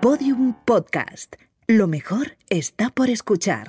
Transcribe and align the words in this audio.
Podium 0.00 0.54
Podcast. 0.64 1.34
Lo 1.66 1.88
mejor 1.88 2.36
está 2.50 2.88
por 2.90 3.10
escuchar. 3.10 3.68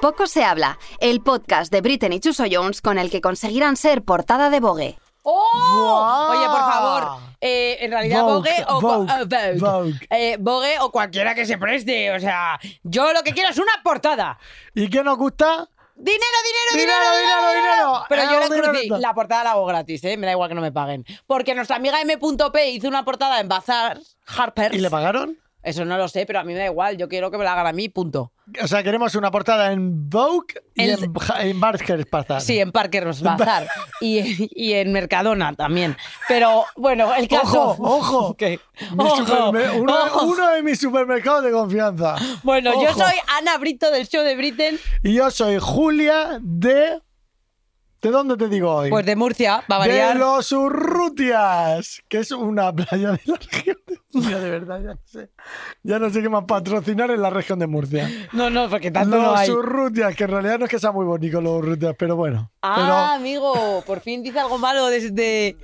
Poco 0.00 0.26
se 0.26 0.42
habla, 0.42 0.80
el 0.98 1.20
podcast 1.20 1.70
de 1.70 1.82
Britney 1.82 2.18
Chuso 2.18 2.44
Jones 2.50 2.82
con 2.82 2.98
el 2.98 3.10
que 3.10 3.20
conseguirán 3.20 3.76
ser 3.76 4.02
portada 4.02 4.50
de 4.50 4.58
Vogue. 4.58 4.98
¡Oh! 5.22 6.28
Oye, 6.30 6.46
por 6.46 6.60
favor, 6.60 7.20
eh, 7.40 7.78
en 7.80 7.90
realidad 7.90 8.22
Vogue, 8.22 8.50
Vogue, 8.50 8.64
o 8.68 8.80
Vogue, 8.80 9.12
eh, 9.12 9.24
Vogue. 9.24 9.58
Vogue. 9.58 9.94
Eh, 10.10 10.36
Vogue 10.40 10.78
o 10.80 10.90
cualquiera 10.90 11.34
que 11.34 11.46
se 11.46 11.58
preste. 11.58 12.10
O 12.12 12.20
sea, 12.20 12.58
yo 12.82 13.12
lo 13.12 13.22
que 13.22 13.32
quiero 13.32 13.50
es 13.50 13.58
una 13.58 13.72
portada. 13.82 14.38
¿Y 14.74 14.88
qué 14.88 15.02
nos 15.02 15.18
gusta? 15.18 15.68
¡Dinero, 15.96 16.24
dinero, 16.72 16.72
Dinero, 16.72 17.16
dinero! 17.16 17.50
dinero, 17.50 17.76
dinero. 17.76 18.04
Pero 18.08 18.22
yo 18.24 18.40
la, 18.40 18.70
dinero. 18.72 18.98
la 18.98 19.14
portada 19.14 19.44
la 19.44 19.50
hago 19.50 19.66
gratis, 19.66 20.02
¿eh? 20.04 20.16
Me 20.16 20.26
da 20.26 20.32
igual 20.32 20.48
que 20.48 20.54
no 20.54 20.62
me 20.62 20.72
paguen. 20.72 21.04
Porque 21.26 21.54
nuestra 21.54 21.76
amiga 21.76 22.00
M.P 22.00 22.70
hizo 22.70 22.88
una 22.88 23.04
portada 23.04 23.38
en 23.38 23.48
Bazar, 23.48 24.00
Harper's. 24.26 24.74
¿Y 24.74 24.80
le 24.80 24.88
pagaron? 24.88 25.38
Eso 25.62 25.84
no 25.84 25.98
lo 25.98 26.08
sé, 26.08 26.24
pero 26.24 26.40
a 26.40 26.44
mí 26.44 26.54
me 26.54 26.58
da 26.60 26.64
igual. 26.66 26.96
Yo 26.96 27.06
quiero 27.08 27.30
que 27.30 27.36
me 27.36 27.44
la 27.44 27.52
hagan 27.52 27.66
a 27.66 27.72
mí, 27.72 27.88
punto. 27.90 28.32
O 28.62 28.66
sea, 28.66 28.82
queremos 28.82 29.14
una 29.14 29.30
portada 29.30 29.72
en 29.72 30.08
Vogue 30.08 30.54
y 30.74 30.84
El- 30.84 31.04
en, 31.04 31.12
en 31.40 31.60
Barker's 31.60 32.08
Bazaar. 32.10 32.40
Sí, 32.40 32.58
en 32.58 32.72
Parker's 32.72 33.20
Bazar 33.22 33.68
y, 34.00 34.48
y 34.54 34.72
en 34.72 34.90
Mercadona 34.92 35.52
también. 35.54 35.96
Pero 36.28 36.64
bueno, 36.76 37.14
el 37.14 37.28
caso. 37.28 37.76
Ojo, 37.78 37.82
ojo. 37.84 38.36
Ojo, 38.96 39.16
supermer- 39.16 39.78
uno, 39.80 39.94
ojo. 40.06 40.26
uno 40.28 40.48
de 40.50 40.62
mis 40.62 40.80
supermercados 40.80 41.44
de 41.44 41.52
confianza. 41.52 42.16
Bueno, 42.42 42.72
yo 42.82 42.92
soy 42.94 43.12
Ana 43.38 43.58
Brito 43.58 43.90
del 43.90 44.08
show 44.08 44.22
de 44.24 44.34
Britain, 44.36 44.78
Y 45.02 45.12
yo 45.14 45.30
soy 45.30 45.58
Julia 45.60 46.38
de... 46.40 47.00
¿De 48.02 48.10
dónde 48.10 48.38
te 48.38 48.48
digo 48.48 48.74
hoy? 48.76 48.88
pues 48.88 49.04
de 49.04 49.14
Murcia, 49.14 49.62
va 49.70 49.76
a 49.76 49.82
de 49.86 49.88
variar. 49.90 50.16
los 50.16 50.50
Urrutias, 50.52 52.00
que 52.08 52.18
es 52.20 52.30
una 52.30 52.72
playa 52.74 53.12
de 53.12 53.20
la 53.26 53.36
región 53.36 53.76
de 53.86 53.99
Murcia, 54.14 54.38
de 54.38 54.50
verdad, 54.50 54.80
ya 54.82 54.94
no 54.94 55.00
sé. 55.04 55.30
Ya 55.82 55.98
no 55.98 56.10
sé 56.10 56.22
qué 56.22 56.28
más 56.28 56.44
patrocinar 56.44 57.10
en 57.10 57.22
la 57.22 57.30
región 57.30 57.58
de 57.58 57.66
Murcia. 57.66 58.08
No, 58.32 58.50
no, 58.50 58.68
porque 58.68 58.90
tanto 58.90 59.16
no 59.16 59.22
Los 59.32 59.38
hay. 59.40 59.50
Urrutias, 59.50 60.14
que 60.16 60.24
en 60.24 60.30
realidad 60.30 60.58
no 60.58 60.64
es 60.64 60.70
que 60.70 60.78
sea 60.78 60.92
muy 60.92 61.04
bonito 61.06 61.40
los 61.40 61.52
Urrutias, 61.58 61.94
pero 61.98 62.16
bueno. 62.16 62.50
Ah, 62.62 63.14
amigo, 63.14 63.82
por 63.86 64.00
fin 64.00 64.22
dice 64.22 64.40
algo 64.40 64.58
malo 64.58 64.86
de, 64.88 65.00
de, 65.10 65.10
de 65.12 65.56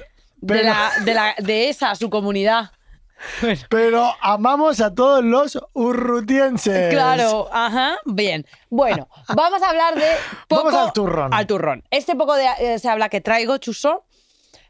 Pero- 0.46 0.62
la, 0.68 0.90
de, 1.04 1.14
la- 1.14 1.34
de 1.38 1.68
esa, 1.68 1.94
su 1.94 2.08
comunidad. 2.08 2.70
Bueno, 2.70 2.76
Pero, 3.40 3.60
pero 3.70 4.06
amamos 4.20 4.80
a 4.82 4.94
todos 4.94 5.24
los 5.24 5.58
urrutienses. 5.72 6.92
claro, 6.92 7.48
ajá, 7.52 7.96
bien. 8.04 8.44
Bueno, 8.70 9.08
vamos 9.34 9.62
a 9.62 9.70
hablar 9.70 9.94
de 9.94 10.06
poco... 10.48 10.64
Vamos 10.64 10.80
al 10.80 10.92
turrón. 10.92 11.34
Al 11.34 11.46
turrón. 11.46 11.82
Este 11.90 12.14
poco 12.14 12.34
de 12.34 12.46
eh, 12.60 12.78
se 12.78 12.88
habla 12.88 13.08
que 13.08 13.20
traigo, 13.20 13.56
Chuso, 13.58 14.04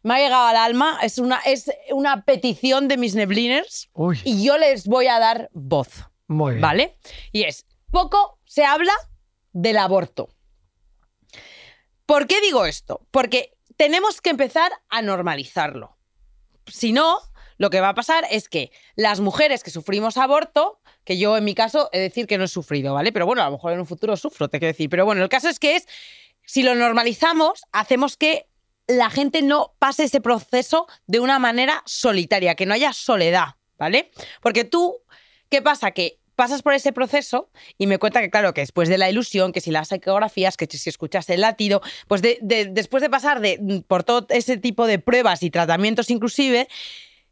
me 0.07 0.15
ha 0.15 0.19
llegado 0.19 0.47
al 0.47 0.57
alma. 0.57 1.01
Es 1.03 1.19
una, 1.19 1.41
es 1.45 1.69
una 1.91 2.25
petición 2.25 2.87
de 2.87 2.97
mis 2.97 3.17
nebliners 3.17 3.91
Uy, 3.93 4.21
y 4.23 4.45
yo 4.45 4.57
les 4.57 4.87
voy 4.87 5.09
a 5.09 5.19
dar 5.19 5.51
voz. 5.53 6.05
muy 6.29 6.53
bien. 6.53 6.63
¿Vale? 6.63 6.99
Y 7.33 7.43
es, 7.43 7.67
poco 7.91 8.39
se 8.45 8.65
habla 8.65 8.93
del 9.53 9.79
aborto. 9.79 10.29
¿Por 12.07 12.29
qué 12.29 12.41
digo 12.41 12.67
esto? 12.67 13.05
Porque 13.11 13.57
tenemos 13.77 14.21
que 14.21 14.31
empezar 14.31 14.71
a 14.89 15.03
normalizarlo. 15.03 15.97
Si 16.67 16.93
no, 16.93 17.19
lo 17.59 17.69
que 17.69 17.81
va 17.81 17.89
a 17.89 17.95
pasar 17.95 18.25
es 18.31 18.49
que 18.49 18.71
las 18.95 19.19
mujeres 19.19 19.65
que 19.65 19.73
sufrimos 19.73 20.19
aborto, 20.19 20.81
que 21.03 21.19
yo 21.19 21.37
en 21.37 21.45
mi 21.45 21.57
caso 21.57 21.89
he 21.93 21.99
de 21.99 22.05
decir 22.05 22.29
que 22.29 22.39
no 22.39 22.45
he 22.45 22.49
sufrido, 22.49 22.95
¿vale? 22.95 23.11
Pero 23.11 23.27
bueno, 23.27 23.43
a 23.43 23.47
lo 23.47 23.53
mejor 23.53 23.73
en 23.73 23.81
un 23.81 23.87
futuro 23.87 24.17
sufro, 24.17 24.49
te 24.49 24.61
quiero 24.61 24.73
decir. 24.73 24.89
Pero 24.89 25.05
bueno, 25.05 25.21
el 25.25 25.29
caso 25.29 25.49
es 25.49 25.59
que 25.59 25.75
es, 25.75 25.89
si 26.45 26.63
lo 26.63 26.77
normalizamos, 26.77 27.65
hacemos 27.73 28.17
que 28.17 28.47
la 28.87 29.11
gente 29.11 29.43
no 29.43 29.75
pase 29.79 30.05
ese 30.05 30.21
proceso 30.21 30.87
de 31.07 31.21
una 31.21 31.39
manera 31.39 31.83
solitaria, 31.87 32.55
que 32.55 32.67
no 32.67 32.75
haya 32.75 32.93
soledad, 32.93 33.57
¿vale? 33.79 34.11
Porque 34.41 34.65
tú, 34.65 34.97
¿qué 35.49 35.61
pasa? 35.63 35.91
Que 35.91 36.19
pasas 36.37 36.63
por 36.63 36.75
ese 36.75 36.93
proceso 36.93 37.51
y 37.79 37.87
me 37.87 37.99
cuenta 37.99 38.21
que, 38.21 38.31
claro, 38.31 38.53
que 38.55 38.61
después 38.61 38.89
de 38.89 38.99
la 38.99 39.09
ilusión, 39.11 39.53
que 39.53 39.61
si 39.61 39.71
las 39.71 39.91
ecografías, 39.91 40.57
que 40.57 40.67
si 40.71 40.89
escuchas 40.91 41.29
el 41.31 41.41
latido, 41.41 41.81
pues 42.09 42.21
de- 42.23 42.39
de- 42.43 42.67
después 42.67 43.01
de 43.03 43.09
pasar 43.11 43.41
de, 43.41 43.83
por 43.89 44.05
todo 44.05 44.27
ese 44.29 44.57
tipo 44.59 44.87
de 44.87 44.99
pruebas 44.99 45.43
y 45.43 45.51
tratamientos 45.51 46.11
inclusive, 46.11 46.69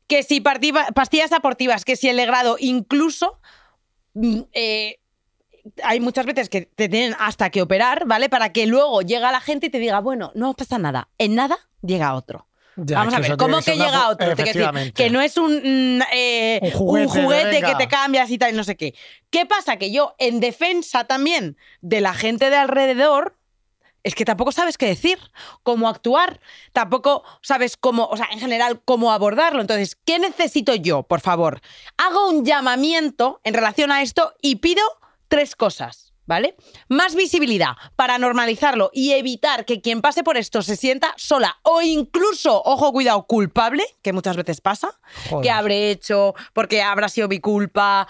que 0.06 0.22
si 0.22 0.40
pastillas 0.40 1.32
abortivas, 1.32 1.84
que 1.84 1.96
si 1.96 2.08
el 2.08 2.16
legrado, 2.16 2.56
incluso... 2.58 3.38
mm, 4.14 4.40
eh, 4.52 4.98
hay 5.82 6.00
muchas 6.00 6.26
veces 6.26 6.48
que 6.48 6.62
te 6.62 6.88
tienen 6.88 7.16
hasta 7.18 7.50
que 7.50 7.62
operar, 7.62 8.04
¿vale? 8.06 8.28
Para 8.28 8.52
que 8.52 8.66
luego 8.66 9.02
llega 9.02 9.32
la 9.32 9.40
gente 9.40 9.66
y 9.66 9.70
te 9.70 9.78
diga, 9.78 10.00
bueno, 10.00 10.32
no 10.34 10.54
pasa 10.54 10.78
nada. 10.78 11.08
En 11.18 11.34
nada 11.34 11.58
llega 11.82 12.14
otro. 12.14 12.46
Ya, 12.76 12.98
Vamos 12.98 13.14
a 13.14 13.20
ver, 13.20 13.36
¿cómo 13.36 13.60
que 13.60 13.72
una 13.72 13.84
llega 13.84 14.08
otro? 14.08 14.34
Decir, 14.34 14.92
que 14.94 15.08
no 15.08 15.20
es 15.20 15.36
un, 15.36 15.98
mm, 15.98 16.02
eh, 16.12 16.60
Un 16.62 16.70
juguete 16.72 17.18
de, 17.18 17.22
juguete 17.22 17.62
que 17.62 17.74
te 17.76 17.88
cambias 17.88 18.30
y 18.30 18.38
tal, 18.38 18.52
y 18.52 18.56
no 18.56 18.64
sé 18.64 18.76
qué. 18.76 18.94
¿Qué 19.30 19.46
pasa? 19.46 19.76
Que 19.76 19.92
yo, 19.92 20.16
en 20.18 20.40
defensa 20.40 21.04
también 21.04 21.56
de 21.82 22.00
la 22.00 22.14
gente 22.14 22.50
de 22.50 22.56
alrededor, 22.56 23.36
es 24.02 24.14
que 24.16 24.24
tampoco 24.24 24.50
sabes 24.50 24.76
qué 24.76 24.86
decir, 24.86 25.18
cómo 25.62 25.88
actuar, 25.88 26.40
tampoco 26.72 27.22
sabes 27.42 27.76
cómo, 27.76 28.06
o 28.06 28.16
sea, 28.16 28.28
en 28.32 28.40
general, 28.40 28.82
cómo 28.84 29.12
abordarlo. 29.12 29.60
Entonces, 29.60 29.96
¿qué 30.04 30.18
necesito 30.18 30.74
yo, 30.74 31.04
por 31.04 31.20
favor? 31.20 31.60
Hago 31.96 32.28
un 32.28 32.44
llamamiento 32.44 33.40
en 33.44 33.54
relación 33.54 33.92
a 33.92 34.02
esto 34.02 34.34
y 34.42 34.56
pido 34.56 34.82
tres 35.34 35.56
cosas. 35.56 36.12
¿Vale? 36.26 36.56
Más 36.88 37.14
visibilidad 37.14 37.72
para 37.96 38.16
normalizarlo 38.16 38.90
y 38.94 39.12
evitar 39.12 39.66
que 39.66 39.82
quien 39.82 40.00
pase 40.00 40.24
por 40.24 40.38
esto 40.38 40.62
se 40.62 40.74
sienta 40.74 41.12
sola 41.18 41.58
o 41.60 41.82
incluso, 41.82 42.62
ojo, 42.64 42.92
cuidado, 42.92 43.26
culpable, 43.26 43.84
que 44.00 44.14
muchas 44.14 44.34
veces 44.34 44.62
pasa, 44.62 44.98
Joder. 45.28 45.42
que 45.42 45.50
habré 45.50 45.90
hecho, 45.90 46.34
porque 46.54 46.80
habrá 46.80 47.10
sido 47.10 47.28
mi 47.28 47.40
culpa, 47.40 48.08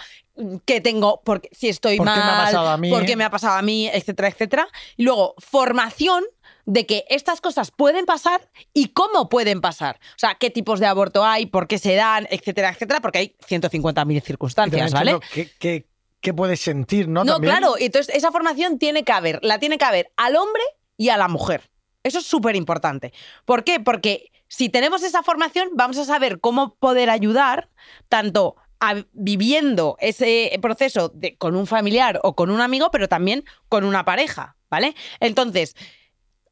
que 0.65 0.81
tengo, 0.81 1.23
porque 1.25 1.49
si 1.51 1.69
estoy 1.69 1.97
¿Por 1.97 2.07
qué 2.07 2.13
me 2.15 2.21
ha 2.21 2.25
mal, 2.27 2.45
pasado 2.45 2.69
a 2.69 2.77
mí? 2.77 2.89
porque 2.91 3.17
me 3.17 3.25
ha 3.25 3.31
pasado 3.31 3.59
a 3.59 3.63
mí, 3.63 3.89
etcétera, 3.89 4.29
etcétera. 4.29 4.69
Y 4.97 5.03
luego, 5.03 5.35
formación 5.39 6.23
de 6.67 6.87
que 6.87 7.05
estas 7.09 7.41
cosas 7.41 7.73
pueden 7.73 8.07
pasar 8.07 8.49
y 8.73 8.91
cómo 8.91 9.29
pueden 9.29 9.61
pasar. 9.61 9.99
O 10.11 10.19
sea, 10.19 10.37
qué 10.37 10.51
tipos 10.51 10.79
de 10.79 10.87
aborto 10.87 11.25
hay, 11.25 11.47
por 11.47 11.67
qué 11.67 11.79
se 11.79 11.97
dan, 11.97 12.29
etcétera, 12.31 12.71
etcétera, 12.71 13.01
porque 13.01 13.19
hay 13.19 13.37
150.000 13.49 13.91
Y 13.91 13.93
también 13.93 14.23
circunstancias, 14.23 14.93
¿vale? 14.93 15.19
¿Qué, 15.33 15.51
qué, 15.59 15.87
qué 16.25 16.35
puedes 16.35 16.59
sentir, 16.61 17.07
no? 17.09 17.23
No, 17.23 17.35
También. 17.35 17.53
claro, 17.57 17.75
entonces 17.79 18.13
esa 18.17 18.33
formación 18.33 18.79
tiene 18.81 19.05
que 19.05 19.13
haber, 19.13 19.39
la 19.43 19.59
tiene 19.61 19.79
que 19.79 19.85
haber 19.85 20.11
al 20.17 20.35
hombre 20.35 20.63
y 20.97 21.11
a 21.11 21.17
la 21.17 21.29
mujer. 21.29 21.71
Eso 22.03 22.19
es 22.19 22.27
súper 22.27 22.57
importante. 22.57 23.13
¿Por 23.45 23.63
qué? 23.63 23.79
Porque 23.79 24.33
si 24.49 24.69
tenemos 24.69 25.03
esa 25.05 25.23
formación, 25.23 25.69
vamos 25.75 25.99
a 25.99 26.05
saber 26.05 26.41
cómo 26.41 26.75
poder 26.77 27.11
ayudar 27.11 27.69
tanto 28.09 28.57
a- 28.81 29.05
viviendo 29.13 29.97
ese 30.01 30.51
proceso 30.61 31.11
de- 31.15 31.37
con 31.37 31.55
un 31.57 31.67
familiar 31.67 32.21
o 32.23 32.35
con 32.35 32.51
un 32.51 32.61
amigo, 32.61 32.91
pero 32.91 33.07
también 33.09 33.45
con 33.69 33.85
una 33.85 34.05
pareja, 34.05 34.57
¿vale? 34.71 34.95
Entonces, 35.21 35.75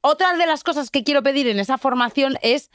otra 0.01 0.37
de 0.37 0.47
las 0.47 0.65
cosas 0.65 0.91
que 0.91 1.03
quiero 1.05 1.23
pedir 1.23 1.49
en 1.49 1.59
esa 1.59 1.79
formación 1.79 2.39
es 2.43 2.71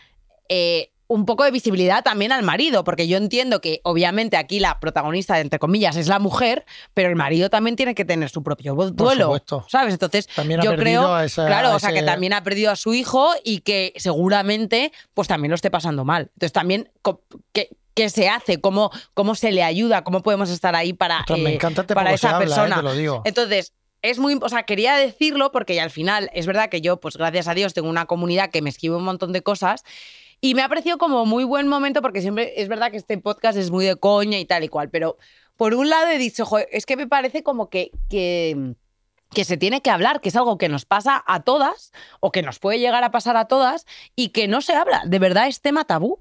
eh, 0.49 0.91
un 1.09 1.25
poco 1.25 1.43
de 1.45 1.51
visibilidad 1.51 2.03
también 2.03 2.31
al 2.33 2.43
marido, 2.43 2.83
porque 2.83 3.07
yo 3.07 3.17
entiendo 3.17 3.61
que 3.61 3.79
obviamente 3.83 4.35
aquí 4.35 4.59
la 4.59 4.79
protagonista, 4.79 5.39
entre 5.39 5.57
comillas, 5.57 5.95
es 5.95 6.07
la 6.07 6.19
mujer, 6.19 6.65
pero 6.93 7.07
el 7.09 7.15
marido 7.15 7.49
también 7.49 7.75
tiene 7.77 7.95
que 7.95 8.03
tener 8.03 8.29
su 8.29 8.43
propio 8.43 8.75
du- 8.75 8.91
duelo, 8.91 9.23
supuesto. 9.25 9.65
¿sabes? 9.69 9.93
Entonces, 9.93 10.27
También 10.27 10.61
yo 10.61 10.75
creo, 10.75 11.13
a 11.13 11.23
esa- 11.25 11.45
claro, 11.45 11.69
a 11.69 11.75
o 11.75 11.79
sea, 11.79 11.91
que 11.91 11.99
ese- 11.99 12.05
también 12.05 12.33
ha 12.33 12.43
perdido 12.43 12.71
a 12.71 12.75
su 12.75 12.93
hijo 12.93 13.29
y 13.45 13.59
que 13.61 13.93
seguramente 13.95 14.91
pues 15.13 15.27
también 15.27 15.49
lo 15.51 15.55
esté 15.55 15.71
pasando 15.71 16.03
mal. 16.03 16.23
Entonces, 16.33 16.51
también 16.53 16.89
co- 17.01 17.23
¿qué, 17.53 17.69
qué 17.93 18.09
se 18.09 18.27
hace? 18.29 18.59
¿Cómo, 18.59 18.91
¿Cómo 19.13 19.33
se 19.35 19.51
le 19.51 19.63
ayuda? 19.63 20.03
¿Cómo 20.03 20.21
podemos 20.23 20.49
estar 20.49 20.75
ahí 20.75 20.91
para, 20.93 21.19
Ostras, 21.21 21.39
me 21.39 21.51
eh, 21.51 21.55
encanta 21.55 21.81
este 21.81 21.95
para 21.95 22.11
esa 22.13 22.35
habla, 22.35 22.43
eh, 22.45 22.47
persona? 22.49 22.75
te 22.75 22.81
lo 22.83 22.93
digo. 22.93 23.21
Entonces, 23.25 23.73
es 24.01 24.19
muy, 24.19 24.37
o 24.41 24.49
sea, 24.49 24.63
quería 24.63 24.95
decirlo 24.97 25.51
porque 25.51 25.79
al 25.81 25.89
final 25.89 26.29
es 26.33 26.45
verdad 26.45 26.69
que 26.69 26.81
yo, 26.81 26.99
pues 26.99 27.17
gracias 27.17 27.47
a 27.47 27.53
Dios, 27.53 27.73
tengo 27.73 27.89
una 27.89 28.05
comunidad 28.05 28.51
que 28.51 28.61
me 28.61 28.69
escribe 28.69 28.95
un 28.95 29.03
montón 29.03 29.31
de 29.33 29.41
cosas 29.41 29.83
y 30.41 30.55
me 30.55 30.61
ha 30.61 30.69
parecido 30.69 30.97
como 30.97 31.25
muy 31.25 31.43
buen 31.43 31.67
momento 31.67 32.01
porque 32.01 32.21
siempre 32.21 32.53
es 32.61 32.67
verdad 32.67 32.91
que 32.91 32.97
este 32.97 33.17
podcast 33.17 33.57
es 33.57 33.71
muy 33.71 33.85
de 33.85 33.95
coña 33.95 34.39
y 34.39 34.45
tal 34.45 34.63
y 34.63 34.69
cual, 34.69 34.89
pero 34.89 35.17
por 35.55 35.73
un 35.73 35.89
lado 35.89 36.07
he 36.07 36.17
dicho, 36.17 36.45
"Joder, 36.45 36.67
es 36.71 36.85
que 36.85 36.95
me 36.95 37.07
parece 37.07 37.43
como 37.43 37.69
que, 37.69 37.91
que 38.09 38.75
que 39.33 39.43
se 39.43 39.57
tiene 39.57 39.81
que 39.81 39.89
hablar, 39.89 40.21
que 40.21 40.29
es 40.29 40.35
algo 40.35 40.57
que 40.57 40.69
nos 40.69 40.85
pasa 40.85 41.23
a 41.27 41.41
todas 41.41 41.91
o 42.19 42.31
que 42.31 42.41
nos 42.41 42.59
puede 42.59 42.79
llegar 42.79 43.03
a 43.03 43.11
pasar 43.11 43.37
a 43.37 43.45
todas 43.45 43.85
y 44.15 44.29
que 44.29 44.47
no 44.47 44.61
se 44.61 44.73
habla. 44.73 45.03
De 45.05 45.19
verdad 45.19 45.47
es 45.47 45.61
tema 45.61 45.85
tabú. 45.85 46.19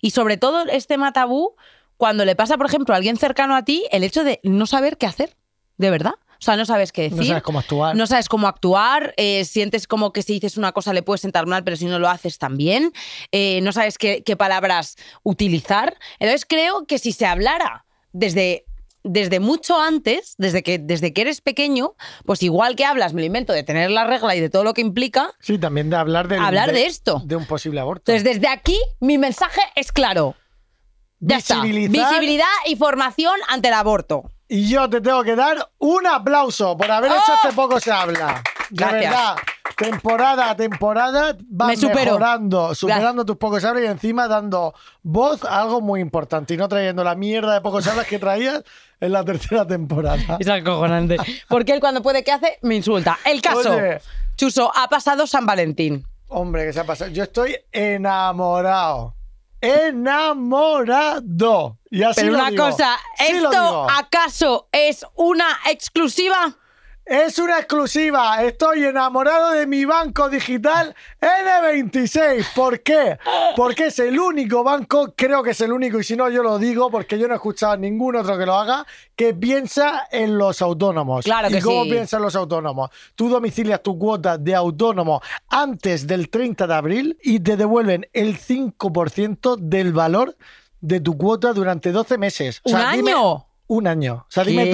Y 0.00 0.10
sobre 0.10 0.36
todo 0.36 0.64
es 0.66 0.86
tema 0.86 1.12
tabú 1.12 1.54
cuando 1.96 2.24
le 2.24 2.36
pasa, 2.36 2.56
por 2.56 2.66
ejemplo, 2.66 2.94
a 2.94 2.96
alguien 2.96 3.16
cercano 3.16 3.54
a 3.54 3.64
ti 3.64 3.86
el 3.92 4.04
hecho 4.04 4.24
de 4.24 4.40
no 4.42 4.66
saber 4.66 4.96
qué 4.96 5.06
hacer. 5.06 5.36
De 5.76 5.90
verdad. 5.90 6.14
O 6.40 6.42
sea, 6.42 6.56
no 6.56 6.64
sabes 6.64 6.92
qué 6.92 7.02
decir. 7.02 7.18
No 7.18 7.24
sabes 7.24 7.42
cómo 7.42 7.58
actuar. 7.58 7.96
No 7.96 8.06
sabes 8.06 8.28
cómo 8.28 8.46
actuar, 8.46 9.12
eh, 9.16 9.44
sientes 9.44 9.86
como 9.86 10.12
que 10.12 10.22
si 10.22 10.34
dices 10.34 10.56
una 10.56 10.72
cosa 10.72 10.92
le 10.92 11.02
puedes 11.02 11.20
sentar 11.20 11.46
mal, 11.46 11.64
pero 11.64 11.76
si 11.76 11.86
no 11.86 11.98
lo 11.98 12.08
haces 12.08 12.38
también. 12.38 12.92
Eh, 13.32 13.60
no 13.62 13.72
sabes 13.72 13.98
qué, 13.98 14.22
qué 14.22 14.36
palabras 14.36 14.96
utilizar. 15.24 15.96
Entonces 16.20 16.46
creo 16.48 16.86
que 16.86 16.98
si 16.98 17.10
se 17.12 17.26
hablara 17.26 17.84
desde, 18.12 18.66
desde 19.02 19.40
mucho 19.40 19.80
antes, 19.80 20.34
desde 20.38 20.62
que, 20.62 20.78
desde 20.78 21.12
que 21.12 21.22
eres 21.22 21.40
pequeño, 21.40 21.94
pues 22.24 22.42
igual 22.42 22.76
que 22.76 22.84
hablas, 22.84 23.14
me 23.14 23.20
lo 23.20 23.26
invento, 23.26 23.52
de 23.52 23.64
tener 23.64 23.90
la 23.90 24.04
regla 24.04 24.36
y 24.36 24.40
de 24.40 24.50
todo 24.50 24.64
lo 24.64 24.74
que 24.74 24.80
implica, 24.80 25.32
Sí, 25.40 25.58
también 25.58 25.90
de 25.90 25.96
hablar 25.96 26.28
de, 26.28 26.36
Hablar 26.36 26.72
de 26.72 26.86
esto. 26.86 27.20
De 27.24 27.34
un 27.34 27.46
posible 27.46 27.80
aborto. 27.80 28.12
entonces 28.12 28.40
desde 28.40 28.48
aquí 28.52 28.78
mi 29.00 29.18
mensaje 29.18 29.60
es 29.74 29.90
claro. 29.92 30.36
Ya 31.20 31.38
está. 31.38 31.60
Visibilizar. 31.62 32.10
Visibilidad 32.10 32.46
y 32.66 32.76
formación 32.76 33.34
ante 33.48 33.68
el 33.68 33.74
aborto. 33.74 34.30
Y 34.48 34.68
yo 34.68 34.88
te 34.88 35.00
tengo 35.00 35.22
que 35.22 35.36
dar 35.36 35.70
un 35.78 36.06
aplauso 36.06 36.76
por 36.76 36.90
haber 36.90 37.10
hecho 37.12 37.20
¡Oh! 37.28 37.34
este 37.44 37.52
poco 37.54 37.80
se 37.80 37.92
habla. 37.92 38.42
De 38.70 38.84
Gracias. 38.84 39.00
verdad. 39.10 39.36
Temporada 39.76 40.50
a 40.50 40.56
temporada 40.56 41.36
vas 41.48 41.68
Me 41.68 41.76
supero. 41.76 41.98
mejorando, 42.12 42.74
superando 42.74 43.24
tus 43.24 43.36
pocos 43.36 43.62
se 43.62 43.68
habla 43.68 43.82
y 43.82 43.86
encima 43.86 44.26
dando 44.26 44.74
voz 45.02 45.44
a 45.44 45.60
algo 45.60 45.80
muy 45.80 46.00
importante 46.00 46.54
y 46.54 46.56
no 46.56 46.68
trayendo 46.68 47.04
la 47.04 47.14
mierda 47.14 47.54
de 47.54 47.60
pocos 47.60 47.86
hablas 47.86 48.06
que 48.06 48.18
traías 48.18 48.64
en 49.00 49.12
la 49.12 49.24
tercera 49.24 49.64
temporada. 49.66 50.36
Es 50.40 50.48
acojonante. 50.48 51.16
Porque 51.48 51.72
él 51.72 51.80
cuando 51.80 52.02
puede, 52.02 52.24
¿qué 52.24 52.32
hace? 52.32 52.58
Me 52.62 52.74
insulta. 52.74 53.18
El 53.24 53.40
caso. 53.40 53.74
Oye. 53.76 54.00
Chuso, 54.36 54.72
ha 54.74 54.88
pasado 54.88 55.26
San 55.28 55.46
Valentín. 55.46 56.04
Hombre, 56.28 56.66
¿qué 56.66 56.72
se 56.72 56.80
ha 56.80 56.84
pasado? 56.84 57.10
Yo 57.12 57.22
estoy 57.22 57.56
enamorado. 57.70 59.14
Enamorado. 59.60 61.77
Y 61.90 62.02
así 62.02 62.20
Pero 62.20 62.32
lo 62.32 62.38
una 62.40 62.50
digo. 62.50 62.64
cosa, 62.66 62.98
Sí 63.16 63.40
lo 63.40 63.50
¿esto 63.50 63.86
acaso 63.90 64.68
es 64.72 65.04
una 65.14 65.46
exclusiva? 65.70 66.54
Es 67.10 67.38
una 67.38 67.56
exclusiva. 67.58 68.42
Estoy 68.44 68.84
enamorado 68.84 69.52
de 69.52 69.66
mi 69.66 69.86
banco 69.86 70.28
digital 70.28 70.94
N26. 71.22 72.44
¿Por 72.54 72.82
qué? 72.82 73.18
Porque 73.56 73.86
es 73.86 73.98
el 73.98 74.18
único 74.20 74.62
banco, 74.62 75.14
creo 75.16 75.42
que 75.42 75.52
es 75.52 75.60
el 75.62 75.72
único, 75.72 75.98
y 75.98 76.04
si 76.04 76.16
no, 76.16 76.28
yo 76.28 76.42
lo 76.42 76.58
digo 76.58 76.90
porque 76.90 77.18
yo 77.18 77.26
no 77.26 77.32
he 77.32 77.36
escuchado 77.36 77.72
a 77.72 77.76
ningún 77.78 78.16
otro 78.16 78.36
que 78.36 78.44
lo 78.44 78.54
haga, 78.54 78.86
que 79.16 79.32
piensa 79.32 80.06
en 80.10 80.36
los 80.36 80.60
autónomos. 80.60 81.24
Claro 81.24 81.48
que 81.48 81.56
¿Y 81.56 81.60
cómo 81.62 81.84
sí. 81.84 81.90
piensan 81.92 82.20
los 82.20 82.36
autónomos? 82.36 82.90
Tú 83.14 83.30
domicilias 83.30 83.82
tu 83.82 83.98
cuota 83.98 84.36
de 84.36 84.54
autónomo 84.54 85.22
antes 85.48 86.06
del 86.06 86.28
30 86.28 86.66
de 86.66 86.74
abril 86.74 87.18
y 87.22 87.40
te 87.40 87.56
devuelven 87.56 88.06
el 88.12 88.38
5% 88.38 89.56
del 89.56 89.94
valor 89.94 90.36
de 90.80 91.00
tu 91.00 91.16
cuota 91.16 91.52
durante 91.52 91.92
12 91.92 92.18
meses. 92.18 92.60
O 92.64 92.70
¿Un 92.70 92.76
sea, 92.76 92.92
dime- 92.92 93.12
año? 93.12 93.44
un 93.66 93.86
año. 93.86 94.24
O 94.28 94.30
sea, 94.30 94.44
dime 94.44 94.64
¿Qué? 94.64 94.70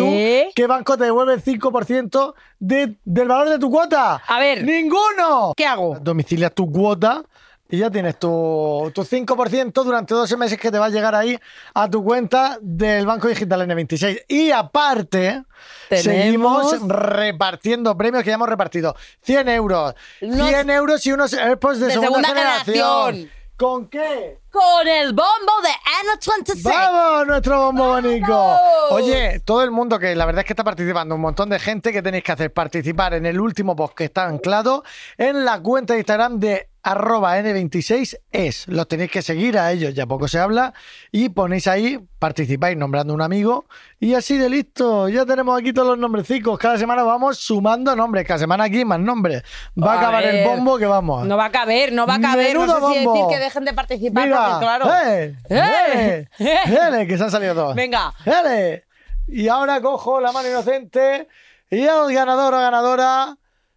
tú, 0.48 0.52
¿qué 0.54 0.66
banco 0.68 0.96
te 0.96 1.04
devuelve 1.04 1.34
el 1.34 1.42
5% 1.42 2.34
de, 2.60 2.96
del 3.04 3.28
valor 3.28 3.48
de 3.48 3.58
tu 3.58 3.70
cuota? 3.70 4.22
A 4.26 4.38
ver. 4.38 4.62
¡Ninguno! 4.64 5.52
¿Qué 5.56 5.66
hago? 5.66 5.98
Domicilias 6.00 6.54
tu 6.54 6.70
cuota 6.70 7.24
y 7.68 7.78
ya 7.78 7.90
tienes 7.90 8.18
tu, 8.20 8.92
tu 8.94 9.02
5% 9.02 9.72
durante 9.82 10.14
12 10.14 10.36
meses 10.36 10.58
que 10.60 10.70
te 10.70 10.78
va 10.78 10.86
a 10.86 10.90
llegar 10.90 11.14
ahí 11.16 11.36
a 11.74 11.90
tu 11.90 12.04
cuenta 12.04 12.58
del 12.60 13.04
Banco 13.06 13.26
Digital 13.26 13.62
N26. 13.68 14.26
Y 14.28 14.52
aparte, 14.52 15.42
Tenemos- 15.88 16.70
seguimos 16.70 16.88
repartiendo 16.88 17.96
premios 17.96 18.22
que 18.22 18.28
ya 18.28 18.34
hemos 18.34 18.48
repartido. 18.48 18.94
100 19.22 19.48
euros. 19.48 19.94
Unos- 20.20 20.48
100 20.48 20.70
euros 20.70 21.04
y 21.06 21.12
unos 21.12 21.32
AirPods 21.32 21.80
de, 21.80 21.86
de 21.86 21.92
segunda, 21.94 22.10
segunda 22.20 22.28
generación. 22.28 23.14
generación. 23.14 23.30
¿Con 23.56 23.88
qué? 23.88 24.40
Con 24.50 24.88
el 24.88 25.12
bombo 25.12 25.52
de 25.62 25.70
N26. 26.18 26.62
¡Vamos, 26.64 27.26
nuestro 27.28 27.66
bombo! 27.66 27.88
¡Vamos! 27.90 28.60
Oye, 28.90 29.40
todo 29.44 29.62
el 29.62 29.70
mundo 29.70 29.98
que 30.00 30.16
la 30.16 30.26
verdad 30.26 30.40
es 30.40 30.46
que 30.46 30.54
está 30.54 30.64
participando, 30.64 31.14
un 31.14 31.20
montón 31.20 31.50
de 31.50 31.60
gente 31.60 31.92
que 31.92 32.02
tenéis 32.02 32.24
que 32.24 32.32
hacer 32.32 32.52
participar 32.52 33.14
en 33.14 33.26
el 33.26 33.40
último 33.40 33.76
post 33.76 33.94
que 33.94 34.04
está 34.04 34.26
anclado 34.26 34.82
en 35.18 35.44
la 35.44 35.60
cuenta 35.60 35.92
de 35.94 36.00
Instagram 36.00 36.40
de 36.40 36.68
arroba 36.84 37.38
N26 37.38 38.18
es. 38.30 38.68
Los 38.68 38.86
tenéis 38.86 39.10
que 39.10 39.22
seguir 39.22 39.58
a 39.58 39.72
ellos, 39.72 39.94
ya 39.94 40.06
poco 40.06 40.28
se 40.28 40.38
habla, 40.38 40.74
y 41.10 41.30
ponéis 41.30 41.66
ahí, 41.66 41.98
participáis 42.18 42.76
nombrando 42.76 43.14
un 43.14 43.22
amigo, 43.22 43.64
y 43.98 44.14
así 44.14 44.36
de 44.36 44.48
listo, 44.50 45.08
ya 45.08 45.24
tenemos 45.24 45.58
aquí 45.58 45.72
todos 45.72 45.88
los 45.88 45.98
nombrecicos. 45.98 46.58
Cada 46.58 46.78
semana 46.78 47.02
vamos 47.02 47.38
sumando 47.38 47.96
nombres, 47.96 48.26
cada 48.26 48.38
semana 48.38 48.64
aquí 48.64 48.84
más 48.84 49.00
nombres. 49.00 49.42
Va 49.82 49.92
a, 49.92 49.94
A 49.94 49.98
acabar 49.98 50.24
el 50.24 50.46
bombo 50.46 50.78
que 50.78 50.86
vamos. 50.86 51.26
No 51.26 51.36
va 51.36 51.46
a 51.46 51.50
caber, 51.50 51.92
no 51.92 52.06
va 52.06 52.16
a 52.16 52.20
caber. 52.20 52.56
Menudo 52.58 52.78
no 52.80 52.88
sé 52.92 52.98
si 53.00 53.06
decir 53.06 53.24
que 53.30 53.38
dejen 53.38 53.64
de 53.64 53.72
participar, 53.72 54.24
Mira, 54.26 54.44
porque 54.44 54.64
claro. 54.64 54.90
¡Eh! 55.06 55.36
¡Eh! 55.48 56.28
¡Eh! 56.38 56.58
¡Eh! 57.00 57.06
Que 57.08 57.16
se 57.16 57.24
han 57.24 57.30
salido 57.30 57.54
todos. 57.54 57.74
Venga. 57.74 58.12
¡Eh! 58.26 58.84
Y 59.26 59.48
ahora 59.48 59.80
cojo 59.80 60.20
la 60.20 60.32
mano 60.32 60.48
inocente 60.48 61.28
y 61.70 61.80
el 61.82 62.12
ganador 62.14 62.52
o 62.52 62.58
ganadora 62.58 63.36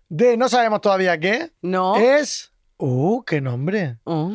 de 0.10 0.36
no 0.38 0.50
sabemos 0.50 0.82
todavía 0.82 1.18
qué 1.18 1.52
No. 1.62 1.96
es. 1.96 2.52
¡Uh! 2.78 3.24
¡Qué 3.24 3.42
nombre! 3.42 3.98
Oh. 4.04 4.32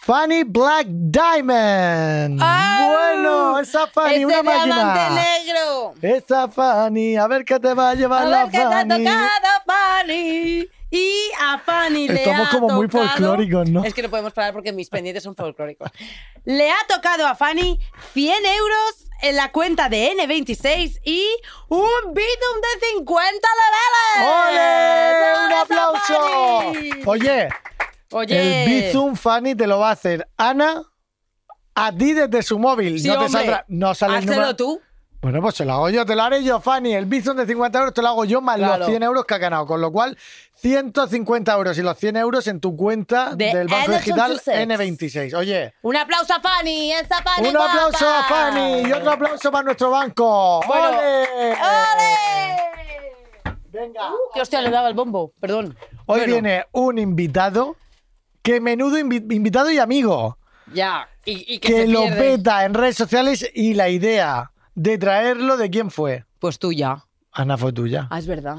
Fanny 0.00 0.42
Black 0.44 0.86
Diamond. 0.88 2.40
¡Ah! 2.42 2.88
Bueno, 2.90 3.58
esa 3.60 3.86
Fanny, 3.86 4.24
una 4.24 4.42
máquina. 4.42 5.10
negro. 5.10 5.94
Esa 6.00 6.48
Fanny, 6.48 7.16
a 7.16 7.26
ver 7.26 7.44
qué 7.44 7.60
te 7.60 7.74
va 7.74 7.90
a 7.90 7.94
llevar 7.94 8.22
A 8.22 8.26
la 8.26 8.44
ver 8.44 8.52
qué 8.52 8.58
te 8.58 8.64
ha 8.64 8.82
tocado, 8.88 9.48
Fanny. 9.66 10.68
Y 10.90 11.30
a 11.38 11.58
Fanny 11.58 12.08
le 12.08 12.22
Estamos 12.22 12.48
ha 12.48 12.50
como 12.50 12.68
muy 12.70 12.88
folclóricos, 12.88 13.68
¿no? 13.68 13.84
Es 13.84 13.92
que 13.92 14.02
no 14.02 14.08
podemos 14.08 14.32
parar 14.32 14.54
porque 14.54 14.72
mis 14.72 14.88
pendientes 14.88 15.22
son 15.22 15.36
folclóricos. 15.36 15.90
Le 16.44 16.70
ha 16.70 16.78
tocado 16.88 17.26
a 17.26 17.34
Fanny 17.34 17.78
100 18.14 18.46
euros 18.46 19.06
en 19.20 19.36
la 19.36 19.52
cuenta 19.52 19.88
de 19.90 20.12
N26 20.16 21.00
y 21.04 21.26
un 21.68 22.14
Bitum 22.14 22.60
de 22.62 22.86
50 22.94 23.48
leveles. 23.60 24.32
¡Ole! 24.48 25.44
¡Un 25.44 25.52
¡Esa 25.52 25.60
aplauso! 25.60 26.72
Fanny! 26.72 26.90
Oye, 27.04 27.48
Oye. 28.12 28.64
El 28.64 28.68
Bizum 28.70 29.14
Fanny 29.16 29.54
te 29.54 29.66
lo 29.66 29.78
va 29.78 29.90
a 29.90 29.92
hacer 29.92 30.28
Ana 30.36 30.82
a 31.74 31.92
ti 31.92 32.12
desde 32.12 32.42
su 32.42 32.58
móvil. 32.58 33.00
Sí, 33.00 33.08
no 33.08 33.18
te 33.18 33.28
saldrá. 33.28 33.64
No 33.68 33.94
sale 33.94 34.18
el 34.18 34.26
número. 34.26 34.56
tú. 34.56 34.80
Bueno, 35.20 35.42
pues 35.42 35.56
se 35.56 35.64
lo 35.64 35.72
hago 35.72 35.90
yo, 35.90 36.06
te 36.06 36.14
lo 36.14 36.22
haré 36.22 36.44
yo, 36.44 36.60
Fanny. 36.60 36.94
El 36.94 37.06
Bizum 37.06 37.36
de 37.36 37.44
50 37.44 37.76
euros 37.80 37.92
te 37.92 38.02
lo 38.02 38.08
hago 38.08 38.24
yo 38.24 38.40
más 38.40 38.56
Claro. 38.56 38.78
los 38.78 38.88
100 38.88 39.02
euros 39.02 39.24
que 39.24 39.34
ha 39.34 39.38
ganado. 39.38 39.66
Con 39.66 39.80
lo 39.80 39.90
cual, 39.90 40.16
150 40.54 41.52
euros 41.54 41.76
y 41.76 41.82
los 41.82 41.98
100 41.98 42.16
euros 42.16 42.46
en 42.46 42.60
tu 42.60 42.76
cuenta 42.76 43.34
De 43.34 43.52
del 43.52 43.66
Banco 43.66 43.90
N26. 43.92 43.98
Digital 43.98 44.40
N26. 44.46 45.34
Oye, 45.34 45.74
Un 45.82 45.96
aplauso 45.96 46.34
a 46.34 46.40
Fanny. 46.40 46.92
Esa 46.92 47.20
Fanny 47.20 47.48
un 47.48 47.56
aplauso 47.56 48.04
guapa. 48.04 48.20
a 48.20 48.24
Fanny 48.28 48.82
y 48.88 48.92
otro 48.92 49.10
aplauso 49.10 49.50
para 49.50 49.64
nuestro 49.64 49.90
banco. 49.90 50.60
Bueno. 50.68 50.88
¡Ole! 50.98 51.52
¡Ole! 51.52 52.56
Venga. 53.72 54.10
Que 54.34 54.40
hostia, 54.40 54.62
le 54.62 54.70
daba 54.70 54.88
el 54.88 54.94
bombo. 54.94 55.32
Perdón. 55.40 55.76
Hoy 56.06 56.20
Bueno, 56.20 56.32
viene 56.32 56.64
un 56.72 56.98
invitado, 56.98 57.76
que 58.48 58.62
menudo 58.62 58.98
invi- 58.98 59.30
invitado 59.34 59.70
y 59.70 59.76
amigo. 59.78 60.38
Ya. 60.72 61.06
Y, 61.26 61.44
y 61.54 61.58
que, 61.58 61.68
que 61.68 61.76
se 61.82 61.86
lo 61.86 62.04
peta 62.04 62.64
en 62.64 62.72
redes 62.72 62.96
sociales 62.96 63.46
y 63.54 63.74
la 63.74 63.90
idea 63.90 64.52
de 64.74 64.96
traerlo 64.96 65.58
de 65.58 65.68
quién 65.68 65.90
fue. 65.90 66.24
Pues 66.38 66.58
tú 66.58 66.72
ya. 66.72 67.04
Ana 67.30 67.58
fue 67.58 67.74
tuya. 67.74 68.08
Ah, 68.10 68.18
es 68.18 68.26
verdad. 68.26 68.56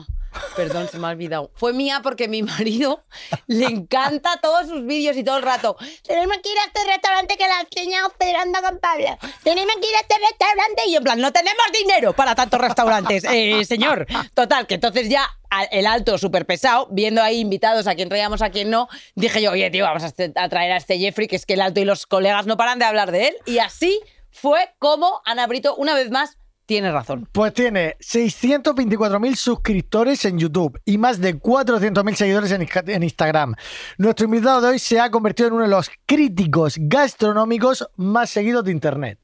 Perdón, 0.59 0.89
se 0.91 0.99
me 0.99 1.07
ha 1.07 1.11
olvidado. 1.11 1.51
Fue 1.55 1.71
mía 1.71 2.01
porque 2.03 2.27
mi 2.27 2.43
marido 2.43 3.01
le 3.47 3.65
encanta 3.65 4.37
todos 4.41 4.67
sus 4.67 4.85
vídeos 4.85 5.15
y 5.15 5.23
todo 5.23 5.37
el 5.37 5.43
rato. 5.43 5.77
Tenemos 6.05 6.35
que 6.43 6.51
ir 6.51 6.57
a 6.57 6.65
este 6.65 6.83
restaurante 6.85 7.37
que 7.37 7.47
la 7.47 7.61
enseña 7.61 8.05
operando 8.05 8.61
con 8.61 8.77
Pablo. 8.79 9.17
Tenemos 9.43 9.73
que 9.81 9.87
ir 9.87 9.95
a 9.95 9.99
este 10.01 10.15
restaurante. 10.17 10.81
Y 10.87 10.95
en 10.97 11.03
plan, 11.03 11.21
no 11.21 11.31
tenemos 11.31 11.63
dinero 11.71 12.11
para 12.11 12.35
tantos 12.35 12.59
restaurantes. 12.59 13.23
Eh, 13.23 13.63
señor. 13.63 14.05
Total, 14.33 14.67
que 14.67 14.75
entonces 14.75 15.07
ya 15.07 15.25
el 15.71 15.87
alto 15.87 16.17
súper 16.17 16.45
pesado, 16.45 16.87
viendo 16.91 17.23
ahí 17.23 17.39
invitados 17.39 17.87
a 17.87 17.95
quien 17.95 18.09
traíamos, 18.09 18.41
a 18.41 18.49
quien 18.49 18.69
no, 18.69 18.89
dije 19.15 19.41
yo, 19.41 19.51
oye, 19.51 19.69
tío, 19.71 19.85
vamos 19.85 20.03
este- 20.03 20.33
a 20.35 20.49
traer 20.49 20.73
a 20.73 20.77
este 20.77 20.99
Jeffrey, 20.99 21.27
que 21.29 21.37
es 21.37 21.45
que 21.45 21.53
el 21.53 21.61
alto 21.61 21.79
y 21.79 21.85
los 21.85 22.05
colegas 22.05 22.45
no 22.47 22.57
paran 22.57 22.79
de 22.79 22.85
hablar 22.85 23.11
de 23.11 23.29
él. 23.29 23.35
Y 23.45 23.59
así 23.59 23.97
fue 24.29 24.73
como 24.77 25.21
Ana 25.23 25.47
Brito, 25.47 25.73
una 25.75 25.95
vez 25.95 26.11
más, 26.11 26.37
tiene 26.69 26.91
razón. 26.91 27.27
Pues 27.31 27.51
tiene 27.55 27.97
624.000 27.99 29.35
suscriptores 29.35 30.23
en 30.25 30.37
YouTube 30.37 30.79
y 30.85 30.99
más 30.99 31.19
de 31.19 31.39
400.000 31.39 32.13
seguidores 32.15 32.51
en 32.51 32.61
Insta- 32.61 32.87
en 32.93 33.01
Instagram. 33.01 33.55
Nuestro 33.97 34.25
invitado 34.25 34.61
de 34.61 34.67
hoy 34.69 34.77
se 34.79 34.99
ha 34.99 35.09
convertido 35.09 35.47
en 35.47 35.53
uno 35.55 35.63
de 35.63 35.69
los 35.69 35.89
críticos 36.05 36.75
gastronómicos 36.77 37.89
más 37.95 38.29
seguidos 38.29 38.63
de 38.65 38.71
Internet. 38.71 39.17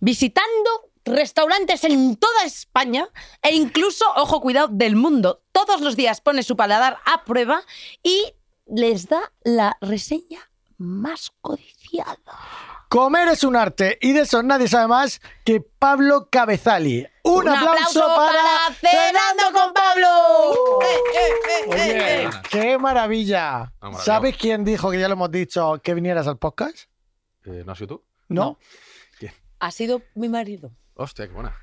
visitando 0.00 0.70
restaurantes 1.04 1.84
en 1.84 2.16
toda 2.16 2.44
España 2.44 3.06
e 3.42 3.54
incluso, 3.54 4.04
ojo, 4.16 4.40
cuidado, 4.40 4.66
del 4.70 4.96
mundo. 4.96 5.42
Todos 5.52 5.80
los 5.80 5.94
días 5.94 6.20
pone 6.20 6.42
su 6.42 6.56
paladar 6.56 6.98
a 7.06 7.24
prueba 7.24 7.62
y 8.02 8.24
les 8.66 9.08
da 9.08 9.20
la 9.44 9.76
reseña 9.80 10.50
más 10.76 11.30
codiciada. 11.40 12.18
Comer 12.88 13.28
es 13.28 13.44
un 13.44 13.54
arte 13.54 13.98
y 14.00 14.12
de 14.12 14.20
eso 14.22 14.42
nadie 14.42 14.66
sabe 14.66 14.88
más 14.88 15.20
que 15.44 15.60
Pablo 15.60 16.28
Cabezali. 16.30 17.06
Un, 17.22 17.46
aplauso, 17.46 18.00
para, 18.00 18.74
Cenando 18.80 19.52
con 19.52 19.74
Pablo. 19.74 20.80
Eh, 20.80 20.86
eh, 20.86 21.30
eh, 21.48 21.64
eh, 21.66 21.68
Oye, 21.68 22.22
eh. 22.24 22.30
qué 22.50 22.78
maravilla. 22.78 23.60
Ah, 23.60 23.72
maravilla. 23.82 24.02
¿Sabes 24.04 24.36
quién 24.38 24.64
dijo 24.64 24.90
que 24.90 24.98
ya 24.98 25.08
lo 25.08 25.14
hemos 25.14 25.30
dicho 25.30 25.78
que 25.84 25.92
vinieras 25.92 26.26
al 26.26 26.38
podcast? 26.38 26.78
Eh, 27.44 27.62
¿No 27.66 27.72
has 27.72 27.78
sido 27.78 27.98
tú? 27.98 28.04
¿No? 28.28 28.58
Ha 29.60 29.70
sido 29.72 30.02
mi 30.14 30.28
marido. 30.28 30.70
Hostia, 30.94 31.26
qué 31.26 31.32
buena. 31.34 31.54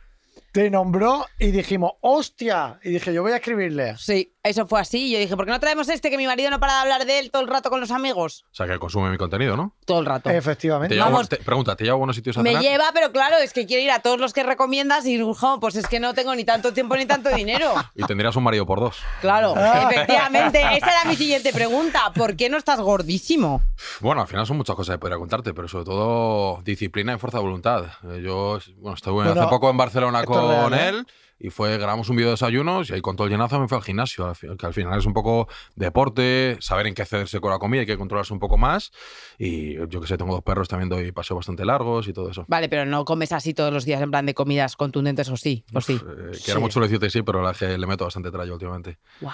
te 0.51 0.70
nombró 0.70 1.25
y 1.39 1.51
dijimos, 1.51 1.94
¡hostia! 2.01 2.77
Y 2.84 2.89
dije, 2.89 3.13
yo 3.13 3.24
voy 3.24 3.32
a 3.32 3.38
escribirle. 3.38 3.96
Sí, 3.98 4.35
eso 4.46 4.66
fue 4.68 4.80
así. 4.80 5.12
Yo 5.12 5.20
dije, 5.20 5.36
¿por 5.36 5.46
qué 5.46 5.52
no 5.52 5.60
traemos 5.60 5.90
este 5.90 6.10
que 6.10 6.18
mi 6.18 6.25
marido 6.28 6.50
no 6.50 6.60
para 6.60 6.74
de 6.74 6.80
hablar 6.80 7.06
de 7.06 7.20
él 7.20 7.32
todo 7.32 7.42
el 7.42 7.48
rato 7.48 7.70
con 7.70 7.80
los 7.80 7.92
amigos? 7.92 8.46
O 8.52 8.56
sea, 8.56 8.68
que 8.68 8.78
consume 8.80 9.10
mi 9.10 9.18
contenido, 9.18 9.56
¿no? 9.58 9.75
Todo 9.86 10.00
el 10.00 10.06
rato. 10.06 10.30
¿Te 10.30 10.38
Efectivamente. 10.38 10.96
lleva, 10.96 11.08
Vamos. 11.10 11.30
te- 11.30 11.38
pregunta, 11.38 11.75
¿te 11.75 11.84
lleva 11.84 11.96
a 11.96 11.98
buenos 11.98 12.16
sitios 12.16 12.38
a 12.38 12.42
Me 12.44 12.50
cenar? 12.50 12.64
lleva, 12.64 12.86
pero 12.94 13.12
claro, 13.12 13.38
es 13.38 13.54
que 13.54 13.66
quiero 13.66 13.84
ir 13.84 13.92
a 13.92 14.00
todos 14.00 14.20
los 14.20 14.34
que 14.34 14.44
recomiendas 14.44 15.06
y 15.06 15.20
jo, 15.20 15.60
pues 15.60 15.75
es 15.75 15.88
que 15.88 16.00
no 16.00 16.14
tengo 16.14 16.34
ni 16.36 16.44
tanto 16.46 16.74
tiempo 16.74 16.96
ni 16.96 17.06
tanto 17.06 17.30
dinero. 17.30 17.74
Y 17.96 18.04
tendrías 18.06 18.36
un 18.36 18.44
marido 18.44 18.66
por 18.66 18.80
dos. 18.80 18.98
Claro, 19.22 19.54
Ah. 19.58 19.90
efectivamente. 19.92 20.60
Esa 20.62 20.88
era 20.92 21.06
mi 21.06 21.16
siguiente 21.16 21.52
pregunta. 21.54 22.12
¿Por 22.14 22.36
qué 22.36 22.50
no 22.50 22.58
estás 22.58 22.80
gordísimo? 22.80 23.62
Bueno, 24.00 24.22
al 24.22 24.28
final 24.28 24.46
son 24.46 24.58
muchas 24.58 24.75
cosas 24.75 24.96
que 24.96 25.00
podría 25.00 25.18
contarte, 25.18 25.54
pero 25.54 25.68
sobre 25.68 25.86
todo 25.86 26.62
disciplina 26.64 27.14
y 27.14 27.18
fuerza 27.18 27.38
de 27.40 27.44
voluntad. 27.44 27.86
Eh, 28.04 28.22
Yo, 28.24 28.60
bueno, 28.78 28.96
estuve 28.96 29.14
Bueno, 29.25 29.32
hace 29.42 29.50
poco 29.50 29.70
en 29.70 29.78
Barcelona 29.78 30.24
con 30.24 30.50
real, 30.50 30.74
¿eh? 30.74 30.88
él 30.90 31.08
y 31.38 31.50
fue, 31.50 31.77
grabamos 31.77 32.08
un 32.10 32.15
vídeo 32.15 32.30
de 32.30 32.34
desayunos 32.34 32.89
y 32.89 32.94
ahí 32.94 33.01
con 33.01 33.15
todo 33.15 33.27
el 33.27 33.32
llenazo 33.34 33.60
me 33.60 33.68
fui 33.68 33.75
al 33.77 33.84
gimnasio, 33.84 34.32
que 34.58 34.65
al 34.65 34.74
final 34.74 34.98
es 34.98 35.06
un 35.06 35.13
poco 35.13 35.48
deporte, 35.75 36.58
saber 36.62 36.88
en 36.88 36.94
qué 36.94 37.01
hacerse 37.01 37.39
con 37.42 37.51
la 37.51 37.60
comida, 37.60 37.82
hay 37.82 37.86
que 37.86 37.98
controlarse 37.98 38.34
un 38.34 38.39
poco 38.39 38.58
más 38.58 38.92
y 39.38 39.75
yo 39.89 40.00
que 40.01 40.08
sé, 40.08 40.18
tengo 40.18 40.34
dos 40.34 40.44
perros, 40.44 40.68
también 40.70 40.88
doy 40.89 41.12
paseos 41.12 41.38
bastante 41.39 41.65
largos 41.65 42.08
y 42.08 42.13
todo 42.13 42.30
eso. 42.30 42.46
Vale, 42.48 42.70
pero 42.70 42.86
no 42.86 43.04
comes 43.06 43.32
así 43.34 43.54
todos 43.54 43.74
los 43.74 43.84
días 43.86 44.01
en 44.01 44.12
plan 44.12 44.25
de 44.25 44.34
comidas 44.34 44.75
contundentes 44.75 45.27
o 45.30 45.38
sí, 45.38 45.65
o 45.74 45.82
sí. 45.82 45.94
Eh, 45.96 46.34
Sí. 46.36 46.44
Quiero 46.46 46.62
mucho 46.62 46.80
decirte 46.80 47.10
sí, 47.10 47.22
pero 47.22 47.42
la 47.42 47.54
que 47.54 47.77
le 47.77 47.86
meto 47.88 48.06
bastante 48.06 48.32
trallo 48.32 48.54
últimamente. 48.54 48.98
Wow. 49.22 49.32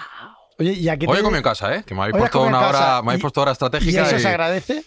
Oye, 0.58 0.72
¿y 0.72 0.88
aquí 0.88 1.06
Hoy 1.08 1.18
he 1.18 1.22
comido 1.22 1.38
en 1.38 1.42
casa, 1.44 1.74
¿eh? 1.74 1.82
Que 1.86 1.94
me 1.94 2.02
habéis 2.02 2.16
puesto 2.16 2.42
una 2.42 2.68
hora, 2.68 3.00
me 3.02 3.10
habéis 3.10 3.20
Y- 3.20 3.22
puesto 3.22 3.40
hora 3.42 3.50
¿Y 3.50 3.52
estratégica 3.52 4.06
eso 4.06 4.16
y- 4.16 4.20
se 4.20 4.28
agradece? 4.28 4.84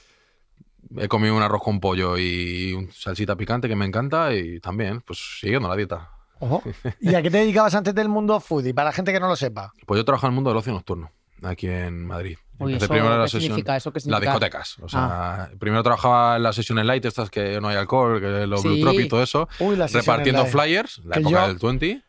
He 0.98 1.07
comido 1.07 1.36
un 1.36 1.41
arroz 1.41 1.62
con 1.63 1.79
pollo 1.79 2.17
y 2.17 2.74
un 2.74 2.91
salsita 2.91 3.36
picante 3.36 3.67
que 3.67 3.75
me 3.75 3.86
encanta 3.86 4.34
y 4.34 4.60
también, 4.60 5.01
pues 5.01 5.39
siguiendo 5.41 5.67
la 5.67 5.75
dieta. 5.75 6.12
Ojo. 6.39 6.63
¿Y 6.99 7.15
a 7.15 7.21
qué 7.21 7.29
te 7.31 7.37
dedicabas 7.37 7.73
antes 7.75 7.93
del 7.95 8.09
mundo 8.09 8.39
foodie? 8.39 8.73
Para 8.73 8.89
la 8.89 8.93
gente 8.93 9.11
que 9.13 9.19
no 9.19 9.27
lo 9.27 9.35
sepa. 9.35 9.71
Pues 9.85 9.97
yo 9.99 10.05
trabajo 10.05 10.25
en 10.27 10.31
el 10.31 10.35
mundo 10.35 10.49
del 10.49 10.57
ocio 10.57 10.73
nocturno, 10.73 11.11
aquí 11.43 11.67
en 11.67 12.05
Madrid. 12.05 12.37
Uy, 12.57 12.71
Empecé 12.73 12.85
¿eso 12.85 12.93
primero 12.93 13.13
en 13.13 13.19
la 13.19 13.25
qué 13.25 13.31
sesión- 13.31 13.41
significa? 13.41 13.75
¿Eso 13.75 13.91
qué 13.91 13.99
Las 14.05 14.21
discotecas. 14.21 14.77
O 14.81 14.87
sea, 14.87 15.49
primero 15.59 15.83
trabajaba 15.83 16.37
en 16.37 16.43
las 16.43 16.55
sesiones 16.55 16.85
light, 16.85 17.03
estas 17.03 17.29
que 17.29 17.59
no 17.59 17.67
hay 17.67 17.75
alcohol, 17.75 18.21
que 18.21 18.47
los 18.47 18.61
Sí. 18.61 18.67
Blue 18.69 18.79
Trop 18.81 18.99
y 18.99 19.07
todo 19.09 19.21
eso, 19.21 19.49
Uy, 19.59 19.75
repartiendo 19.75 20.41
en 20.41 20.45
la- 20.47 20.51
flyers, 20.51 21.01
la 21.03 21.13
Que 21.15 21.19
época 21.19 21.41
yo- 21.41 21.47
del 21.49 21.57
20. 21.57 22.01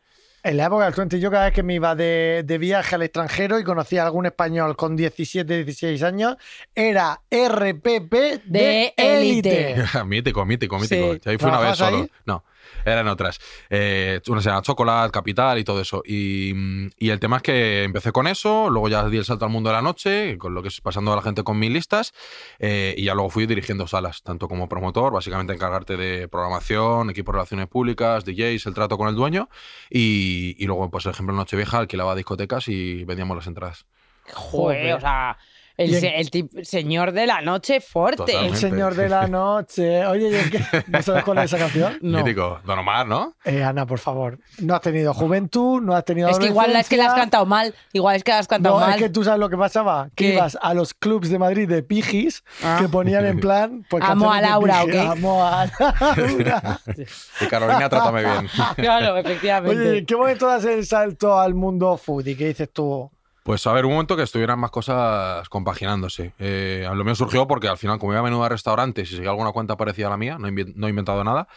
En 0.43 0.55
la 0.55 0.65
época 0.67 0.85
del 0.85 0.93
20, 0.93 1.19
yo 1.19 1.29
cada 1.29 1.45
vez 1.45 1.53
que 1.53 1.63
me 1.63 1.73
iba 1.73 1.93
de, 1.95 2.43
de 2.45 2.57
viaje 2.57 2.95
al 2.95 3.01
extranjero 3.01 3.59
y 3.59 3.65
conocía 3.65 4.03
a 4.03 4.05
algún 4.05 4.25
español 4.25 4.77
con 4.77 4.95
17, 4.95 5.65
16 5.65 6.01
años, 6.03 6.37
era 6.73 7.19
RPP 7.29 8.41
de, 8.45 8.93
élite. 8.95 9.83
mítico, 10.05 10.45
mítico, 10.45 10.79
mítico. 10.79 11.13
Sí. 11.15 11.29
Ahí 11.29 11.37
fui 11.37 11.49
una 11.49 11.59
vez 11.59 11.75
¿Trabajabas 11.75 11.77
solo. 11.77 11.97
ahí? 11.97 12.11
No, 12.25 12.45
eran 12.91 13.07
otras. 13.07 13.39
Eh, 13.69 14.21
una 14.27 14.41
se 14.41 14.51
Chocolate, 14.61 15.11
Capital 15.11 15.59
y 15.59 15.63
todo 15.63 15.81
eso. 15.81 16.01
Y, 16.05 16.53
mm, 16.53 16.89
y 16.97 17.09
el 17.09 17.19
tema 17.19 17.37
es 17.37 17.43
que 17.43 17.83
empecé 17.83 18.11
con 18.11 18.27
eso, 18.27 18.69
luego 18.69 18.89
ya 18.89 19.07
di 19.07 19.17
el 19.17 19.25
salto 19.25 19.45
al 19.45 19.51
mundo 19.51 19.69
de 19.69 19.75
la 19.75 19.81
noche, 19.81 20.37
con 20.37 20.53
lo 20.53 20.61
que 20.61 20.69
es 20.69 20.81
pasando 20.81 21.13
a 21.13 21.15
la 21.15 21.21
gente 21.21 21.43
con 21.43 21.59
mis 21.59 21.71
listas, 21.71 22.13
eh, 22.59 22.93
y 22.97 23.05
ya 23.05 23.13
luego 23.13 23.29
fui 23.29 23.45
dirigiendo 23.45 23.87
salas, 23.87 24.23
tanto 24.23 24.47
como 24.47 24.67
promotor, 24.69 25.13
básicamente 25.13 25.53
encargarte 25.53 25.97
de 25.97 26.27
programación, 26.27 27.09
equipo 27.09 27.31
de 27.31 27.37
relaciones 27.37 27.67
públicas, 27.67 28.25
DJs, 28.25 28.65
el 28.65 28.73
trato 28.73 28.97
con 28.97 29.07
el 29.07 29.15
dueño, 29.15 29.49
y, 29.89 30.55
y 30.57 30.65
luego, 30.65 30.89
pues, 30.89 31.03
por 31.03 31.13
ejemplo, 31.13 31.35
Nochevieja 31.35 31.79
alquilaba 31.79 32.15
discotecas 32.15 32.67
y 32.67 33.03
vendíamos 33.05 33.37
las 33.37 33.47
entradas. 33.47 33.85
Joder, 34.33 34.95
o 34.95 34.99
sea, 34.99 35.37
el, 35.77 35.91
Y 35.91 35.95
en- 35.95 36.01
se- 36.01 36.19
el 36.19 36.31
tip- 36.31 36.63
señor 36.63 37.11
de 37.11 37.27
la 37.27 37.41
noche 37.41 37.79
fuerte. 37.81 38.33
El 38.45 38.55
señor 38.55 38.95
de 38.95 39.07
la 39.09 39.27
noche. 39.27 40.05
Oye, 40.07 40.41
¿y 40.41 40.49
qué? 40.49 40.59
¿no 40.87 41.01
sabes 41.03 41.23
cuál 41.23 41.37
es 41.39 41.45
esa 41.45 41.57
canción? 41.57 41.97
No. 42.01 42.17
Mítico. 42.19 42.59
Don 42.65 42.79
Omar, 42.79 43.07
¿no? 43.07 43.35
Eh, 43.45 43.63
Ana, 43.63 43.85
por 43.85 43.99
favor. 43.99 44.39
No 44.59 44.75
has 44.75 44.81
tenido 44.81 45.13
juventud, 45.13 45.81
no 45.81 45.95
has 45.95 46.03
tenido 46.03 46.29
Es 46.29 46.39
que 46.39 46.47
igual 46.47 46.75
es 46.75 46.89
que 46.89 46.97
la 46.97 47.07
has 47.07 47.13
cantado 47.13 47.45
mal. 47.45 47.73
Igual 47.93 48.15
es 48.15 48.23
que 48.23 48.31
la 48.31 48.39
has 48.39 48.47
cantado 48.47 48.79
No, 48.79 48.85
mal. 48.85 48.95
es 48.95 48.97
que 48.97 49.09
tú 49.09 49.23
sabes 49.23 49.39
lo 49.39 49.49
que 49.49 49.57
pasaba. 49.57 50.09
Que 50.15 50.33
ibas 50.33 50.57
a 50.61 50.73
los 50.73 50.93
clubs 50.93 51.29
de 51.29 51.37
Madrid 51.39 51.67
de 51.69 51.83
pijis 51.83 52.43
Ah. 52.63 52.77
que 52.81 52.89
ponían 52.89 53.25
en 53.25 53.39
plan. 53.39 53.85
Pues, 53.89 54.03
Amo 54.03 54.31
a 54.31 54.41
Laura, 54.41 54.83
¿o 54.83 54.87
qué? 54.87 54.99
Amo 54.99 55.43
a 55.45 55.67
Laura. 55.79 56.79
Y 57.41 57.45
Carolina, 57.47 57.87
trátame 57.89 58.21
bien. 58.23 58.47
Claro, 58.75 59.17
efectivamente. 59.17 59.79
Oye, 59.89 59.97
¿en 59.99 60.05
qué 60.05 60.15
momento 60.15 60.47
das 60.47 60.65
el 60.65 60.85
salto 60.85 61.37
al 61.39 61.53
mundo 61.53 61.97
foodie? 61.97 62.35
¿Qué 62.35 62.47
dices 62.47 62.69
tú? 62.71 63.09
Pues 63.47 63.65
a 63.65 63.71
ver, 63.71 63.85
un 63.85 63.93
momento 63.93 64.17
que 64.17 64.23
estuvieran 64.23 64.59
más 64.59 64.71
cosas 64.71 65.47
compaginándose. 65.47 66.33
Eh, 66.37 66.85
lo 66.93 67.05
mío 67.05 67.15
surgió 67.15 67.47
porque 67.47 67.69
al 67.69 67.77
final, 67.77 67.97
como 67.97 68.11
iba 68.11 68.19
a 68.19 68.23
menudo 68.23 68.43
a 68.43 68.49
restaurantes 68.49 69.09
y 69.09 69.15
seguía 69.15 69.29
alguna 69.29 69.53
cuenta 69.53 69.77
parecida 69.77 70.07
a 70.07 70.09
la 70.09 70.17
mía, 70.17 70.37
no 70.37 70.49
he, 70.49 70.51
invi- 70.51 70.73
no 70.75 70.87
he 70.87 70.89
inventado 70.89 71.23
nada, 71.23 71.47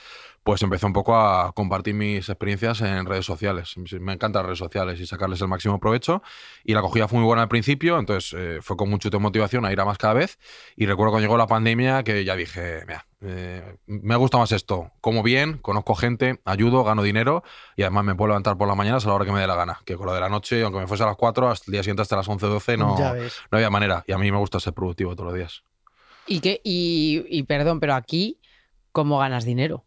pues 0.42 0.62
empecé 0.62 0.86
un 0.86 0.92
poco 0.92 1.14
a 1.14 1.52
compartir 1.52 1.94
mis 1.94 2.28
experiencias 2.28 2.80
en 2.80 3.04
redes 3.04 3.26
sociales. 3.26 3.74
Me 4.00 4.14
encantan 4.14 4.40
las 4.40 4.46
redes 4.46 4.58
sociales 4.58 4.98
y 4.98 5.06
sacarles 5.06 5.40
el 5.42 5.48
máximo 5.48 5.78
provecho. 5.78 6.22
Y 6.64 6.72
la 6.72 6.80
acogida 6.80 7.08
fue 7.08 7.18
muy 7.18 7.26
buena 7.26 7.42
al 7.42 7.48
principio, 7.48 7.98
entonces 7.98 8.34
eh, 8.38 8.58
fue 8.62 8.76
con 8.76 8.88
mucha 8.88 9.10
motivación 9.18 9.66
a 9.66 9.72
ir 9.72 9.80
a 9.80 9.84
más 9.84 9.98
cada 9.98 10.14
vez. 10.14 10.38
Y 10.76 10.86
recuerdo 10.86 11.12
cuando 11.12 11.26
llegó 11.26 11.36
la 11.36 11.46
pandemia 11.46 12.02
que 12.04 12.24
ya 12.24 12.36
dije, 12.36 12.84
mira, 12.86 13.06
eh, 13.20 13.76
me 13.86 14.16
gusta 14.16 14.38
más 14.38 14.50
esto. 14.52 14.92
Como 15.02 15.22
bien, 15.22 15.58
conozco 15.58 15.94
gente, 15.94 16.40
ayudo, 16.46 16.84
gano 16.84 17.02
dinero 17.02 17.42
y 17.76 17.82
además 17.82 18.04
me 18.04 18.14
puedo 18.14 18.28
levantar 18.28 18.56
por 18.56 18.66
las 18.66 18.76
mañanas 18.78 19.04
a 19.04 19.08
la 19.08 19.14
hora 19.14 19.26
que 19.26 19.32
me 19.32 19.40
dé 19.40 19.46
la 19.46 19.56
gana. 19.56 19.80
Que 19.84 19.96
con 19.96 20.06
lo 20.06 20.14
de 20.14 20.20
la 20.20 20.30
noche, 20.30 20.62
aunque 20.62 20.80
me 20.80 20.86
fuese 20.86 21.02
a 21.02 21.06
las 21.06 21.16
4, 21.16 21.50
hasta 21.50 21.64
el 21.66 21.72
día 21.72 21.82
siguiente 21.82 22.00
hasta 22.00 22.16
las 22.16 22.28
11, 22.28 22.46
12, 22.46 22.76
no, 22.78 22.96
no 22.98 23.58
había 23.58 23.68
manera. 23.68 24.04
Y 24.06 24.12
a 24.12 24.18
mí 24.18 24.32
me 24.32 24.38
gusta 24.38 24.58
ser 24.58 24.72
productivo 24.72 25.14
todos 25.14 25.26
los 25.26 25.34
días. 25.34 25.62
Y, 26.26 26.40
que, 26.40 26.62
y, 26.64 27.26
y 27.28 27.42
perdón, 27.42 27.78
pero 27.78 27.94
aquí, 27.94 28.40
¿cómo 28.92 29.18
ganas 29.18 29.44
dinero? 29.44 29.84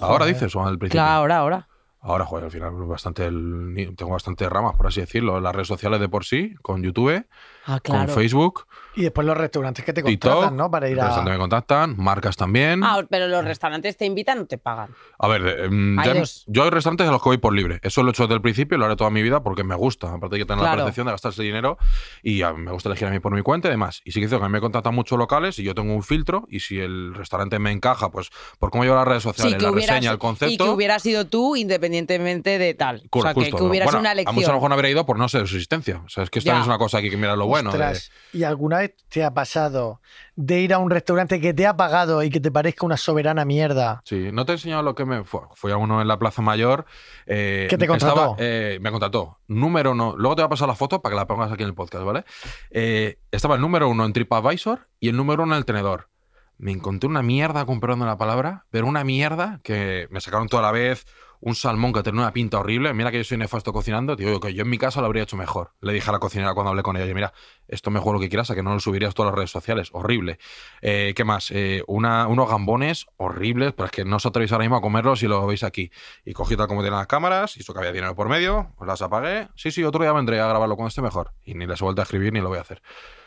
Ahora 0.00 0.26
dices 0.26 0.54
o 0.54 0.60
al 0.64 0.78
principio. 0.78 1.00
Claro, 1.02 1.12
ahora, 1.18 1.36
ahora. 1.38 1.68
Ahora, 2.00 2.24
joder, 2.24 2.44
al 2.44 2.50
final 2.52 2.72
bastante 2.86 3.26
el- 3.26 3.94
tengo 3.96 4.12
bastantes 4.12 4.48
ramas, 4.48 4.76
por 4.76 4.86
así 4.86 5.00
decirlo. 5.00 5.40
Las 5.40 5.52
redes 5.54 5.66
sociales 5.68 5.98
de 5.98 6.08
por 6.08 6.24
sí, 6.24 6.54
con 6.62 6.82
YouTube, 6.82 7.26
Ah, 7.66 7.80
claro. 7.80 8.06
con 8.06 8.14
Facebook, 8.14 8.66
Y 8.98 9.02
después 9.02 9.26
los 9.26 9.36
restaurantes 9.36 9.84
que 9.84 9.92
te 9.92 10.02
TikTok, 10.02 10.30
contratan, 10.32 10.56
¿no? 10.56 10.70
Para 10.70 10.88
ir 10.88 10.96
los 10.96 11.04
a. 11.04 11.06
restaurantes 11.08 11.34
me 11.34 11.38
contactan, 11.40 11.94
marcas 11.98 12.36
también. 12.36 12.82
Ah, 12.82 13.02
pero 13.08 13.28
los 13.28 13.44
restaurantes 13.44 13.96
te 13.96 14.04
invitan 14.06 14.38
o 14.40 14.46
te 14.46 14.58
pagan. 14.58 14.90
A 15.18 15.28
ver, 15.28 15.42
eh, 15.46 15.68
Hay 15.98 16.04
ya- 16.06 16.14
dos. 16.14 16.44
yo 16.48 16.64
hay 16.64 16.70
restaurantes 16.70 17.08
a 17.08 17.10
los 17.12 17.22
que 17.22 17.28
voy 17.28 17.38
por 17.38 17.54
libre. 17.54 17.78
Eso 17.82 18.02
lo 18.02 18.08
he 18.08 18.12
hecho 18.12 18.24
desde 18.24 18.34
el 18.34 18.42
principio 18.42 18.76
y 18.76 18.78
lo 18.80 18.86
haré 18.86 18.96
toda 18.96 19.10
mi 19.10 19.22
vida 19.22 19.42
porque 19.42 19.64
me 19.64 19.74
gusta. 19.74 20.12
Aparte 20.12 20.36
hay 20.36 20.42
que 20.42 20.46
Claro. 20.46 20.62
la 20.62 20.74
percepción 20.76 21.06
de 21.06 21.12
gastarse 21.12 21.42
dinero 21.42 21.78
y 22.22 22.42
a 22.42 22.52
mí 22.52 22.62
me 22.62 22.72
gusta 22.72 22.88
elegir 22.88 23.06
a 23.06 23.10
mí 23.10 23.20
por 23.20 23.32
mi 23.34 23.42
cuenta 23.42 23.68
y 23.68 23.70
demás. 23.70 24.00
Y 24.04 24.12
sí 24.12 24.20
que 24.20 24.24
es 24.24 24.30
cierto 24.30 24.40
que 24.42 24.46
a 24.46 24.48
mí 24.48 24.52
me 24.52 24.60
contactan 24.60 24.94
muchos 24.94 25.18
locales 25.18 25.58
y 25.58 25.62
yo 25.62 25.74
tengo 25.74 25.94
un 25.94 26.02
filtro 26.02 26.44
y 26.48 26.60
si 26.60 26.80
el 26.80 27.14
restaurante 27.14 27.58
me 27.58 27.70
encaja, 27.70 28.10
pues 28.10 28.30
por 28.58 28.70
cómo 28.70 28.82
llevo 28.84 28.96
las 28.96 29.06
redes 29.06 29.22
sociales, 29.22 29.52
Sí, 29.52 29.58
que 29.58 29.64
la 29.64 29.70
hubieras, 29.70 29.96
reseña, 29.96 30.10
el 30.10 30.18
concepto... 30.18 30.52
y 30.52 30.56
que 30.56 30.64
hubiera 30.68 30.98
sido 30.98 31.26
tú 31.26 31.54
independientemente 31.56 32.58
de 32.58 32.74
tal. 32.74 33.02
Ju- 33.02 33.08
o 33.20 33.22
sea, 33.22 33.34
que, 33.34 33.40
justo, 33.42 33.56
que 33.58 33.62
hubiera 33.62 33.86
bueno, 33.86 34.00
sido 34.00 34.00
una 34.00 34.10
A 34.10 34.14
muchos 34.14 34.26
a 34.26 34.32
lo 34.32 34.32
elección. 34.32 34.54
mejor 34.56 34.68
no 34.70 34.74
habría 34.74 34.90
ido 34.90 35.06
por 35.06 35.18
no 35.18 35.28
ser 35.28 35.42
de 35.42 35.46
su 35.46 35.54
existencia. 35.56 36.02
O 36.04 36.08
sea, 36.08 36.24
es 36.24 36.30
que 36.30 36.38
esto 36.40 36.48
Ya. 36.50 36.54
no 36.56 36.60
es 36.62 36.66
una 36.66 36.78
cosa 36.78 36.98
aquí 36.98 37.10
que 37.10 37.16
mira 37.16 37.36
lo 37.36 37.46
bueno. 37.46 37.70
de- 37.70 37.76
Ostras, 37.78 38.10
¿Y 38.32 38.42
alguna 38.42 38.78
vez 38.78 38.87
te 39.08 39.24
ha 39.24 39.32
pasado 39.34 40.00
de 40.36 40.60
ir 40.60 40.72
a 40.74 40.78
un 40.78 40.90
restaurante 40.90 41.40
que 41.40 41.54
te 41.54 41.66
ha 41.66 41.76
pagado 41.76 42.22
y 42.22 42.30
que 42.30 42.40
te 42.40 42.50
parezca 42.50 42.84
una 42.86 42.96
soberana 42.96 43.44
mierda? 43.44 44.02
Sí, 44.04 44.30
no 44.32 44.44
te 44.44 44.52
he 44.52 44.54
enseñado 44.56 44.82
lo 44.82 44.94
que 44.94 45.04
me 45.04 45.24
fue. 45.24 45.40
Fui 45.54 45.72
a 45.72 45.76
uno 45.76 46.00
en 46.02 46.08
la 46.08 46.18
Plaza 46.18 46.42
Mayor. 46.42 46.84
eh, 47.26 47.66
¿Qué 47.70 47.78
te 47.78 47.86
contrató? 47.86 48.14
estaba- 48.20 48.36
eh, 48.38 48.78
me 48.80 48.90
contrató. 48.90 49.38
Número 49.48 49.92
uno. 49.92 50.14
Luego 50.16 50.36
te 50.36 50.42
voy 50.42 50.46
a 50.46 50.50
pasar 50.50 50.68
la 50.68 50.74
foto 50.74 51.00
para 51.02 51.12
que 51.14 51.16
la 51.16 51.26
pongas 51.26 51.50
aquí 51.52 51.62
en 51.62 51.68
el 51.68 51.74
podcast, 51.74 52.04
¿vale? 52.04 52.24
Eh, 52.70 53.18
estaba 53.30 53.54
el 53.56 53.60
número 53.60 53.88
uno 53.88 54.04
en 54.04 54.12
TripAdvisor 54.12 54.88
y 55.00 55.08
el 55.08 55.16
número 55.16 55.42
uno 55.44 55.54
en 55.54 55.58
el 55.58 55.64
tenedor. 55.64 56.08
Me 56.58 56.72
encontré 56.72 57.08
una 57.08 57.22
mierda, 57.22 57.64
de 57.64 57.96
la 58.04 58.18
palabra, 58.18 58.66
pero 58.70 58.86
una 58.88 59.04
mierda 59.04 59.60
que 59.62 60.08
me 60.10 60.20
sacaron 60.20 60.48
toda 60.48 60.62
la 60.62 60.72
vez. 60.72 61.06
Un 61.40 61.54
salmón 61.54 61.92
que 61.92 62.02
tenía 62.02 62.20
una 62.20 62.32
pinta 62.32 62.58
horrible. 62.58 62.92
Mira 62.94 63.12
que 63.12 63.18
yo 63.18 63.22
soy 63.22 63.38
nefasto 63.38 63.72
cocinando. 63.72 64.16
Digo 64.16 64.40
yo 64.48 64.62
en 64.62 64.68
mi 64.68 64.76
casa 64.76 65.00
lo 65.00 65.06
habría 65.06 65.22
hecho 65.22 65.36
mejor. 65.36 65.72
Le 65.80 65.92
dije 65.92 66.10
a 66.10 66.12
la 66.12 66.18
cocinera 66.18 66.52
cuando 66.52 66.70
hablé 66.70 66.82
con 66.82 66.96
ella, 66.96 67.14
mira, 67.14 67.32
esto 67.68 67.92
mejor 67.92 68.14
lo 68.14 68.20
que 68.20 68.28
quieras, 68.28 68.50
a 68.50 68.56
que 68.56 68.64
no 68.64 68.74
lo 68.74 68.80
subirías 68.80 69.14
todas 69.14 69.30
las 69.30 69.36
redes 69.36 69.52
sociales. 69.52 69.90
Horrible. 69.92 70.40
Eh, 70.82 71.12
¿Qué 71.14 71.22
más? 71.22 71.52
Eh, 71.52 71.84
una, 71.86 72.26
unos 72.26 72.50
gambones 72.50 73.06
horribles, 73.18 73.72
pero 73.72 73.86
es 73.86 73.92
que 73.92 74.04
no 74.04 74.16
os 74.16 74.26
atrevéis 74.26 74.50
ahora 74.50 74.64
mismo 74.64 74.78
a 74.78 74.80
comerlos 74.80 75.22
y 75.22 75.28
lo 75.28 75.46
veis 75.46 75.62
aquí. 75.62 75.92
Y 76.24 76.32
cogí 76.32 76.56
tal 76.56 76.66
como 76.66 76.80
tienen 76.80 76.98
las 76.98 77.06
cámaras, 77.06 77.56
y 77.56 77.60
eso 77.60 77.72
que 77.72 77.78
había 77.78 77.92
dinero 77.92 78.16
por 78.16 78.28
medio, 78.28 78.72
pues 78.76 78.88
las 78.88 79.00
apagué. 79.00 79.46
Sí, 79.54 79.70
sí, 79.70 79.84
otro 79.84 80.02
día 80.02 80.12
vendré 80.12 80.40
a 80.40 80.48
grabarlo 80.48 80.76
con 80.76 80.88
este 80.88 81.02
mejor. 81.02 81.34
Y 81.44 81.54
ni 81.54 81.68
les 81.68 81.80
he 81.80 81.84
vuelto 81.84 82.02
a 82.02 82.04
escribir 82.04 82.32
ni 82.32 82.40
lo 82.40 82.48
voy 82.48 82.58
a 82.58 82.62
hacer. 82.62 82.82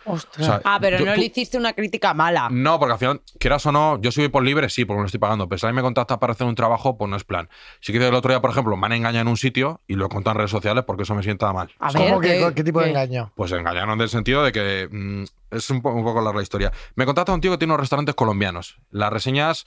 Ostras. 0.06 0.40
O 0.40 0.44
sea, 0.44 0.62
Ah, 0.64 0.78
pero 0.82 0.98
tú- 0.98 1.06
no 1.06 1.14
tú- 1.14 1.20
le 1.20 1.26
hiciste 1.28 1.58
una 1.58 1.74
crítica 1.74 2.14
mala. 2.14 2.50
no, 2.52 2.80
porque 2.80 2.94
al 2.94 3.00
final, 3.00 3.22
quieras 3.40 3.66
o 3.66 3.72
no, 3.72 4.00
yo 4.02 4.12
si 4.12 4.22
voy 4.22 4.30
por 4.30 4.44
libre, 4.44 4.70
sí, 4.70 4.84
porque 4.86 4.98
me 4.98 5.02
lo 5.04 5.06
estoy 5.06 5.20
pagando. 5.20 5.48
Pero 5.48 5.60
si 5.60 5.66
alguien 5.68 5.76
me 5.76 5.82
contacta 5.82 6.20
para 6.20 6.34
hacer 6.34 6.48
un 6.48 6.56
trabajo, 6.56 6.98
pues 6.98 7.10
no 7.10 7.16
es 7.16 7.24
plan. 7.24 7.50
Si 7.82 7.92
que 7.94 8.06
el 8.06 8.14
otro 8.16 8.32
día, 8.32 8.42
por 8.42 8.50
ejemplo, 8.52 8.76
me 8.78 8.86
han 8.88 8.94
engañado 8.94 9.22
en 9.22 9.28
un 9.28 9.38
sitio 9.38 9.80
y 9.88 9.94
lo 9.96 10.06
he 10.08 10.10
contado 10.10 10.34
en 10.34 10.38
redes 10.40 10.52
sociales 10.52 10.84
porque 10.86 11.04
eso 11.04 11.14
me 11.16 11.24
sienta 11.24 11.52
mal. 11.54 11.70
A 11.80 11.92
¿Cómo 11.92 12.20
ver, 12.20 12.32
que- 12.40 12.46
¿qué- 12.48 12.54
¿Qué 12.56 12.64
tipo 12.64 12.82
de 12.82 12.90
engaño? 12.90 13.32
Pues 13.36 13.52
engañaron 13.52 13.98
del 14.00 14.10
sentido 14.10 14.44
de 14.44 14.52
que 14.52 14.88
mm, 14.92 15.24
es 15.56 15.70
un, 15.70 15.82
po- 15.82 15.92
un 15.92 16.04
poco 16.04 16.22
larga 16.22 16.38
la 16.38 16.44
historia. 16.44 16.72
Me 16.96 17.06
contacta 17.06 17.32
un 17.34 17.42
tío 17.42 17.52
que 17.52 17.58
tiene 17.58 17.72
unos 17.74 17.82
restaurantes 17.82 18.16
colombianos. 18.16 18.78
Las 18.90 19.12
reseñas 19.14 19.66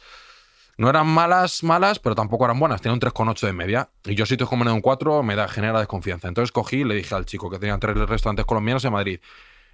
no 0.77 0.91
eran 0.91 1.07
malas, 1.07 1.63
malas, 1.63 2.01
pero 2.01 2.17
tampoco 2.17 2.45
eran 2.47 2.59
buenas. 2.59 2.83
Tenía 2.83 2.95
un 2.95 2.99
3,8 3.01 3.47
de 3.47 3.53
media. 3.53 3.91
Y 4.05 4.17
yo 4.17 4.27
sitios 4.27 4.49
como 4.49 4.65
en 4.65 4.71
un 4.71 4.81
4 4.81 5.23
me 5.23 5.37
da 5.37 5.47
genera 5.47 5.79
desconfianza. 5.79 6.27
Entonces 6.27 6.51
cogí 6.51 6.79
y 6.79 6.85
le 6.85 6.97
dije 6.97 7.15
al 7.15 7.27
chico 7.27 7.49
que 7.49 7.61
tenía 7.61 7.79
tres 7.79 7.97
restaurantes 7.97 8.45
colombianos 8.45 8.85
en 8.85 8.93
Madrid. 8.93 9.21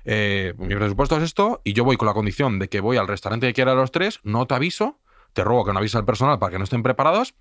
Eh, 0.04 0.54
mi 0.58 0.74
presupuesto 0.74 1.16
es 1.16 1.22
esto 1.22 1.60
y 1.64 1.72
yo 1.72 1.84
voy 1.84 1.96
con 1.96 2.06
la 2.06 2.14
condición 2.14 2.58
de 2.58 2.68
que 2.68 2.80
voy 2.80 2.96
al 2.96 3.08
restaurante 3.08 3.46
que 3.46 3.52
quiera 3.52 3.74
los 3.74 3.90
tres, 3.90 4.20
no 4.22 4.46
te 4.46 4.54
aviso, 4.54 4.98
te 5.32 5.44
ruego 5.44 5.64
que 5.64 5.72
no 5.72 5.78
avise 5.78 5.98
al 5.98 6.04
personal 6.04 6.38
para 6.38 6.52
que 6.52 6.58
no 6.58 6.64
estén 6.64 6.82
preparados 6.82 7.34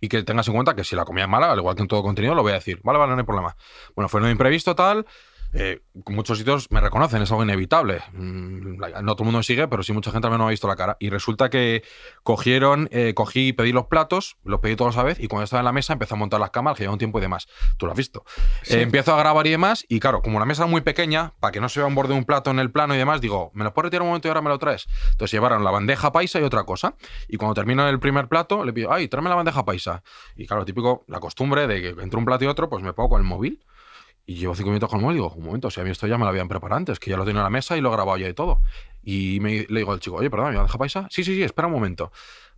y 0.00 0.08
que 0.08 0.22
tengas 0.22 0.48
en 0.48 0.54
cuenta 0.54 0.74
que 0.74 0.84
si 0.84 0.96
la 0.96 1.04
comida 1.04 1.24
es 1.24 1.30
mala, 1.30 1.50
al 1.50 1.58
igual 1.58 1.76
que 1.76 1.82
en 1.82 1.88
todo 1.88 2.02
contenido, 2.02 2.34
lo 2.34 2.42
voy 2.42 2.52
a 2.52 2.56
decir. 2.56 2.80
Vale, 2.82 2.98
vale, 2.98 3.12
no 3.12 3.18
hay 3.18 3.24
problema. 3.24 3.56
Bueno, 3.94 4.08
fue 4.08 4.20
un 4.20 4.28
imprevisto 4.28 4.74
tal. 4.74 5.06
Eh, 5.54 5.82
muchos 6.06 6.38
sitios 6.38 6.70
me 6.70 6.80
reconocen, 6.80 7.22
es 7.22 7.30
algo 7.30 7.44
inevitable. 7.44 8.02
Mm, 8.12 8.76
No 9.02 9.14
todo 9.14 9.22
el 9.22 9.26
mundo 9.26 9.38
me 9.38 9.44
sigue, 9.44 9.68
pero 9.68 9.82
sí 9.82 9.92
mucha 9.92 10.10
gente 10.10 10.26
al 10.26 10.32
menos 10.32 10.44
me 10.46 10.48
ha 10.48 10.50
visto 10.50 10.66
la 10.66 10.76
cara. 10.76 10.96
Y 10.98 11.10
resulta 11.10 11.48
que 11.48 11.84
cogieron, 12.22 12.88
eh, 12.90 13.14
cogí 13.14 13.48
y 13.48 13.52
pedí 13.52 13.72
los 13.72 13.86
platos, 13.86 14.36
los 14.44 14.60
pedí 14.60 14.76
todos 14.76 14.96
a 14.96 14.98
la 14.98 15.04
vez, 15.04 15.20
y 15.20 15.28
cuando 15.28 15.44
estaba 15.44 15.60
en 15.60 15.66
la 15.66 15.72
mesa 15.72 15.92
empecé 15.92 16.14
a 16.14 16.16
montar 16.16 16.40
las 16.40 16.50
cámaras, 16.50 16.76
que 16.76 16.82
lleva 16.84 16.92
un 16.92 16.98
tiempo 16.98 17.18
y 17.18 17.22
demás. 17.22 17.46
Tú 17.76 17.86
lo 17.86 17.92
has 17.92 17.98
visto. 17.98 18.24
Eh, 18.68 18.82
empiezo 18.82 19.14
a 19.14 19.18
grabar 19.18 19.46
y 19.46 19.50
demás, 19.50 19.86
y 19.88 20.00
claro, 20.00 20.22
como 20.22 20.38
la 20.38 20.44
mesa 20.44 20.64
es 20.64 20.70
muy 20.70 20.80
pequeña, 20.80 21.34
para 21.40 21.52
que 21.52 21.60
no 21.60 21.68
se 21.68 21.80
vea 21.80 21.86
un 21.86 21.94
borde 21.94 22.14
de 22.14 22.18
un 22.18 22.24
plato 22.24 22.50
en 22.50 22.58
el 22.58 22.70
plano 22.70 22.94
y 22.94 22.98
demás, 22.98 23.20
digo, 23.20 23.50
¿me 23.54 23.64
lo 23.64 23.72
puedes 23.72 23.86
retirar 23.86 24.02
un 24.02 24.08
momento 24.08 24.28
y 24.28 24.30
ahora 24.30 24.42
me 24.42 24.48
lo 24.50 24.58
traes? 24.58 24.86
Entonces 25.12 25.32
llevaron 25.32 25.62
la 25.62 25.70
bandeja 25.70 26.10
paisa 26.12 26.40
y 26.40 26.42
otra 26.42 26.64
cosa. 26.64 26.96
Y 27.28 27.36
cuando 27.36 27.54
termino 27.54 27.88
el 27.88 28.00
primer 28.00 28.28
plato, 28.28 28.64
le 28.64 28.72
pido, 28.72 28.92
ay, 28.92 29.08
tráeme 29.08 29.28
la 29.28 29.36
bandeja 29.36 29.64
paisa. 29.64 30.02
Y 30.36 30.46
claro, 30.46 30.64
típico, 30.64 31.04
la 31.06 31.20
costumbre 31.20 31.66
de 31.66 31.80
que 31.80 31.88
entre 32.02 32.18
un 32.18 32.24
plato 32.24 32.44
y 32.44 32.48
otro, 32.48 32.68
pues 32.68 32.82
me 32.82 32.92
pongo 32.92 33.10
con 33.10 33.20
el 33.20 33.26
móvil. 33.26 33.62
Y 34.26 34.36
llevo 34.36 34.54
cinco 34.54 34.70
minutos 34.70 34.88
con 34.88 35.00
el 35.00 35.02
móvil 35.02 35.18
y 35.18 35.20
digo, 35.20 35.34
un 35.34 35.44
momento, 35.44 35.70
si 35.70 35.80
a 35.80 35.84
mí 35.84 35.90
esto 35.90 36.06
ya 36.06 36.16
me 36.16 36.24
lo 36.24 36.30
habían 36.30 36.48
preparado 36.48 36.78
antes, 36.78 36.98
que 36.98 37.10
ya 37.10 37.16
lo 37.16 37.24
tenía 37.24 37.40
en 37.40 37.44
la 37.44 37.50
mesa 37.50 37.76
y 37.76 37.80
lo 37.80 37.90
he 37.90 37.92
grabado 37.92 38.16
ya 38.16 38.28
y 38.28 38.32
todo. 38.32 38.60
Y 39.02 39.38
me, 39.40 39.66
le 39.68 39.80
digo 39.80 39.92
al 39.92 40.00
chico, 40.00 40.16
oye, 40.16 40.30
perdón, 40.30 40.50
¿me 40.50 40.56
bandeja 40.56 40.78
paisa? 40.78 41.06
Sí, 41.10 41.24
sí, 41.24 41.34
sí, 41.34 41.42
espera 41.42 41.68
un 41.68 41.74
momento. 41.74 42.10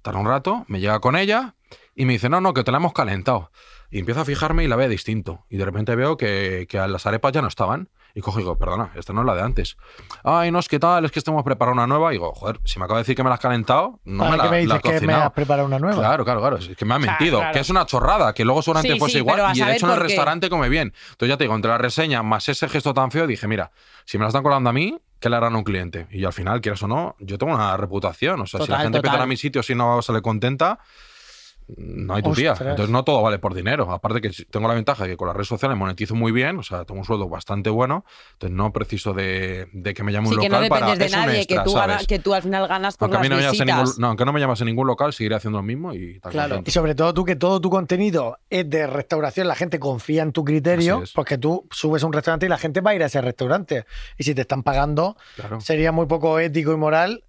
Tarda 0.02 0.20
un 0.20 0.26
rato, 0.26 0.64
me 0.68 0.78
llega 0.78 1.00
con 1.00 1.16
ella 1.16 1.56
y 1.96 2.04
me 2.04 2.12
dice, 2.12 2.28
no, 2.28 2.40
no, 2.40 2.54
que 2.54 2.62
te 2.62 2.70
la 2.70 2.78
hemos 2.78 2.92
calentado. 2.92 3.50
Y 3.90 3.99
empiezo 3.99 4.20
a 4.20 4.25
fijarme 4.25 4.64
y 4.64 4.68
la 4.68 4.76
veo 4.76 4.88
distinto. 4.88 5.44
Y 5.49 5.56
de 5.56 5.64
repente 5.64 5.96
veo 5.96 6.16
que, 6.16 6.66
que 6.68 6.78
las 6.78 7.06
arepas 7.06 7.32
ya 7.32 7.42
no 7.42 7.49
estaban. 7.49 7.88
Y 8.16 8.23
cojo 8.23 8.38
y 8.38 8.42
digo, 8.42 8.56
perdona, 8.56 8.92
esta 8.94 9.12
no 9.12 9.20
es 9.20 9.26
la 9.26 9.35
de 9.35 9.42
antes. 9.42 9.76
Ay, 10.25 10.50
no, 10.50 10.58
es 10.58 10.68
que 10.70 10.78
tal, 10.78 11.04
es 11.04 11.12
que 11.12 11.18
estamos 11.18 11.44
preparando 11.44 11.82
una 11.82 11.87
nueva. 11.87 12.11
Y 12.11 12.14
digo, 12.14 12.32
joder, 12.32 12.58
si 12.64 12.78
me 12.78 12.87
acaba 12.87 12.99
de 12.99 13.02
decir 13.02 13.14
que 13.14 13.23
me 13.23 13.28
la 13.28 13.35
has 13.35 13.40
calentado, 13.42 14.00
no 14.06 14.20
¿Para 14.25 14.30
me 14.30 14.37
la, 14.38 14.42
qué 14.44 14.49
me 14.50 14.56
la 14.56 14.61
dices 14.62 14.75
has 14.76 14.80
que 14.82 14.88
me 14.88 14.94
cocinado. 14.94 15.23
has 15.25 15.32
preparado 15.32 15.66
una 15.68 15.78
nueva? 15.78 15.99
Claro, 15.99 16.25
claro, 16.25 16.40
claro. 16.40 16.56
Es 16.56 16.75
que 16.75 16.85
me 16.87 16.94
ha 16.94 16.99
mentido. 16.99 17.40
claro. 17.40 17.52
Que 17.52 17.58
es 17.61 17.68
una 17.68 17.85
chorrada, 17.85 18.32
que 18.32 18.42
luego 18.46 18.62
seguramente 18.62 18.94
Sí, 18.94 18.99
fuese 18.99 19.12
sí, 19.12 19.18
igual. 19.18 19.40
a 19.40 19.52
Y 19.54 19.61
de 19.61 19.76
hecho 19.76 19.87
en 19.87 19.92
el 19.92 20.00
restaurante 20.00 20.49
come 20.49 20.70
bien. 20.70 20.94
Entonces 21.11 21.28
ya 21.28 21.37
te 21.37 21.44
digo, 21.44 21.54
entre 21.54 21.70
la 21.70 21.76
reseña 21.76 22.23
más 22.23 22.49
ese 22.49 22.68
gesto 22.70 22.94
tan 22.94 23.11
feo, 23.11 23.26
dije, 23.26 23.46
mira, 23.46 23.70
si 24.06 24.16
me 24.16 24.23
la 24.25 24.28
están 24.28 24.42
colando 24.42 24.70
a 24.70 24.73
mí, 24.73 24.99
¿qué 25.20 25.28
le 25.28 25.37
harán 25.37 25.54
a 25.54 25.58
un 25.58 25.64
cliente? 25.64 26.06
Y 26.11 26.25
al 26.25 26.32
final, 26.32 26.62
quieras 26.62 26.82
o 26.85 26.88
no, 26.88 27.16
yo 27.18 27.37
tengo 27.37 27.52
una 27.54 27.76
reputación. 27.76 28.40
O 28.40 28.46
sea, 28.46 28.61
si 28.61 28.62
la 28.62 28.76
Total, 28.76 28.82
gente 28.82 28.99
total. 29.00 29.12
pide 29.12 29.23
a 29.25 29.26
mi 29.26 29.37
sitio 29.37 29.62
si 29.62 29.75
no 29.75 30.00
sale 30.00 30.23
contenta, 30.23 30.78
no 31.76 32.14
hay 32.14 32.23
tu 32.23 32.32
tía. 32.32 32.54
Entonces 32.58 32.88
no 32.90 33.02
todo 33.04 33.23
vale 33.23 33.38
por 33.38 33.54
dinero. 33.54 33.90
Aparte 33.92 34.20
que 34.20 34.30
tengo 34.50 34.68
la 34.68 34.75
ventaja 34.75 35.04
de 35.04 35.11
que 35.11 35.16
con 35.16 35.26
las 35.26 35.37
redes 35.37 35.49
sociales 35.49 35.76
monetizo 35.76 36.14
muy 36.14 36.30
bien, 36.32 36.58
o 36.58 36.62
sea, 36.62 36.85
tengo 36.85 37.00
un 37.00 37.04
sueldo 37.06 37.28
bastante 37.28 37.70
bueno, 37.70 38.04
entonces 38.35 38.56
no 38.56 38.73
preciso 38.73 39.12
de, 39.12 39.68
de 39.73 39.94
que 39.94 40.02
me 40.02 40.12
llame 40.12 40.28
Sí, 40.28 40.35
un 40.35 40.40
que 40.42 40.49
no 40.49 40.56
local 40.61 40.68
para 40.68 40.87
dependes 40.87 41.11
de 41.11 41.16
nadie, 41.16 41.38
extra, 41.38 41.58
que, 41.58 41.64
tú 41.64 41.70
¿sabes? 41.73 41.96
gana- 41.96 42.06
que 42.06 42.18
tú 42.20 42.35
al 42.35 42.42
final 42.42 42.68
ganas 42.68 42.96
por 42.96 43.06
Aunque, 43.06 43.16
a 43.16 43.20
mí 43.20 43.28
las 43.28 43.38
no 43.38 43.64
ningún, 43.64 43.80
visitas. 43.82 43.99
no, 43.99 44.06
aunque 44.08 44.25
no 44.25 44.32
me 44.32 44.40
llamas 44.40 44.61
en 44.61 44.66
ningún 44.66 44.87
local, 44.87 45.12
seguiré 45.12 45.35
haciendo 45.35 45.58
lo 45.58 45.62
mismo 45.64 45.92
y 45.92 46.20
tal. 46.20 46.32
Claro. 46.32 46.49
contento. 46.56 46.70
Y 46.70 46.73
sobre 46.73 46.94
todo 46.94 47.12
tú, 47.14 47.25
que 47.25 47.37
todo 47.37 47.61
tu 47.61 47.68
contenido 47.70 48.38
es 48.49 48.68
de 48.70 48.87
restauración, 48.87 49.49
la 49.49 49.54
gente 49.56 49.78
confía 49.80 50.23
en 50.23 50.32
tu 50.32 50.44
criterio, 50.44 51.02
porque 51.14 51.37
tú 51.38 51.66
subes 51.70 52.02
a 52.02 52.06
un 52.06 52.12
restaurante 52.12 52.46
y 52.46 52.49
la 52.49 52.58
gente 52.58 52.80
va 52.80 52.92
a 52.92 52.94
ir 52.94 53.02
a 53.02 53.06
ese 53.06 53.20
restaurante. 53.20 53.85
Y 54.18 54.25
si 54.25 54.35
te 54.35 54.42
están 54.42 54.62
pagando, 54.62 55.16
Claro. 55.35 55.61
sería 55.61 55.90
muy 55.92 56.06
poco 56.06 56.38
ético 56.38 56.73
y 56.73 56.76
moral 56.76 57.25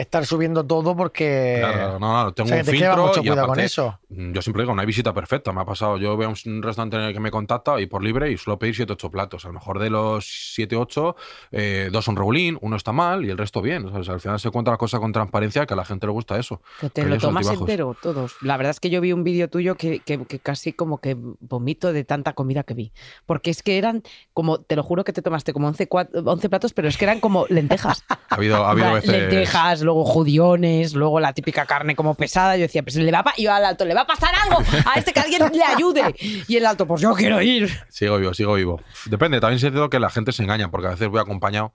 estar 0.00 0.24
subiendo 0.26 0.64
todo 0.66 0.96
porque... 0.96 1.56
Claro, 1.60 1.98
no, 1.98 2.24
no, 2.24 2.32
tengo 2.32 2.46
o 2.46 2.48
sea, 2.48 2.56
que 2.56 2.60
un 2.62 2.66
te 2.66 2.72
filtro 2.72 3.06
mucho 3.06 3.20
y 3.20 3.26
cuidado 3.28 3.46
con 3.48 3.60
eso. 3.60 3.98
mm, 4.08 4.32
Yo 4.32 4.42
siempre 4.42 4.62
digo, 4.62 4.74
no 4.74 4.80
hay 4.80 4.86
visita 4.86 5.12
perfecta. 5.14 5.52
Me 5.52 5.60
ha 5.60 5.64
pasado, 5.64 5.96
yo 5.98 6.16
veo 6.16 6.28
un 6.28 6.62
restaurante 6.62 6.96
en 6.96 7.02
el 7.02 7.12
que 7.12 7.20
me 7.20 7.30
contacta 7.30 7.80
y 7.80 7.86
por 7.86 8.02
libre 8.02 8.30
y 8.30 8.36
suelo 8.36 8.58
pedir 8.58 8.74
7 8.76 8.92
8 8.92 9.10
platos. 9.10 9.44
A 9.44 9.48
lo 9.48 9.54
mejor 9.54 9.78
de 9.78 9.90
los 9.90 10.52
7 10.54 10.76
8, 10.76 11.16
eh, 11.52 11.88
dos 11.92 12.04
son 12.04 12.16
regulín, 12.16 12.58
uno 12.60 12.76
está 12.76 12.92
mal 12.92 13.24
y 13.24 13.30
el 13.30 13.38
resto 13.38 13.62
bien. 13.62 13.86
O 13.86 14.02
sea, 14.04 14.14
al 14.14 14.20
final 14.20 14.40
se 14.40 14.50
cuenta 14.50 14.70
la 14.70 14.76
cosa 14.76 14.98
con 14.98 15.12
transparencia, 15.12 15.66
que 15.66 15.74
a 15.74 15.76
la 15.76 15.84
gente 15.84 16.06
le 16.06 16.12
gusta 16.12 16.38
eso. 16.38 16.60
Que 16.80 16.90
te 16.90 17.04
lo 17.04 17.18
tomas 17.18 17.46
altibajos. 17.46 17.68
entero, 17.68 17.96
todos. 18.00 18.36
La 18.42 18.56
verdad 18.56 18.70
es 18.70 18.80
que 18.80 18.90
yo 18.90 19.00
vi 19.00 19.12
un 19.12 19.24
vídeo 19.24 19.48
tuyo 19.48 19.74
que, 19.76 20.00
que- 20.00 20.24
que 20.26 20.38
casi 20.38 20.72
como 20.72 20.98
que 20.98 21.16
vomito 21.40 21.92
de 21.92 22.04
tanta 22.04 22.32
comida 22.32 22.62
que 22.62 22.74
vi. 22.74 22.92
Porque 23.26 23.50
es 23.50 23.62
que 23.62 23.78
eran 23.78 24.02
como, 24.32 24.58
te 24.60 24.76
lo 24.76 24.82
juro 24.82 25.04
que 25.04 25.12
te 25.12 25.22
tomaste 25.22 25.52
como 25.52 25.68
11, 25.68 25.88
cua- 25.88 26.08
11 26.24 26.48
platos, 26.48 26.72
pero 26.72 26.88
es 26.88 26.96
que 26.96 27.04
eran 27.04 27.20
como 27.20 27.46
lentejas. 27.48 28.04
Ha 28.30 28.36
habido, 28.36 28.64
ha 28.64 28.70
habido 28.70 28.92
veces. 28.92 29.10
Lentejas, 29.10 29.82
luego 29.90 30.04
judiones, 30.04 30.94
luego 30.94 31.18
la 31.18 31.32
típica 31.32 31.66
carne 31.66 31.96
como 31.96 32.14
pesada. 32.14 32.56
Yo 32.56 32.62
decía, 32.62 32.82
pues 32.82 32.96
le 32.96 33.10
va 33.10 33.20
a 33.20 33.34
yo 33.36 33.52
al 33.52 33.64
alto, 33.64 33.84
le 33.84 33.94
va 33.94 34.02
a 34.02 34.06
pasar 34.06 34.32
algo 34.44 34.62
a 34.86 34.98
este 34.98 35.12
que 35.12 35.20
alguien 35.20 35.42
le 35.52 35.64
ayude. 35.64 36.14
Y 36.46 36.56
el 36.56 36.66
alto, 36.66 36.86
pues 36.86 37.00
yo 37.00 37.12
quiero 37.14 37.42
ir. 37.42 37.68
Sigo 37.88 38.18
vivo, 38.18 38.32
sigo 38.32 38.54
vivo. 38.54 38.80
Depende, 39.06 39.40
también 39.40 39.58
siento 39.58 39.90
que 39.90 39.98
la 39.98 40.10
gente 40.10 40.32
se 40.32 40.42
engaña, 40.42 40.70
porque 40.70 40.86
a 40.86 40.90
veces 40.90 41.08
voy 41.08 41.20
acompañado 41.20 41.74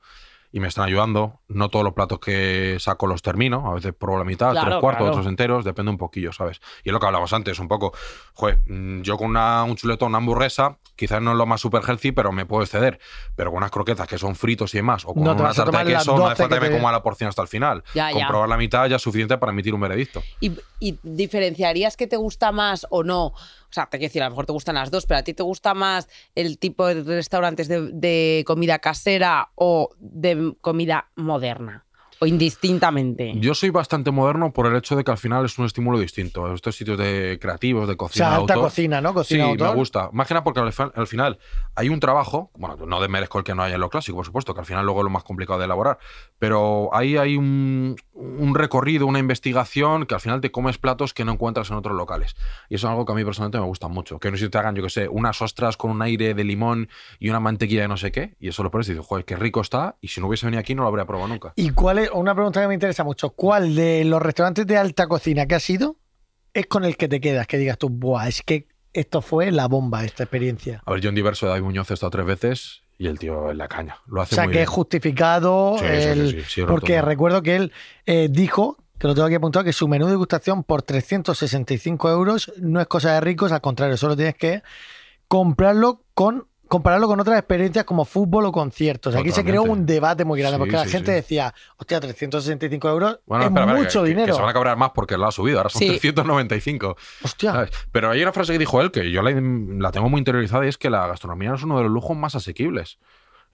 y 0.56 0.62
me 0.62 0.70
están 0.70 0.86
ayudando. 0.86 1.42
No 1.50 1.68
todos 1.68 1.84
los 1.84 1.94
platos 1.94 2.18
que 2.20 2.78
saco 2.80 3.08
los 3.08 3.22
termino, 3.22 3.70
a 3.70 3.74
veces 3.74 3.94
pruebo 3.94 4.18
la 4.20 4.24
mitad, 4.24 4.52
Claro, 4.52 4.70
tres 4.70 4.80
cuartos, 4.80 5.02
claro. 5.02 5.12
otros 5.12 5.28
enteros, 5.28 5.66
depende 5.66 5.92
un 5.92 5.98
poquillo, 5.98 6.32
¿sabes? 6.32 6.62
Y 6.86 6.90
es 6.90 6.94
lo 6.94 7.00
que 7.02 7.08
hablamos 7.08 7.34
antes, 7.34 7.60
un 7.60 7.68
poco. 7.68 7.92
Joder, 8.36 8.62
mm, 8.66 9.02
yo 9.02 9.18
con 9.18 9.32
una, 9.32 9.66
un 9.66 9.76
chuletón, 9.76 10.08
una 10.12 10.20
hamburguesa, 10.20 10.78
quizás 10.96 11.22
no 11.22 11.32
es 11.34 11.38
lo 11.38 11.46
más 11.46 11.60
super 11.60 11.84
healthy, 11.86 12.14
pero 12.14 12.32
me 12.32 12.46
puedo 12.46 12.64
exceder. 12.64 13.00
Pero 13.36 13.52
con 13.52 13.58
unas 13.58 13.70
croquetas 13.70 14.08
que 14.08 14.18
son 14.18 14.34
fritos 14.34 14.74
y 14.76 14.78
demás, 14.78 15.04
o 15.04 15.14
con 15.14 15.26
No 15.26 15.34
una 15.34 15.52
tarta 15.54 15.84
de 15.84 15.92
queso, 15.94 16.16
no 16.16 16.26
hace 16.26 16.44
12 16.44 16.44
falta 16.44 16.60
que 16.62 16.70
me 16.70 16.78
coma 16.78 16.90
la 16.94 17.04
porción 17.04 17.28
hasta 17.28 17.42
el 17.42 17.50
final. 17.50 17.84
Ya, 17.94 18.12
ya. 18.12 18.20
Comprobar 18.20 18.48
la 18.48 18.56
mitad 18.56 18.88
ya 18.88 18.96
es 18.96 19.02
suficiente 19.02 19.38
para 19.38 19.52
emitir 19.52 19.74
un 19.74 19.82
veredicto. 19.82 20.24
¿Y, 20.40 20.54
y 20.80 20.98
diferenciarías 21.04 21.98
que 21.98 22.08
te 22.08 22.16
gusta 22.16 22.54
más 22.54 22.88
o 22.92 23.04
no? 23.04 23.34
Sea, 23.76 23.88
te 23.88 23.98
quiero 23.98 24.10
decir, 24.10 24.22
a 24.24 24.28
lo 24.28 24.32
mejor 24.32 24.46
te 24.46 24.54
gustan 24.54 24.76
las 24.76 24.90
dos, 24.90 25.06
pero 25.06 25.20
a 25.20 25.24
ti 25.24 25.34
te 25.34 25.44
gusta 25.44 25.74
más 25.74 26.08
el 26.34 26.58
tipo 26.60 26.88
de 26.88 27.04
restaurantes 27.04 27.68
de, 27.68 27.92
de 27.92 28.46
comida 28.48 28.80
casera 28.80 29.52
o 29.56 29.90
de 30.00 30.56
comida 30.62 31.12
moderna. 31.16 31.85
O 32.20 32.26
indistintamente. 32.26 33.34
Yo 33.38 33.54
soy 33.54 33.70
bastante 33.70 34.12
moderno 34.12 34.52
por 34.54 34.68
el 34.68 34.76
hecho 34.76 34.96
de 34.96 35.04
que 35.04 35.12
al 35.12 35.18
final 35.18 35.46
es 35.46 35.58
un 35.58 35.66
estímulo 35.66 36.00
distinto. 36.00 36.54
Estos 36.54 36.76
sitios 36.76 36.98
de 36.98 37.38
creativos, 37.42 37.88
de 37.88 37.94
O 37.94 37.98
cocina. 37.98 38.26
sea, 38.26 38.36
de 38.36 38.42
alta 38.42 38.54
autor, 38.54 38.70
cocina, 38.70 39.02
¿no? 39.02 39.10
Sí, 39.10 39.16
Cocina 39.16 39.44
autor. 39.46 39.70
me 39.70 39.76
gusta. 39.76 40.10
Más 40.14 40.28
que 40.28 40.34
nada 40.34 40.44
porque 40.44 40.60
al, 40.60 41.08
final 41.08 41.38
hay 41.76 41.90
un 41.90 42.00
trabajo, 42.00 42.52
bueno, 42.58 42.78
no 42.86 43.02
desmerezco 43.02 43.38
el 43.40 43.44
que 43.44 43.54
no 43.56 43.64
haya 43.64 43.76
en 43.76 43.82
lo 43.82 43.90
clásico, 43.90 44.18
por 44.18 44.26
supuesto, 44.26 44.54
que 44.54 44.60
al 44.62 44.66
final 44.66 44.86
luego 44.86 45.02
es 45.02 45.04
lo 45.06 45.10
más 45.10 45.24
complicado 45.24 45.60
de 45.60 45.66
elaborar, 45.66 45.98
pero 46.40 46.90
ahí 46.94 47.18
hay 47.18 47.38
un, 47.38 47.96
un 48.14 48.56
recorrido, 48.56 49.06
una 49.08 49.20
investigación 49.20 50.06
que 50.06 50.16
al 50.16 50.22
final 50.22 50.42
te 50.42 50.52
comes 50.52 50.78
platos 50.78 51.14
que 51.14 51.26
no 51.26 51.34
encuentras 51.34 51.70
en 51.70 51.76
otros 51.78 51.96
locales. 51.96 52.36
Y 52.70 52.76
eso 52.76 52.88
es 52.88 52.92
algo 52.92 53.06
que 53.06 53.12
a 53.12 53.16
mí 53.16 53.24
personalmente 53.26 53.60
me 53.60 53.66
gusta 53.66 53.88
mucho. 53.88 54.20
Que 54.20 54.32
no 54.32 54.38
sé 54.38 54.46
si 54.46 54.50
te 54.50 54.58
hagan, 54.58 54.76
yo 54.76 54.84
que 54.84 54.90
sé, 54.90 55.08
unas 55.08 55.42
ostras 55.42 55.78
con 55.78 55.92
un 55.92 56.02
aire 56.02 56.34
de 56.34 56.44
limón 56.44 56.90
y 57.20 57.30
una 57.30 57.40
mantequilla 57.40 57.82
de 57.82 57.88
no 57.88 57.98
sé 57.98 58.12
qué, 58.12 58.36
y 58.40 58.48
eso 58.48 58.64
lo 58.64 58.72
pones 58.72 58.88
y 58.90 58.94
dices, 58.94 59.06
joder, 59.06 59.26
qué 59.26 59.36
rico 59.36 59.62
está, 59.62 59.98
y 60.02 60.08
si 60.10 60.22
no 60.22 60.28
hubiese 60.28 60.46
venido 60.46 60.60
aquí 60.60 60.76
no 60.76 60.84
lo 60.84 60.88
habría 60.90 61.06
probado 61.06 61.28
nunca. 61.28 61.54
¿Y 61.56 61.72
cuál 61.72 62.00
es, 62.00 62.05
una 62.14 62.34
pregunta 62.36 62.62
que 62.62 62.68
me 62.68 62.74
interesa 62.74 63.04
mucho, 63.04 63.30
¿cuál 63.32 63.76
de 63.76 64.04
los 64.06 64.22
restaurantes 64.22 64.66
de 64.68 64.78
alta 64.78 65.08
cocina 65.08 65.46
que 65.46 65.56
has 65.56 65.70
ido 65.70 65.98
es 66.54 66.66
con 66.68 66.84
el 66.86 66.98
que 66.98 67.08
te 67.08 67.20
quedas? 67.20 67.48
Que 67.48 67.58
digas 67.58 67.78
tú, 67.78 67.90
buah, 67.90 68.28
es 68.28 68.42
que 68.42 68.68
esto 68.94 69.22
fue 69.22 69.52
la 69.52 69.68
bomba, 69.68 70.06
esta 70.06 70.24
experiencia. 70.24 70.82
A 70.86 70.92
ver, 70.92 71.02
yo 71.02 71.10
en 71.10 71.16
diverso 71.16 71.46
de 71.46 71.52
David 71.52 71.64
Muñoz 71.66 71.92
he 71.92 71.94
estado 71.96 72.12
tres 72.12 72.26
veces 72.26 72.82
y 72.98 73.08
el 73.08 73.20
tío 73.20 73.52
en 73.52 73.58
la 73.58 73.68
caña. 73.68 73.98
Lo 74.08 74.22
O 74.22 74.24
hace 74.24 74.36
sea, 74.36 74.46
muy 74.46 74.54
que 74.54 74.60
bien. 74.60 74.64
es 74.64 74.70
justificado, 74.70 75.76
Sí, 75.80 75.86
el- 75.86 76.30
sí, 76.32 76.42
sí, 76.44 76.48
sí, 76.48 76.62
porque 76.66 77.02
recuerdo 77.02 77.42
que 77.44 77.56
él 77.58 77.74
eh, 78.06 78.30
dijo, 78.32 78.78
que 78.98 79.08
lo 79.08 79.14
tengo 79.14 79.26
aquí 79.28 79.36
apuntado, 79.36 79.66
que 79.66 79.74
su 79.74 79.90
menú 79.90 80.06
de 80.06 80.12
degustación 80.12 80.64
por 80.64 80.82
365 80.82 82.10
euros 82.10 82.54
no 82.58 82.80
es 82.80 82.88
cosa 82.88 83.14
de 83.16 83.20
ricos, 83.22 83.52
al 83.52 83.60
contrario, 83.60 83.98
solo 83.98 84.16
tienes 84.16 84.36
que 84.36 84.64
comprarlo 85.28 86.04
con 86.14 86.48
compararlo 86.68 87.08
con 87.08 87.20
otras 87.20 87.38
experiencias 87.40 87.86
como 87.86 88.06
fútbol 88.06 88.46
o 88.46 88.52
conciertos. 88.52 89.16
Aquí 89.16 89.32
se 89.32 89.44
creó 89.44 89.64
un 89.64 89.86
debate 89.86 90.26
muy 90.26 90.40
grande 90.40 90.56
Sí, 90.58 90.60
porque 90.60 90.76
la 90.76 90.84
sí, 90.86 90.90
gente 90.92 91.12
sí. 91.12 91.16
decía, 91.16 91.54
hostia, 91.78 92.00
365 92.00 92.90
euros 92.90 93.20
Bueno, 93.26 93.46
es 93.46 93.50
espera, 93.52 93.66
mucho 93.68 94.04
que- 94.04 94.10
dinero. 94.10 94.28
Que 94.28 94.34
se 94.34 94.42
van 94.42 94.50
a 94.50 94.54
cabrear 94.54 94.78
más 94.78 94.92
porque 94.94 95.18
lo 95.18 95.28
ha 95.28 95.32
subido. 95.32 95.58
Ahora 95.58 95.70
son 95.70 95.80
Sí. 95.80 95.88
395. 95.88 96.96
Hostia. 97.24 97.52
¿sabes? 97.52 97.70
Pero 97.92 98.10
hay 98.12 98.22
una 98.22 98.32
frase 98.34 98.54
que 98.54 98.60
dijo 98.60 98.82
él 98.82 98.92
que 98.92 99.12
yo 99.12 99.22
la, 99.22 99.32
la 99.32 99.92
tengo 99.92 100.10
muy 100.10 100.20
interiorizada 100.20 100.66
y 100.66 100.70
es 100.70 100.78
que 100.78 100.90
la 100.90 101.08
gastronomía 101.08 101.54
es 101.54 101.64
uno 101.64 101.78
de 101.78 101.84
los 101.84 101.92
lujos 101.92 102.16
más 102.18 102.36
asequibles. 102.36 102.98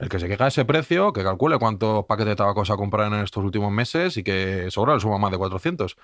El 0.02 0.10
que 0.10 0.20
se 0.20 0.28
queja 0.28 0.46
de 0.46 0.48
ese 0.50 0.66
precio, 0.66 1.14
que 1.14 1.24
calcule 1.24 1.60
cuántos 1.60 2.06
paquetes 2.06 2.32
de 2.32 2.36
tabaco 2.36 2.66
se 2.66 2.74
ha 2.74 2.76
comprado 2.76 3.16
en 3.16 3.22
estos 3.24 3.44
últimos 3.44 3.72
meses 3.72 4.18
y 4.18 4.24
que 4.24 4.70
sobra 4.72 4.96
le 4.96 5.00
suma 5.00 5.20
más 5.20 5.30
de 5.32 5.38
400. 5.38 5.96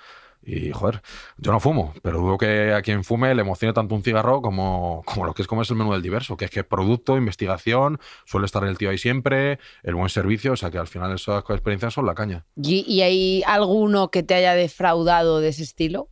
Y, 0.43 0.71
joder, 0.71 1.01
yo 1.37 1.51
no 1.51 1.59
fumo, 1.59 1.95
pero 2.03 2.19
dudo 2.19 2.37
que 2.37 2.73
a 2.73 2.83
quien 2.83 3.03
fume 3.03 3.33
le 3.33 3.41
emocione 3.41 3.73
tanto 3.73 3.95
un 3.95 4.03
cigarro 4.03 4.41
como, 4.43 5.01
como 5.03 5.25
lo 5.25 5.33
que 5.33 5.41
es 5.41 5.47
comerse 5.47 5.73
el 5.73 5.79
menú 5.79 5.93
del 5.93 6.03
diverso, 6.03 6.37
que 6.37 6.45
es 6.45 6.51
que 6.51 6.59
es 6.59 6.65
producto, 6.65 7.17
investigación, 7.17 7.99
suele 8.25 8.45
estar 8.45 8.63
el 8.65 8.77
tío 8.77 8.91
ahí 8.91 8.99
siempre, 8.99 9.57
el 9.81 9.95
buen 9.95 10.09
servicio, 10.09 10.51
o 10.53 10.55
sea 10.55 10.69
que 10.69 10.77
al 10.77 10.87
final 10.87 11.11
esas 11.15 11.43
experiencias 11.49 11.91
son 11.95 12.05
la 12.05 12.13
caña. 12.13 12.45
¿Y, 12.55 12.85
y 12.87 13.01
hay 13.01 13.43
alguno 13.47 14.11
que 14.11 14.21
te 14.21 14.35
haya 14.35 14.53
defraudado 14.53 15.39
de 15.39 15.47
ese 15.49 15.63
estilo? 15.63 16.09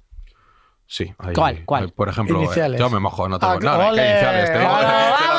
Sí. 0.87 1.13
hay- 1.19 1.33
¿Cuál? 1.35 1.63
¿Cuál? 1.65 1.83
hay, 1.85 1.91
por 1.91 2.09
ejemplo, 2.09 2.41
eh, 2.51 2.75
yo 2.79 2.89
me 2.89 2.99
mojo, 2.99 3.27
no 3.29 3.37
tengo 3.39 3.53
Ah, 3.53 3.59
nada. 3.61 3.91
¿Qué 3.93 4.09
iniciales? 4.09 4.51
Te 4.51 4.59
digo, 4.59 4.71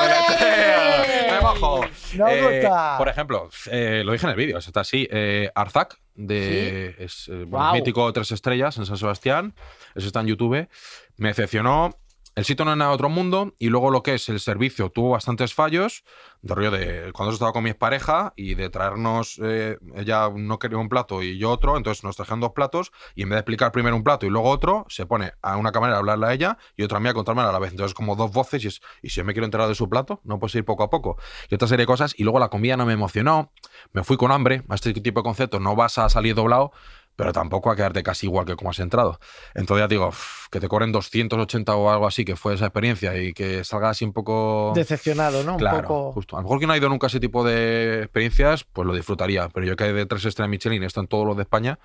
Eh, 2.19 2.61
gusta. 2.61 2.95
por 2.99 3.09
ejemplo, 3.09 3.49
eh, 3.71 4.03
lo 4.05 4.13
dije 4.13 4.27
en 4.27 4.31
el 4.31 4.37
vídeo, 4.37 4.59
está 4.59 4.81
así. 4.81 5.07
Eh, 5.11 5.51
Arzac, 5.55 5.99
de, 6.15 6.95
es, 6.99 7.29
eh, 7.29 7.47
mítico 7.73 8.13
tres 8.13 8.33
estrellas 8.33 8.77
en 8.79 8.87
San 8.87 8.97
Sebastián. 8.97 9.55
Eso 9.95 10.07
está 10.07 10.21
en 10.21 10.27
YouTube. 10.27 10.69
Me 11.17 11.29
decepcionó 11.29 11.97
el 12.37 12.45
sitio 12.45 12.65
no 12.67 12.75
es 12.75 12.95
otro 12.95 13.09
mundo 13.09 13.55
y 13.59 13.71
luego 13.71 13.91
lo 13.91 14.03
que 14.03 14.15
es 14.15 14.29
el 14.29 14.41
servicio 14.41 14.91
tuvo 14.91 15.11
bastantes 15.11 15.55
fallos, 15.55 16.05
de 16.43 16.55
rollo 16.55 16.71
de 16.71 17.11
cuando 17.15 17.33
estaba 17.33 17.53
con 17.55 17.65
mi 17.65 17.73
pareja 17.73 18.35
y 18.37 18.55
de 18.55 18.69
traernos, 18.69 19.41
eh, 19.43 19.79
ella 19.95 20.29
no 20.35 20.59
quería 20.59 20.77
un 20.77 20.91
plato 20.91 21.23
y 21.23 21.39
yo 21.39 21.51
otro, 21.51 21.79
entonces 21.79 22.05
nos 22.05 22.15
trajeron 22.15 22.41
dos 22.41 22.53
platos 22.53 22.93
y 23.15 23.23
en 23.23 23.31
vez 23.31 23.37
de 23.37 23.41
explicar 23.41 23.73
primero 23.73 23.97
un 23.97 24.05
plato 24.05 24.27
y 24.27 24.29
luego 24.29 24.51
otro, 24.51 24.85
se 24.91 25.07
pone 25.07 25.33
a 25.41 25.57
una 25.57 25.73
camarera 25.73 25.97
a 25.97 26.01
hablarle 26.01 26.27
a 26.27 26.35
ella 26.35 26.59
y 26.77 26.83
otra 26.83 26.99
a 26.99 27.01
mí 27.01 27.09
a 27.09 27.15
contármela 27.15 27.49
a 27.49 27.53
la 27.53 27.59
vez. 27.59 27.71
Entonces 27.71 27.95
como 27.95 28.17
dos 28.17 28.31
voces 28.33 28.63
y, 28.65 28.69
es- 28.69 28.83
y 29.01 29.09
si 29.09 29.17
yo 29.17 29.25
me 29.25 29.33
quiero 29.33 29.47
enterar 29.47 29.67
de 29.69 29.75
su 29.75 29.89
plato, 29.89 30.21
no 30.25 30.39
puedo 30.39 30.59
ir 30.59 30.65
poco 30.67 30.83
a 30.83 30.91
poco. 30.91 31.17
Y 31.49 31.55
otra 31.55 31.67
serie 31.69 31.85
de 31.85 31.87
cosas 31.87 32.15
y 32.19 32.23
luego 32.25 32.39
la 32.39 32.51
comida 32.51 32.77
no 32.77 32.85
me 32.85 32.93
emocionó, 32.93 33.51
me 33.93 34.05
fui 34.05 34.19
con 34.19 34.31
hambre, 34.31 34.63
a 34.69 34.75
este 34.75 34.93
tipo 34.93 35.21
de 35.21 35.25
conceptos 35.25 35.61
no 35.63 35.75
vas 35.75 35.97
a 35.97 36.11
salir 36.11 36.35
doblado, 36.35 36.71
pero 37.17 37.33
tampoco 37.33 37.71
a 37.71 37.77
quedarte 37.77 38.03
casi 38.03 38.27
igual 38.27 38.45
que 38.47 38.55
como 38.57 38.71
has 38.71 38.79
entrado. 38.79 39.19
Entonces 39.55 39.83
ya 39.85 39.89
digo, 39.89 40.11
que 40.51 40.61
te 40.61 40.69
cobren 40.69 40.93
280 40.93 41.75
o 41.75 41.91
algo 41.91 42.07
así, 42.07 42.25
que 42.25 42.37
fue 42.37 42.55
esa 42.55 42.67
experiencia 42.67 43.17
y 43.21 43.33
que 43.33 43.65
salgas 43.65 43.93
así 43.93 44.05
un 44.05 44.13
poco... 44.13 44.73
Decepcionado, 44.75 45.43
¿no? 45.43 45.53
Un 45.55 45.59
Claro, 45.59 45.89
poco. 45.89 46.13
justo. 46.13 46.37
A 46.37 46.41
lo 46.41 46.45
mejor 46.45 46.59
quien 46.59 46.69
no 46.69 46.75
ha 46.75 46.77
ido 46.77 46.89
nunca 46.89 47.07
a 47.07 47.09
ese 47.09 47.19
tipo 47.21 47.43
de 47.45 48.03
experiencias, 48.03 48.65
pues 48.65 48.87
lo 48.87 48.95
disfrutaría. 48.95 49.49
Pero 49.49 49.67
yo 49.67 49.77
que 49.77 49.85
de 49.93 50.07
tres 50.07 50.25
estrellas 50.25 50.51
Michelin, 50.51 50.83
están 50.83 51.07
todos 51.07 51.27
los 51.27 51.37
de 51.37 51.43
España, 51.43 51.79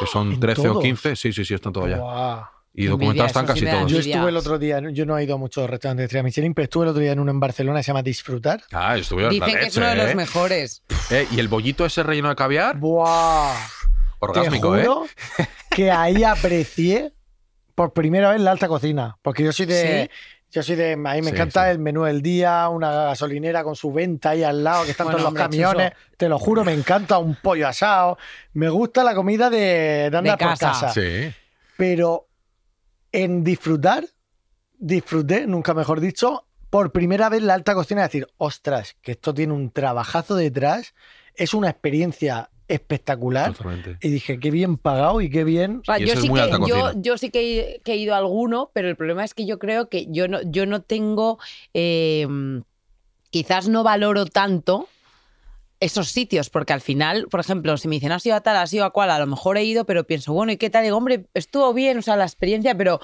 que 0.00 0.06
son 0.06 0.32
¿En 0.32 0.40
13 0.40 0.60
o 0.62 0.72
todos? 0.72 0.82
15, 0.84 1.16
sí, 1.16 1.32
sí, 1.32 1.44
sí, 1.44 1.54
están 1.54 1.72
todos 1.72 1.88
ya. 1.90 1.98
Guau. 1.98 2.42
Y 2.74 2.84
documentados 2.86 3.30
están 3.30 3.44
sí 3.46 3.52
casi 3.54 3.64
da 3.64 3.72
todos. 3.78 3.90
Yo 3.90 3.98
estuve 3.98 4.28
el 4.28 4.36
otro 4.36 4.56
día, 4.58 4.80
yo 4.92 5.04
no 5.04 5.18
he 5.18 5.24
ido 5.24 5.34
a 5.34 5.38
muchos 5.38 5.68
restaurantes 5.68 6.02
de 6.02 6.04
estrella 6.04 6.22
Michelin, 6.22 6.54
pero 6.54 6.64
estuve 6.64 6.84
el 6.84 6.90
otro 6.90 7.00
día 7.02 7.10
en 7.12 7.18
uno 7.18 7.32
en 7.32 7.40
Barcelona 7.40 7.80
que 7.80 7.82
se 7.82 7.88
llama 7.88 8.02
Disfrutar. 8.02 8.62
Ah, 8.72 8.96
estuvieron 8.96 9.36
la 9.36 9.46
Dicen 9.46 9.60
que 9.60 9.66
es 9.66 9.76
uno 9.76 9.86
de 9.86 9.94
leche, 9.96 10.04
los 10.04 10.12
¿eh? 10.12 10.16
mejores. 10.16 10.82
Eh, 11.10 11.26
Y 11.32 11.40
el 11.40 11.48
bollito 11.48 11.84
ese 11.84 12.04
relleno 12.04 12.28
de 12.28 12.36
caviar, 12.36 12.78
¡Buah! 12.78 13.52
Orgásmico, 14.18 14.74
Te 14.74 14.80
¿eh? 14.82 14.86
juro 14.86 15.06
que 15.70 15.90
ahí 15.90 16.24
aprecié 16.24 17.12
por 17.74 17.92
primera 17.92 18.30
vez 18.32 18.40
la 18.40 18.50
alta 18.50 18.68
cocina. 18.68 19.16
Porque 19.22 19.44
yo 19.44 19.52
soy 19.52 19.66
de. 19.66 20.10
Yo 20.50 20.62
soy 20.62 20.76
de. 20.76 20.92
A 20.94 20.96
mí 20.96 21.02
me 21.04 21.22
Sí, 21.24 21.28
encanta 21.30 21.64
sí. 21.64 21.70
el 21.72 21.78
menú 21.78 22.04
del 22.04 22.22
día, 22.22 22.68
una 22.70 22.90
gasolinera 22.90 23.62
con 23.62 23.76
su 23.76 23.92
venta 23.92 24.30
ahí 24.30 24.42
al 24.42 24.64
lado, 24.64 24.84
que 24.84 24.92
están 24.92 25.06
Bueno, 25.06 25.18
todos 25.18 25.32
los 25.34 25.42
camiones. 25.42 25.92
Te 26.16 26.28
lo 26.28 26.38
juro, 26.38 26.64
me 26.64 26.72
encanta 26.72 27.18
un 27.18 27.34
pollo 27.36 27.68
asado. 27.68 28.16
Me 28.54 28.68
gusta 28.70 29.04
la 29.04 29.14
comida 29.14 29.50
de, 29.50 30.08
de 30.10 30.16
andar 30.16 30.38
por 30.38 30.48
casa. 30.48 30.70
casa. 30.70 30.88
Sí. 30.94 31.32
Pero 31.76 32.28
en 33.12 33.44
disfrutar, 33.44 34.04
disfruté, 34.78 35.46
nunca 35.46 35.74
mejor 35.74 36.00
dicho, 36.00 36.46
por 36.70 36.92
primera 36.92 37.28
vez 37.28 37.42
la 37.42 37.54
alta 37.54 37.74
cocina. 37.74 38.02
Decir, 38.02 38.26
ostras, 38.38 38.96
que 39.02 39.12
esto 39.12 39.34
tiene 39.34 39.52
un 39.52 39.70
trabajazo 39.70 40.34
detrás. 40.34 40.94
Es 41.34 41.52
una 41.54 41.68
experiencia 41.70 42.50
espectacular. 42.68 43.52
Totalmente. 43.54 43.96
Y 44.00 44.10
dije, 44.10 44.38
qué 44.38 44.50
bien 44.50 44.76
pagado 44.76 45.20
y 45.20 45.30
qué 45.30 45.44
bien. 45.44 45.78
O 45.78 45.84
sea, 45.84 45.98
Y 45.98 46.06
yo 46.06 46.16
sí, 46.16 46.28
que, 46.28 46.40
alta 46.40 46.58
yo, 46.58 46.80
cocina. 46.80 46.92
yo 46.96 47.18
sí 47.18 47.30
que 47.30 47.60
he, 47.60 47.80
que 47.80 47.94
he 47.94 47.96
ido 47.96 48.14
a 48.14 48.18
alguno, 48.18 48.70
pero 48.72 48.88
el 48.88 48.96
problema 48.96 49.24
es 49.24 49.34
que 49.34 49.46
yo 49.46 49.58
creo 49.58 49.88
que 49.88 50.06
yo 50.10 50.28
no, 50.28 50.42
yo 50.42 50.66
no 50.66 50.82
tengo, 50.82 51.38
eh, 51.74 52.26
quizás 53.30 53.68
no 53.68 53.82
valoro 53.82 54.26
tanto 54.26 54.88
esos 55.80 56.08
sitios, 56.08 56.50
porque 56.50 56.72
al 56.72 56.80
final, 56.80 57.28
por 57.30 57.40
ejemplo, 57.40 57.76
si 57.76 57.86
me 57.88 57.96
dicen, 57.96 58.10
has 58.12 58.26
ido 58.26 58.34
a 58.34 58.40
tal, 58.40 58.56
has 58.56 58.72
ido 58.72 58.84
a 58.84 58.90
cual, 58.90 59.10
a 59.10 59.18
lo 59.18 59.26
mejor 59.26 59.56
he 59.56 59.64
ido, 59.64 59.84
pero 59.84 60.04
pienso, 60.04 60.32
bueno, 60.32 60.50
¿y 60.52 60.56
qué 60.56 60.70
tal? 60.70 60.82
Digo, 60.82 60.96
hombre, 60.96 61.26
estuvo 61.34 61.72
bien, 61.72 61.98
o 61.98 62.02
sea, 62.02 62.16
la 62.16 62.24
experiencia, 62.24 62.76
pero 62.76 63.00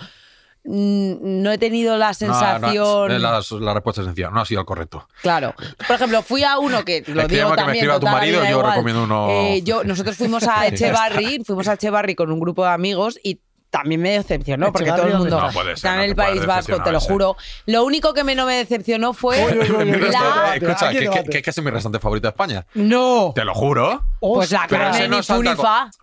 no 0.64 1.52
he 1.52 1.58
tenido 1.58 1.96
la 1.98 2.14
sensación... 2.14 3.08
no, 3.08 3.18
la, 3.18 3.40
la 3.60 3.74
respuesta 3.74 4.00
es 4.00 4.06
sencilla, 4.06 4.30
no 4.30 4.40
ha 4.40 4.44
sido 4.46 4.60
el 4.60 4.66
correcto. 4.66 5.06
Claro. 5.22 5.54
Por 5.86 5.96
ejemplo, 5.96 6.22
fui 6.22 6.42
a 6.42 6.58
uno 6.58 6.84
que 6.84 7.02
lo 7.06 7.26
digo 7.28 7.50
que 7.50 7.56
me 7.56 7.56
también. 7.56 8.00
tu 8.00 8.06
marido, 8.06 8.42
yo 8.44 8.50
igual. 8.50 8.70
recomiendo 8.72 9.04
uno- 9.04 9.28
Eh, 9.30 9.62
yo, 9.64 9.84
nosotros 9.84 10.16
fuimos 10.16 10.44
a. 10.48 10.66
Echevarri, 10.66 11.42
fuimos 11.44 11.68
a 11.68 11.74
Echevarri 11.74 12.14
con 12.14 12.30
un 12.32 12.40
grupo 12.40 12.64
de 12.64 12.70
amigos 12.70 13.18
y 13.22 13.40
también 13.70 14.00
me 14.00 14.10
decepcionó 14.10 14.72
porque 14.72 14.90
todo 14.92 15.02
el 15.06 15.12
¿dónde 15.12 15.18
mundo 15.30 15.36
está? 15.36 15.46
No 15.48 15.52
puede 15.52 15.66
ser, 15.66 15.74
está 15.74 15.90
en 15.90 15.96
no 15.96 16.02
el 16.04 16.14
País 16.14 16.46
Vasco, 16.46 16.80
te 16.82 16.92
lo 16.92 17.00
juro. 17.00 17.36
Lo 17.66 17.84
único 17.84 18.14
que 18.14 18.22
me 18.22 18.36
no 18.36 18.46
me 18.46 18.54
decepcionó 18.54 19.12
fue 19.14 19.36
la... 19.54 20.54
Escucha, 20.54 20.90
que 20.90 21.50
es 21.50 21.58
mi 21.62 21.70
restaurante 21.70 21.98
favorito 21.98 22.28
de 22.28 22.30
España. 22.30 22.64
No. 22.74 23.32
Te 23.34 23.44
lo 23.44 23.52
juro. 23.52 24.04
Pues 24.20 24.52
la. 24.52 24.66
Pero 24.68 24.84
carne 24.84 25.08
no. 25.08 25.20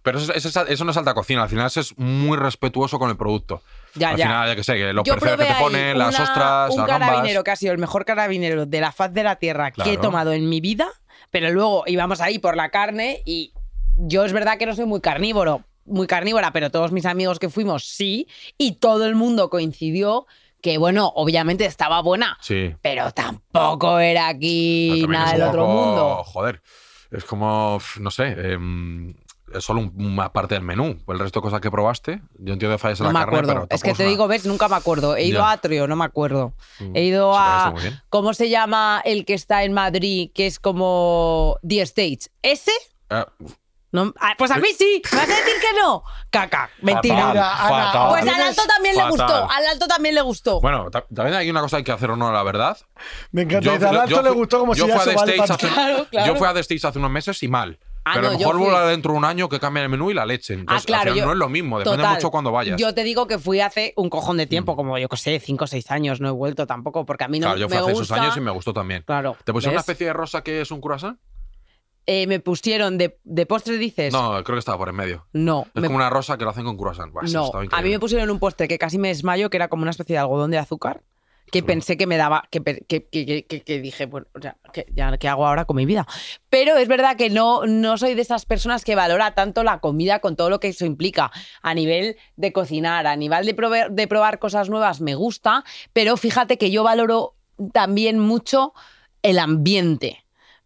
Pero 0.04 0.20
eso, 0.20 0.34
eso 0.34 0.50
es- 0.50 0.70
eso 0.70 0.84
no 0.86 0.92
es 0.92 0.98
alta 0.98 1.14
cocina. 1.14 1.44
Al 1.44 1.50
final 1.50 1.68
eso 1.68 1.80
es 1.80 1.98
muy 1.98 2.38
respetuoso 2.38 3.00
con 3.00 3.10
el 3.10 3.16
producto. 3.18 3.62
Ya, 3.96 4.10
Al 4.12 4.18
ya. 4.18 4.26
final, 4.26 4.48
ya 4.50 4.56
que 4.56 4.64
sé, 4.64 4.76
que 4.76 4.94
los 4.94 5.04
Yo 5.04 5.16
probé 5.18 5.38
que 5.46 5.54
te 5.54 5.60
ponen, 5.60 5.98
las 5.98 6.16
una- 6.16 6.24
ostras, 6.24 6.72
un 6.72 6.78
las 6.78 6.88
carabinero 6.88 7.44
que 7.44 7.52
ha 7.52 7.56
sido 7.56 7.74
el 7.74 7.78
mejor 7.78 8.06
carabinero 8.06 8.66
de 8.66 8.80
la 8.82 8.92
faz 8.92 9.12
de 9.14 9.24
la 9.24 9.36
tierra 9.38 9.72
que 9.72 9.94
he 9.94 9.98
tomado 9.98 10.32
en 10.34 10.48
mi 10.48 10.62
vida, 10.62 10.88
pero 11.30 11.50
luego 11.52 11.84
íbamos 11.88 12.22
ahí 12.22 12.40
por 12.40 12.56
la 12.56 12.70
carne 12.70 13.22
y 13.26 13.54
yo 13.98 14.24
es 14.26 14.32
verdad 14.34 14.58
que 14.58 14.66
no 14.66 14.74
soy 14.76 14.86
muy 14.86 15.02
carnívoro, 15.02 15.64
muy 15.86 16.08
carnívora, 16.08 16.52
pero 16.54 16.70
todos 16.72 16.92
mis 16.94 17.06
amigos 17.06 17.38
que 17.40 17.50
fuimos 17.50 17.86
sí, 17.86 18.28
y 18.58 18.74
todo 18.76 19.06
el 19.06 19.16
mundo 19.16 19.50
coincidió 19.50 20.26
que, 20.62 20.78
bueno, 20.78 21.12
obviamente 21.16 21.66
estaba 21.66 22.02
buena, 22.02 22.38
Sí. 22.40 22.74
pero 22.82 23.12
tampoco 23.12 24.00
era 24.00 24.28
aquí 24.30 25.06
nada 25.10 25.34
del 25.34 25.42
otro 25.42 25.66
mundo. 25.68 26.24
Joder, 26.24 26.62
es 27.12 27.26
como, 27.26 27.80
no 28.00 28.12
sé, 28.12 28.28
em, 28.54 29.14
es 29.54 29.64
solo 29.64 29.82
un- 29.82 29.94
una 30.06 30.32
parte 30.34 30.56
del 30.56 30.64
menú. 30.64 30.98
El 31.08 31.20
resto 31.20 31.40
de 31.40 31.44
cosas 31.44 31.62
que 31.62 31.70
probaste, 31.72 32.22
yo 32.40 32.54
entiendo 32.54 32.76
que 32.76 32.78
fallas 32.78 33.00
en 33.00 33.06
No 33.08 33.12
la 33.12 33.20
me 33.20 33.26
carne, 33.26 33.38
acuerdo. 33.40 33.54
pero 33.68 33.76
Es 33.76 33.84
que 33.84 33.94
te 33.94 34.04
una- 34.04 34.10
digo, 34.12 34.28
ves, 34.28 34.46
nunca 34.46 34.68
me 34.68 34.76
acuerdo. 34.76 35.16
He 35.16 35.26
ido 35.26 35.40
Ya. 35.42 35.50
a 35.50 35.52
Atrio, 35.54 35.88
no 35.88 35.96
me 35.96 36.06
acuerdo. 36.06 36.54
Mm, 36.80 36.96
He 36.96 37.04
ido 37.04 37.34
sí, 37.34 37.40
a. 37.42 37.74
¿Cómo 38.10 38.34
se 38.34 38.50
llama 38.50 39.02
el 39.06 39.26
que 39.26 39.34
está 39.34 39.64
en 39.64 39.74
Madrid, 39.74 40.32
que 40.34 40.48
es 40.48 40.60
como 40.60 41.58
The 41.68 41.82
Stage? 41.82 42.30
¿Ese? 42.42 42.72
Ah, 43.10 43.28
No, 43.94 44.14
ah, 44.22 44.36
pues 44.38 44.50
a 44.52 44.56
mí 44.56 44.70
sí. 44.78 45.02
¿Me 45.12 45.18
vas 45.18 45.28
a 45.30 45.36
decir 45.36 45.54
que 45.60 45.78
no? 45.82 46.02
Caca, 46.30 46.70
mentira. 46.82 47.28
fatal, 47.28 47.44
fatal. 47.70 48.10
Pues 48.10 48.22
al 48.36 48.42
alto 48.42 48.62
también 48.66 48.96
le 48.96 49.10
gustó. 49.10 49.50
Al 49.52 49.66
alto 49.68 49.88
también 49.88 50.16
le 50.16 50.22
gustó. 50.22 50.62
Bueno, 50.62 50.90
ta- 50.90 51.06
también 51.14 51.36
hay 51.36 51.50
una 51.50 51.60
cosa 51.60 51.76
que 51.76 51.80
hay 51.80 51.84
que 51.84 51.92
hacer 51.92 52.10
honor 52.10 52.34
a 52.34 52.38
la 52.38 52.44
verdad. 52.44 52.78
Me 53.34 53.42
encanta. 53.42 53.66
Yo 53.66 53.74
al 53.90 53.98
alto 53.98 54.16
yo 54.16 54.22
le 54.22 54.30
gustó 54.30 54.60
como 54.60 54.76
yo 54.76 54.86
si 54.86 54.92
ya 54.92 54.96
para 54.98 55.12
hace-. 55.44 55.68
Claro, 55.68 56.08
claro. 56.10 56.26
Yo 56.34 56.40
fui 56.40 56.48
a 56.48 56.54
The 56.54 56.62
States 56.62 56.86
hace 56.86 57.00
unos 57.00 57.12
meses 57.12 57.44
y 57.44 57.50
mal. 57.50 57.80
Ah, 58.04 58.14
pero 58.16 58.22
no, 58.24 58.28
a 58.30 58.32
lo 58.34 58.40
mejor 58.40 58.56
fui. 58.82 58.90
dentro 58.90 59.12
de 59.12 59.18
un 59.20 59.26
año 59.26 59.48
que 59.48 59.60
cambien 59.60 59.84
el 59.84 59.90
menú 59.90 60.10
y 60.10 60.14
la 60.16 60.26
lechen. 60.26 60.62
Entonces, 60.62 60.84
ah, 60.84 60.88
claro. 60.88 61.14
yo- 61.16 61.26
no 61.26 61.32
es 61.34 61.38
lo 61.38 61.50
mismo, 61.50 61.78
depende 61.78 61.98
Total. 62.00 62.16
mucho 62.16 62.32
cuando 62.32 62.52
vayas. 62.52 62.80
Yo 62.80 62.94
te 62.96 63.04
digo 63.04 63.28
que 63.28 63.38
fui 63.38 63.60
hace 63.60 63.94
un 63.96 64.10
cojón 64.10 64.38
de 64.38 64.48
tiempo, 64.48 64.76
como 64.76 64.98
yo 64.98 65.08
que 65.08 65.18
sé, 65.18 65.40
cinco 65.40 65.66
o 65.66 65.68
seis 65.68 65.92
años. 65.92 66.20
No 66.20 66.28
he 66.30 66.32
vuelto 66.32 66.66
tampoco, 66.66 67.06
porque 67.06 67.26
a 67.26 67.28
mí 67.28 67.40
no 67.40 67.46
claro, 67.46 67.60
yo 67.60 67.68
fui 67.70 67.78
me 67.78 67.84
hace 67.84 67.92
gusta. 67.94 68.16
esos 68.16 68.18
años 68.24 68.38
y 68.38 68.42
me 68.42 68.52
gustó 68.52 68.74
también. 68.74 69.04
Claro. 69.04 69.38
¿Te 69.44 69.54
pusieron 69.54 69.74
una 69.76 69.82
especie 69.82 70.08
de 70.08 70.14
rosa 70.14 70.42
que 70.44 70.62
es 70.62 70.72
un 70.72 70.82
croissant? 70.82 71.20
Eh, 72.08 72.26
me 72.26 72.40
pusieron 72.40 72.98
de, 72.98 73.20
de 73.24 73.46
postre, 73.46 73.78
dices. 73.78 74.12
No, 74.12 74.32
creo 74.44 74.56
que 74.56 74.60
estaba 74.60 74.80
por 74.80 74.90
en 74.90 74.96
medio. 74.96 75.28
No. 75.34 75.68
Es 75.76 75.82
me- 75.82 75.88
como 75.88 75.98
una 75.98 76.10
rosa 76.10 76.36
que 76.40 76.44
lo 76.44 76.50
hacen 76.50 76.66
con 76.66 76.76
croissant. 76.76 77.14
No. 77.32 77.52
A 77.72 77.82
mí 77.84 77.90
me 77.92 78.00
pusieron 78.00 78.32
un 78.32 78.40
postre 78.40 78.68
que 78.68 78.80
casi 78.80 78.98
me 78.98 79.10
desmayo, 79.10 79.52
que 79.52 79.58
era 79.58 79.68
como 79.68 79.84
una 79.84 79.92
especie 79.92 80.16
de 80.16 80.20
algodón 80.20 80.50
de 80.50 80.58
azúcar. 80.58 81.04
Que 81.52 81.62
pensé 81.64 81.98
que 81.98 82.08
me 82.08 82.18
daba, 82.18 82.48
que, 82.50 82.62
que, 82.64 83.06
que- 83.08 83.46
que- 83.64 83.82
dije, 83.82 84.06
bueno, 84.06 84.28
o 84.34 84.42
sea, 84.42 84.56
que, 84.72 84.86
ya, 84.96 85.18
¿qué 85.18 85.28
hago 85.28 85.46
ahora 85.46 85.66
con 85.66 85.76
mi 85.76 85.86
vida? 85.86 86.08
Pero 86.50 86.78
es 86.78 86.88
verdad 86.88 87.18
que 87.18 87.30
no, 87.30 87.66
no 87.68 87.98
soy 87.98 88.16
de 88.16 88.22
esas 88.22 88.46
personas 88.46 88.86
que 88.86 88.96
valora 88.96 89.36
tanto 89.36 89.64
la 89.64 89.80
comida 89.80 90.20
con 90.20 90.36
todo 90.38 90.50
lo 90.50 90.60
que 90.62 90.70
eso 90.70 90.86
implica. 90.86 91.30
A 91.62 91.74
nivel 91.74 92.16
de 92.38 92.54
cocinar, 92.54 93.06
a 93.06 93.16
nivel 93.18 93.46
de 93.46 93.54
probar, 93.54 93.92
de 93.92 94.08
probar 94.08 94.40
cosas 94.40 94.70
nuevas, 94.70 95.02
me 95.02 95.14
gusta, 95.16 95.64
pero 95.94 96.16
fíjate 96.18 96.58
que 96.58 96.72
yo 96.72 96.84
valoro 96.84 97.36
también 97.74 98.18
mucho 98.18 98.74
el 99.22 99.38
ambiente. 99.38 100.21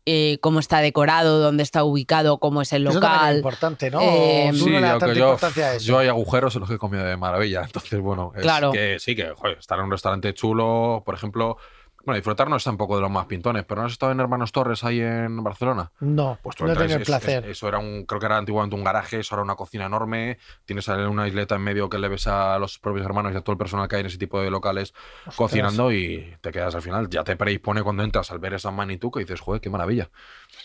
Eh, 0.05 0.37
cómo 0.41 0.59
está 0.59 0.79
decorado, 0.81 1.39
dónde 1.39 1.63
está 1.63 1.83
ubicado, 1.83 2.37
cómo 2.37 2.61
es 2.61 2.71
el 2.73 2.85
Eso 2.87 2.99
también 2.99 3.13
es 3.13 3.19
local. 3.21 3.37
importante, 3.37 3.91
¿no? 3.91 4.01
Eh, 4.01 4.51
Sí, 4.53 4.69
no 4.69 5.13
yo, 5.13 5.37
a 5.41 5.73
eso. 5.75 5.85
yo 5.85 5.97
hay 5.99 6.07
agujeros 6.07 6.53
en 6.55 6.59
los 6.61 6.69
que 6.69 6.75
he 6.75 6.79
comido 6.79 7.03
de 7.03 7.17
maravilla. 7.17 7.61
Entonces, 7.65 7.99
bueno, 7.99 8.31
es 8.35 8.41
Claro. 8.41 8.71
que 8.71 8.97
sí, 8.99 9.15
que 9.15 9.31
joder, 9.35 9.57
estar 9.57 9.77
en 9.79 9.85
un 9.85 9.91
restaurante 9.91 10.33
chulo, 10.33 11.01
por 11.05 11.15
ejemplo. 11.15 11.57
Bueno, 12.05 12.15
disfrutar 12.17 12.47
no 12.49 12.55
está 12.57 12.69
un 12.69 12.77
poco 12.77 12.95
de 12.95 13.01
los 13.01 13.09
más 13.09 13.25
pintones, 13.25 13.65
pero 13.67 13.81
¿no 13.81 13.87
has 13.87 13.93
estado 13.93 14.11
en 14.11 14.19
Hermanos 14.19 14.51
Torres 14.51 14.83
ahí 14.83 14.99
en 15.01 15.43
Barcelona? 15.43 15.91
No, 15.99 16.37
Pues 16.43 16.55
tú 16.55 16.63
no 16.65 16.69
entras, 16.71 16.91
el 16.91 17.01
es- 17.01 17.07
placer. 17.07 17.43
es- 17.45 17.51
eso 17.51 17.67
era 17.67 17.79
un, 17.79 18.05
creo 18.05 18.19
que 18.19 18.27
era 18.27 18.37
antiguamente 18.37 18.75
un 18.75 18.83
garaje, 18.83 19.19
eso 19.21 19.33
era 19.35 19.41
una 19.41 19.55
cocina 19.55 19.85
enorme. 19.87 20.37
Tienes 20.65 20.87
una 20.87 21.27
isleta 21.27 21.55
en 21.55 21.61
medio 21.61 21.89
que 21.89 21.97
le 21.97 22.07
ves 22.07 22.27
a 22.27 22.59
los 22.59 22.77
propios 22.79 23.05
hermanos 23.05 23.33
y 23.33 23.37
a 23.37 23.41
todo 23.41 23.53
el 23.53 23.57
personal 23.57 23.87
que 23.87 23.95
hay 23.95 24.01
en 24.01 24.05
ese 24.07 24.17
tipo 24.19 24.39
de 24.39 24.51
locales 24.51 24.93
cocinando 25.35 25.91
y 25.91 26.35
te 26.41 26.51
quedas 26.51 26.75
al 26.75 26.81
final. 26.81 27.09
Ya 27.09 27.23
te 27.23 27.35
predispone 27.35 27.81
cuando 27.83 28.03
entras 28.03 28.29
al 28.31 28.39
ver 28.39 28.53
esa 28.53 28.71
magnitud 28.71 29.09
que 29.11 29.21
dices, 29.21 29.39
joder, 29.39 29.59
qué 29.61 29.69
maravilla. 29.69 30.09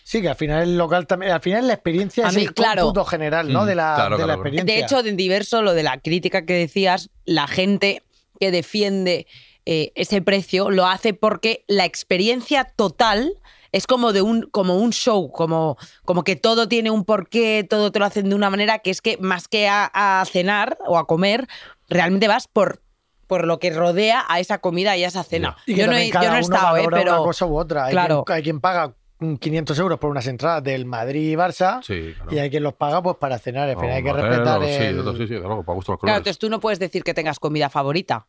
Sí, 0.05 0.20
que 0.20 0.29
al 0.29 0.37
final 0.37 0.62
el 0.62 0.76
local 0.79 1.07
también, 1.07 1.33
al 1.33 1.40
final 1.40 1.66
la 1.66 1.74
experiencia 1.74 2.26
A 2.26 2.29
es 2.29 2.37
mí, 2.37 2.42
el 2.42 2.53
claro. 2.55 2.83
cómputo 2.83 3.05
general, 3.07 3.53
¿no? 3.53 3.62
Mm, 3.62 3.66
De 3.66 3.74
la, 3.74 3.92
claro, 3.94 4.16
de 4.16 4.22
la 4.22 4.26
claro, 4.26 4.40
experiencia. 4.42 4.74
De 4.74 4.81
hecho, 4.83 5.00
en 5.07 5.16
diverso, 5.16 5.62
lo 5.62 5.72
de 5.74 5.83
la 5.83 5.98
crítica 6.00 6.44
que 6.44 6.55
decías, 6.55 7.11
la 7.24 7.46
gente 7.46 8.03
que 8.38 8.50
defiende 8.50 9.26
eh, 9.72 9.92
ese 9.94 10.20
precio 10.20 10.68
lo 10.70 10.87
hace 10.87 11.14
porque 11.14 11.64
la 11.68 11.85
experiencia 11.85 12.64
total 12.64 13.35
es 13.70 13.87
como 13.87 14.12
de 14.12 14.20
un, 14.20 14.42
como 14.50 14.76
un 14.78 14.90
show, 14.92 15.30
como, 15.30 15.76
como 16.04 16.24
que 16.24 16.35
todo 16.35 16.66
tiene 16.66 16.90
un 16.90 17.04
porqué, 17.04 17.64
todo 17.70 17.92
te 17.92 18.00
lo 18.00 18.04
hacen 18.04 18.28
de 18.28 18.35
una 18.35 18.50
manera 18.50 18.80
que 18.80 18.90
es 18.90 19.00
que 19.00 19.16
más 19.18 19.46
que 19.46 19.68
a, 19.68 19.88
a 19.94 20.24
cenar 20.24 20.76
o 20.88 20.98
a 20.98 21.06
comer, 21.06 21.46
realmente 21.88 22.26
vas 22.26 22.48
por, 22.48 22.83
por 23.28 23.46
lo 23.46 23.61
que 23.61 23.70
rodea 23.70 24.24
a 24.28 24.40
esa 24.40 24.59
comida 24.59 24.96
y 24.96 25.04
a 25.04 25.06
esa 25.06 25.22
cena. 25.22 25.56
y 25.66 25.76
yo, 25.76 25.87
no 25.87 25.96
he, 25.96 26.11
cada 26.11 26.24
yo 26.24 26.30
no 26.33 26.37
he 26.38 26.40
estado, 26.40 26.76
eh, 26.78 26.87
pero 26.90 27.12
una 27.14 27.22
cosa 27.22 27.46
u 27.46 27.56
otra. 27.56 27.85
Hay, 27.85 27.92
Claro. 27.92 28.24
quien, 28.24 28.37
hay 28.37 28.42
quien 28.42 28.61
paga 28.61 28.92
mm, 29.20 29.35
500 29.37 29.78
euros 29.78 29.98
por 30.00 30.11
unas 30.11 30.26
entradas 30.26 30.64
del 30.64 30.85
Madrid 30.85 31.30
y 31.30 31.37
Barça 31.37 31.80
Sí, 31.85 32.12
claro. 32.16 32.35
y 32.35 32.38
hay 32.40 32.50
quien 32.50 32.64
los 32.64 32.74
paga 32.74 33.00
pues 33.04 33.18
para 33.18 33.38
cenar. 33.38 33.68
Al 33.68 33.76
final 33.76 33.90
O 33.90 33.94
hay 33.94 34.02
que 34.02 34.12
respetar 34.12 34.64
sí, 34.64 34.72
el... 34.83 35.04
sí, 35.16 35.26
sí, 35.28 35.35
de 35.35 35.40
luego, 35.40 35.62
para 35.62 35.76
gusto 35.76 35.92
los 35.92 36.00
claro, 36.00 36.18
entonces 36.18 36.38
tú 36.40 36.50
no 36.50 36.59
puedes 36.59 36.80
decir 36.80 37.04
que 37.04 37.14
tengas 37.14 37.38
comida 37.38 37.70
favorita. 37.70 38.26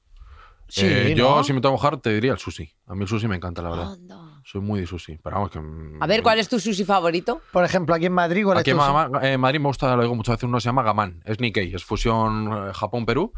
Sí, 0.73 0.85
Eh, 0.85 1.13
yo, 1.17 1.43
si 1.43 1.51
me 1.51 1.59
tengo 1.59 1.75
que 1.75 1.81
mojar, 1.81 1.97
te 1.97 2.13
diría 2.13 2.31
el 2.31 2.37
sushi. 2.39 2.71
A 2.87 2.95
mí 2.95 3.01
el 3.01 3.07
sushi 3.07 3.27
me 3.27 3.35
encanta, 3.35 3.61
la 3.61 3.69
verdad. 3.71 3.91
Anda. 3.93 4.41
Soy 4.45 4.61
muy 4.61 4.79
de 4.79 4.87
sushi. 4.87 5.17
Pero 5.21 5.35
vamos, 5.35 5.51
que. 5.51 5.59
A 5.99 6.07
ver, 6.07 6.23
¿cuál 6.23 6.39
es 6.39 6.47
tu 6.47 6.59
sushi 6.59 6.85
favorito? 6.85 7.41
Por 7.51 7.63
ejemplo, 7.65 7.93
aquí 7.93 8.05
en 8.05 8.13
Madrid, 8.13 8.43
¿cuál 8.45 8.57
Aquí 8.57 8.71
en 8.71 8.77
tu- 8.77 9.37
Madrid 9.39 9.59
me 9.59 9.67
gusta, 9.67 9.95
lo 9.95 10.01
digo 10.01 10.15
muchas 10.15 10.33
veces, 10.37 10.45
uno 10.45 10.59
se 10.61 10.65
llama 10.69 10.81
Gaman. 10.83 11.21
Es 11.25 11.39
Nikkei, 11.39 11.75
es 11.75 11.83
fusión 11.83 12.47
eh, 12.69 12.73
Japón-Perú. 12.73 13.33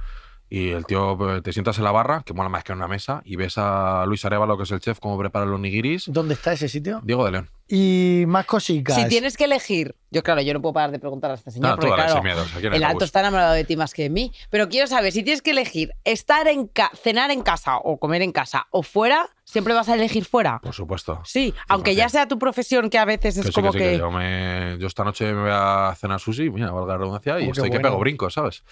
Y 0.50 0.70
el 0.70 0.86
tío, 0.86 1.38
eh, 1.38 1.42
te 1.42 1.52
sientas 1.52 1.80
en 1.80 1.84
la 1.84 1.92
barra, 1.92 2.22
que 2.24 2.34
mola 2.34 2.48
más 2.50 2.64
que 2.64 2.74
en 2.74 2.78
una 2.78 2.88
mesa, 2.88 3.22
y 3.26 3.38
ves 3.38 3.56
a 3.58 4.06
Luis 4.06 4.24
Arevalo, 4.24 4.56
que 4.56 4.64
es 4.64 4.72
el 4.72 4.80
chef, 4.80 5.00
cómo 5.00 5.18
prepara 5.18 5.46
los 5.48 5.60
nigiris. 5.60 6.06
¿Dónde 6.08 6.36
está 6.36 6.54
ese 6.54 6.68
sitio? 6.70 7.02
Diego 7.04 7.26
de 7.26 7.32
León. 7.32 7.50
Y 7.68 8.26
más 8.28 8.46
cositas. 8.46 8.96
Si 8.96 9.08
tienes 9.08 9.36
que 9.36 9.46
elegir, 9.46 9.96
yo 10.12 10.22
claro, 10.22 10.42
yo 10.42 10.54
no 10.54 10.62
puedo 10.62 10.74
parar 10.74 10.92
de 10.92 11.00
preguntar 11.00 11.32
a 11.32 11.34
esta 11.36 11.50
señora 11.50 11.70
No, 11.72 11.76
tú 11.78 11.88
porque 11.88 12.04
claro, 12.04 12.22
miedo, 12.22 12.44
o 12.44 12.46
sea, 12.46 12.60
¿quién 12.60 12.74
es 12.74 12.78
el 12.78 12.84
alto 12.84 13.04
está 13.06 13.22
enamorado 13.22 13.54
de 13.54 13.64
ti 13.64 13.76
más 13.78 13.94
que 13.96 14.04
de 14.04 14.10
mí, 14.12 14.32
pero 14.52 14.70
quiero 14.70 14.86
saber 14.86 15.12
si 15.12 15.24
tienes 15.24 15.42
que 15.42 15.52
elegir 15.52 15.94
estar 16.04 16.48
en 16.48 16.68
ca- 16.68 16.92
cenar 17.02 17.32
en 17.32 17.42
casa 17.42 17.78
o 17.78 17.98
comer 17.98 18.22
en 18.22 18.32
casa 18.32 18.68
o 18.70 18.84
fuera, 18.84 19.30
siempre 19.46 19.74
vas 19.74 19.90
a 19.90 19.96
elegir 19.96 20.26
fuera. 20.26 20.60
Por 20.60 20.74
supuesto. 20.76 21.20
Sí, 21.26 21.56
aunque 21.68 21.96
ya 21.96 22.06
100%. 22.08 22.10
sea 22.12 22.28
tu 22.28 22.38
profesión 22.38 22.92
que 22.92 23.00
a 23.00 23.06
veces 23.06 23.38
es 23.38 23.46
Que 23.46 23.52
sí, 23.52 23.56
como 23.56 23.72
que 23.72 23.78
que, 23.80 23.86
sí, 23.86 23.92
que 23.94 23.98
yo, 23.98 24.12
me- 24.12 24.78
yo 24.78 24.86
esta 24.86 25.04
noche 25.04 25.34
me 25.34 25.42
voy 25.44 25.52
a 25.52 25.96
cenar 25.98 26.20
sushi, 26.20 26.52
mira, 26.52 26.70
valga 26.70 26.94
la 26.94 26.98
redundancia, 27.00 27.40
y 27.40 27.48
Oh, 27.48 27.52
estoy 27.52 27.64
que 27.72 27.78
bueno. 27.78 27.90
pego 27.90 28.00
brincos, 28.00 28.34
¿sabes? 28.36 28.64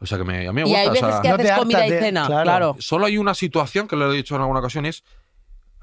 O 0.00 0.06
sea 0.06 0.18
que 0.18 0.24
me, 0.24 0.46
a 0.48 0.52
mí 0.52 0.62
me 0.62 0.62
y 0.62 0.64
gusta. 0.64 0.80
hay 0.80 0.86
o 0.88 0.90
veces 0.92 1.08
sea, 1.08 1.20
que 1.22 1.28
No 1.28 1.36
te 1.36 1.42
haces 1.50 1.58
comida 1.58 1.78
hartas 1.78 1.90
y 1.90 1.94
de- 1.94 2.00
cena, 2.00 2.26
claro. 2.26 2.42
claro. 2.44 2.76
Solo 2.80 3.06
hay 3.06 3.18
una 3.18 3.34
situación 3.34 3.86
que 3.88 3.96
le 3.96 4.06
he 4.06 4.12
dicho 4.12 4.34
en 4.34 4.40
alguna 4.42 4.60
ocasión 4.60 4.86
es 4.86 5.04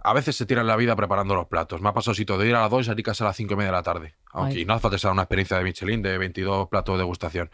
a 0.02 0.13
veces 0.13 0.36
se 0.38 0.45
tira 0.45 0.62
en 0.62 0.67
la 0.67 0.78
vida 0.78 0.95
preparando 0.95 1.36
los 1.36 1.48
platos. 1.48 1.82
Me 1.82 1.89
ha 1.89 1.93
pasado 1.93 2.15
sitio 2.15 2.38
de 2.38 2.48
ir 2.48 2.56
a 2.56 2.62
las 2.62 2.69
2 2.72 2.82
y 2.82 2.86
salir 2.86 3.04
a 3.06 3.12
casa 3.12 3.26
a 3.26 3.28
las 3.28 3.36
5 3.36 3.54
y 3.54 3.58
media 3.58 3.72
de 3.72 3.78
la 3.78 3.84
tarde. 3.84 4.15
Aunque 4.32 4.60
Ay. 4.60 4.65
no 4.65 4.74
hace 4.74 4.82
falta 4.84 4.98
sea 4.98 5.12
una 5.12 5.24
experiencia 5.24 5.58
de 5.58 5.63
Michelin 5.65 6.02
de 6.02 6.17
22 6.17 6.69
platos 6.69 6.95
de 6.95 7.00
degustación. 7.00 7.52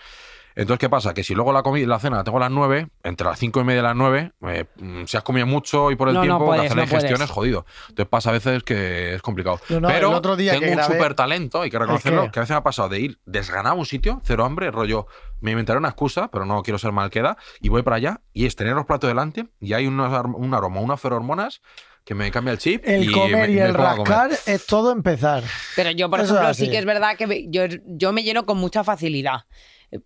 Entonces, 0.58 0.80
¿qué 0.80 0.90
pasa? 0.90 1.14
Que 1.14 1.22
si 1.24 1.34
luego 1.36 1.52
la 1.52 1.64
comida, 1.64 1.86
la 1.88 2.00
cena 2.00 2.18
la 2.18 2.24
tengo 2.24 2.38
a 2.38 2.42
las 2.42 2.52
9, 2.52 2.88
entre 3.04 3.28
las 3.28 3.38
5 3.40 3.60
y 3.60 3.64
media 3.66 3.80
y 3.80 3.84
las 3.84 3.96
9, 3.96 4.32
eh, 4.48 4.66
mm, 4.78 5.04
si 5.06 5.18
has 5.18 5.24
comido 5.24 5.46
mucho 5.48 5.92
y 5.92 5.96
por 5.98 6.08
el 6.08 6.14
No, 6.14 6.20
no 6.22 6.24
tiempo, 6.26 6.46
puedes, 6.46 6.62
que 6.62 6.66
hacer 6.68 6.78
no 6.78 6.82
la 6.84 6.86
digestión 6.86 7.18
puedes. 7.18 7.30
es 7.30 7.34
jodido. 7.36 7.66
Entonces 7.90 8.08
pasa 8.10 8.30
a 8.30 8.34
veces 8.34 8.64
que 8.64 9.16
es 9.16 9.22
complicado. 9.22 9.60
No, 9.68 9.88
Pero 9.90 10.10
el 10.12 10.16
otro 10.16 10.38
día 10.38 10.52
tengo 10.54 10.66
que 10.66 10.70
un 10.72 10.78
grabé- 10.78 10.94
súper 10.94 11.14
talento, 11.16 11.62
hay 11.62 11.70
que 11.72 11.78
reconocerlo, 11.80 12.26
que- 12.26 12.32
que 12.32 12.40
a 12.40 12.44
veces 12.44 12.52
me 12.54 12.58
ha 12.60 12.64
pasado 12.64 12.88
de 12.90 13.00
ir 13.02 13.20
desganado 13.26 13.76
a 13.76 13.80
un 13.80 13.86
sitio, 13.86 14.22
cero 14.24 14.46
hambre, 14.46 14.72
rollo, 14.72 15.08
me 15.46 15.52
inventaré 15.52 15.78
una 15.80 15.90
excusa, 15.90 16.30
pero 16.32 16.46
no 16.46 16.62
quiero 16.64 16.78
ser 16.78 16.92
mal 16.92 17.10
queda, 17.10 17.38
y 17.62 17.70
voy 17.70 17.84
para 17.84 17.96
allá, 17.98 18.22
y 18.34 18.46
es 18.46 18.56
tener 18.56 18.74
los 18.74 18.86
platos 18.86 19.08
delante, 19.08 19.48
y 19.62 19.74
hay 19.74 19.88
un 19.88 20.00
aroma, 20.02 20.80
unas 20.82 21.00
ferormonas 21.00 21.62
que 22.04 22.14
me 22.16 22.30
cambia 22.32 22.52
el 22.54 22.58
chip. 22.60 22.84
El 22.86 23.04
y 23.10 23.12
comer 23.12 23.48
me- 23.50 23.54
y 23.54 23.56
me 23.58 23.62
el 23.66 23.74
rascar 23.74 24.32
es 24.46 24.66
todo 24.68 24.92
empezar. 24.92 25.44
Pero 25.76 25.92
yo, 25.92 26.10
por 26.10 26.20
Eso 26.20 26.34
ejemplo, 26.36 26.54
sí 26.54 26.70
que 26.70 26.78
es 26.78 26.86
verdad 26.86 27.16
que 27.18 27.26
me- 27.28 27.50
yo, 27.50 27.64
yo 27.86 28.12
me 28.14 28.24
lleno 28.24 28.46
con 28.46 28.58
mucha 28.58 28.84
facilidad. 28.84 29.46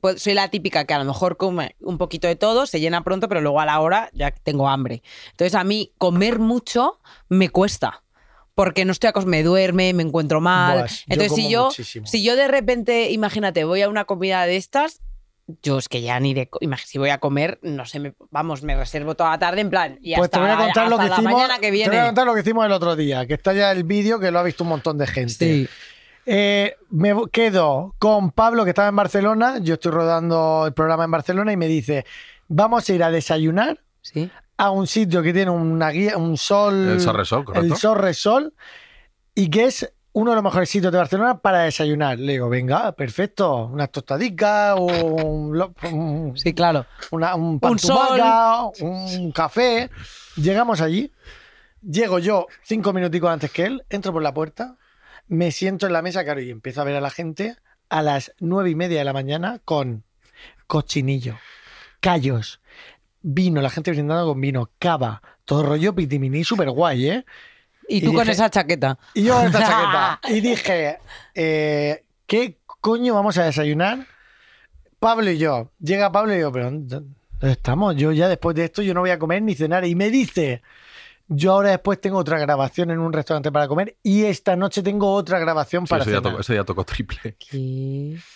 Pues 0.02 0.22
Soy 0.22 0.34
la 0.34 0.50
típica 0.50 0.86
que 0.86 0.94
a 0.94 1.00
lo 1.00 1.06
mejor 1.06 1.36
come 1.38 1.76
un 1.80 1.98
poquito 1.98 2.28
de 2.28 2.36
todo, 2.36 2.66
se 2.68 2.80
llena 2.80 3.04
pronto, 3.04 3.28
pero 3.28 3.42
luego 3.42 3.60
a 3.60 3.66
la 3.66 3.80
hora 3.80 4.10
ya 4.14 4.32
tengo 4.32 4.70
hambre. 4.70 5.02
Entonces 5.32 5.56
a 5.56 5.64
mí 5.64 5.94
comer 5.98 6.38
mucho 6.40 7.00
me 7.28 7.50
cuesta. 7.50 8.04
Porque 8.56 8.84
no 8.84 8.92
estoy 8.92 9.10
acos- 9.10 9.26
me 9.26 9.42
duerme, 9.42 9.94
me 9.94 10.04
encuentro 10.04 10.42
mal. 10.42 10.80
Buah, 10.80 10.88
yo 10.88 10.96
Entonces, 11.08 11.32
si 11.34 11.42
como 11.44 11.50
yo, 11.50 11.66
muchísimo. 11.68 12.06
si 12.08 12.24
yo 12.24 12.36
de 12.36 12.48
repente, 12.50 13.10
imagínate, 13.12 13.64
voy 13.64 13.82
a 13.82 13.88
una 13.90 14.04
comida 14.04 14.46
de 14.46 14.58
estas, 14.58 15.02
yo 15.64 15.78
es 15.78 15.88
que 15.90 16.02
ya 16.02 16.20
ni 16.20 16.34
de. 16.34 16.50
Si 16.86 16.98
voy 16.98 17.10
a 17.10 17.18
comer, 17.20 17.60
no 17.62 17.86
sé, 17.86 18.00
me- 18.00 18.14
vamos, 18.32 18.64
me 18.64 18.76
reservo 18.76 19.16
toda 19.16 19.32
la 19.32 19.40
tarde 19.40 19.62
en 19.62 19.70
plan. 19.70 19.98
Y 20.02 20.16
Pues 20.16 20.26
hasta, 20.26 20.38
te 20.38 20.42
voy 20.44 20.52
a 20.52 20.58
contar 20.58 20.90
lo 20.90 20.98
que 20.98 21.06
la 21.10 21.16
hicimos. 21.16 21.34
mañana 21.34 21.56
que 21.56 21.62
Te 21.68 21.70
voy 21.72 21.84
a 21.84 21.90
viene. 21.90 22.06
contar 22.06 22.26
lo 22.26 22.34
que 22.34 22.40
hicimos 22.42 22.66
el 22.66 22.72
otro 22.72 22.96
día, 22.96 23.26
que 23.26 23.34
está 23.36 23.54
ya 23.54 23.72
el 23.72 23.84
vídeo 23.84 24.20
que 24.20 24.32
lo 24.32 24.40
ha 24.40 24.44
visto 24.44 24.64
un 24.64 24.70
montón 24.70 24.98
de 24.98 25.08
gente. 25.08 25.34
Sí. 25.46 25.68
Eh, 26.26 26.76
me 26.92 27.14
quedo 27.32 27.96
con 27.98 28.32
Pablo, 28.32 28.64
que 28.64 28.70
estaba 28.72 28.90
en 28.90 28.96
Barcelona. 28.96 29.58
Yo 29.62 29.76
estoy 29.76 29.92
rodando 29.92 30.66
el 30.68 30.74
programa 30.74 31.06
en 31.06 31.12
Barcelona 31.12 31.52
y 31.52 31.58
me 31.58 31.68
dice: 31.68 32.06
Vamos 32.48 32.88
a 32.90 32.94
ir 32.94 33.04
a 33.04 33.10
desayunar 33.12 33.80
Sí. 34.02 34.30
a 34.58 34.70
un 34.72 34.86
sitio 34.86 35.22
que 35.24 35.34
tiene 35.34 35.52
una 35.52 35.90
guía, 35.90 36.18
un 36.18 36.38
sol. 36.38 36.90
El 36.90 37.00
Sol 37.02 37.16
Resol, 37.16 37.46
correcto. 37.46 37.66
El 37.74 37.76
Sol 37.80 37.98
Resol, 37.98 38.54
y 39.34 39.50
que 39.50 39.66
es 39.66 39.92
uno 40.14 40.32
de 40.32 40.36
los 40.36 40.44
mejores 40.44 40.70
sitios 40.70 40.92
de 40.92 40.98
Barcelona 40.98 41.40
para 41.40 41.60
desayunar. 41.64 42.18
Le 42.20 42.34
digo, 42.34 42.50
venga, 42.50 42.92
perfecto, 42.94 43.66
unas 43.68 43.92
tostadicas, 43.92 44.76
un, 44.80 45.72
un- 45.92 46.38
Sí, 46.38 46.54
claro. 46.54 46.86
una- 47.12 47.36
un 47.36 47.60
pan 47.60 47.72
Un 47.74 47.78
tumaca, 47.78 48.64
un 48.82 49.32
café. 49.32 49.90
Llegamos 50.36 50.82
allí, 50.82 51.12
llego 51.82 52.20
yo 52.20 52.48
cinco 52.64 52.92
minuticos 52.94 53.30
antes 53.30 53.52
que 53.52 53.66
él, 53.66 53.84
entro 53.90 54.12
por 54.14 54.22
la 54.24 54.34
puerta, 54.34 54.78
me 55.28 55.52
siento 55.52 55.86
en 55.86 55.94
la 55.94 56.02
mesa, 56.02 56.24
claro, 56.24 56.42
y 56.42 56.50
empiezo 56.50 56.82
a 56.82 56.86
ver 56.86 56.96
a 56.96 57.02
la 57.02 57.10
gente 57.12 57.56
a 57.90 58.02
las 58.02 58.34
nueve 58.40 58.70
y 58.72 58.76
media 58.76 59.00
de 59.00 59.06
la 59.06 59.14
mañana 59.14 59.60
con 59.66 60.04
cochinillo, 60.68 61.38
callos, 62.00 62.62
vino, 63.22 63.62
la 63.62 63.70
gente 63.70 63.92
brindando 63.92 64.28
con 64.28 64.42
vino, 64.42 64.70
cava, 64.80 65.22
todo 65.46 65.64
rollo 65.64 65.94
pitiminí, 65.96 66.44
súper 66.44 66.70
guay, 66.72 67.10
¿eh? 67.10 67.26
Y 67.90 67.98
Y 67.98 68.02
tú 68.02 68.14
con 68.14 68.22
dije- 68.22 68.32
esa 68.34 68.50
chaqueta. 68.50 68.98
Y 69.16 69.24
yo 69.24 69.36
con 69.36 69.46
esta 69.48 69.60
chaqueta. 69.68 70.20
Y 70.30 70.42
dije, 70.42 71.00
eh, 71.36 72.04
¿qué 72.28 72.58
coño 72.82 73.16
vamos 73.16 73.38
a 73.38 73.44
desayunar? 73.46 74.06
Pablo 75.00 75.30
y 75.32 75.38
yo. 75.38 75.72
Llega 75.80 76.12
Pablo 76.12 76.36
y 76.36 76.40
yo, 76.40 76.52
pero 76.52 76.66
¿dónde 76.72 77.02
estamos? 77.42 77.96
Yo 77.96 78.12
ya 78.12 78.28
después 78.28 78.56
de 78.56 78.66
esto 78.66 78.82
yo 78.82 78.94
no 78.94 79.00
voy 79.02 79.10
a 79.10 79.18
comer 79.20 79.42
ni 79.42 79.56
cenar. 79.56 79.86
Y 79.86 79.96
me 79.96 80.10
dice, 80.12 80.62
yo 81.30 81.54
ahora 81.54 81.70
después 81.70 82.00
tengo 82.02 82.18
otra 82.18 82.38
grabación 82.38 82.92
en 82.92 83.00
un 83.00 83.14
restaurante 83.14 83.52
para 83.52 83.68
comer 83.68 83.96
y 84.04 84.24
esta 84.26 84.56
noche 84.56 84.84
tengo 84.84 85.14
otra 85.14 85.40
grabación 85.40 85.86
Sí, 85.88 85.90
para 85.90 86.04
día 86.04 86.16
cenar. 86.18 86.24
tocó, 86.32 86.42
ese 86.42 86.54
día 86.54 86.64
tocó 86.64 86.84
triple. 86.84 87.36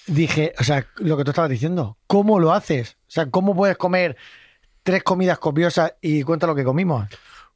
Dije, 0.08 0.54
o 0.60 0.64
sea, 0.64 0.86
lo 0.98 1.18
que 1.18 1.24
tú 1.24 1.32
estabas 1.32 1.50
diciendo, 1.52 1.98
¿cómo 2.08 2.40
lo 2.40 2.54
haces? 2.54 2.98
O 3.08 3.12
sea, 3.12 3.30
¿cómo 3.30 3.56
puedes 3.56 3.78
comer 3.78 4.16
tres 4.84 5.04
comidas 5.04 5.38
copiosas 5.40 5.94
y 6.02 6.24
cuenta 6.24 6.48
lo 6.48 6.56
que 6.56 6.64
comimos? 6.64 7.08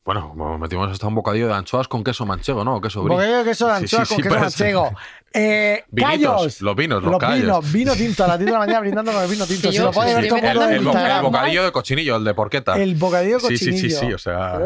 Bueno, 0.07 0.33
metimos 0.57 0.89
hasta 0.89 1.05
un 1.05 1.15
bocadillo 1.15 1.47
de 1.49 1.53
anchoas 1.53 1.89
con 1.89 2.01
queso 2.01 2.25
manchego, 2.25 2.63
¿no? 2.63 2.79
Queso 2.79 3.03
brie. 3.03 3.13
Bocadillo 3.17 3.39
de 3.39 3.43
queso 3.43 3.67
de 3.67 3.73
Sí, 3.81 3.87
sí, 3.89 3.95
anchoas 3.97 4.07
sí, 4.07 4.15
con 4.15 4.23
queso 4.23 4.35
parece. 4.39 4.63
manchego. 4.63 4.91
Eh, 5.39 5.83
Vinitos, 5.89 6.35
callos. 6.35 6.61
los 6.61 6.75
vinos, 6.75 7.03
los 7.03 7.17
callos. 7.19 7.41
vinos, 7.41 7.71
vino 7.71 7.93
tinto 7.95 8.23
a 8.23 8.27
las 8.27 8.39
10 8.39 8.47
de 8.47 8.51
la 8.53 8.59
mañana 8.59 8.79
brindando 8.79 9.11
con 9.11 9.21
el 9.23 9.29
vino 9.29 9.45
tinto. 9.45 9.67
Que 9.67 9.71
Si 9.71 9.77
yo- 9.77 9.83
lo 9.85 9.91
puede 9.91 10.09
sí, 10.09 10.15
ver 10.15 10.23
sí, 10.23 10.29
todo 10.29 10.39
el 10.69 10.81
mundo 10.81 11.21
bocadillo 11.21 11.63
de 11.63 11.71
cochinillo, 11.71 12.15
el 12.15 12.23
de 12.23 12.33
porqueta. 12.33 12.75
El 12.81 12.95
bocadillo 12.95 13.39
sí, 13.39 13.57
sí, 13.57 13.57
sí, 13.57 13.71
cochinillo. 13.71 13.99
sí, 13.99 14.13
o 14.13 14.17
sea... 14.17 14.59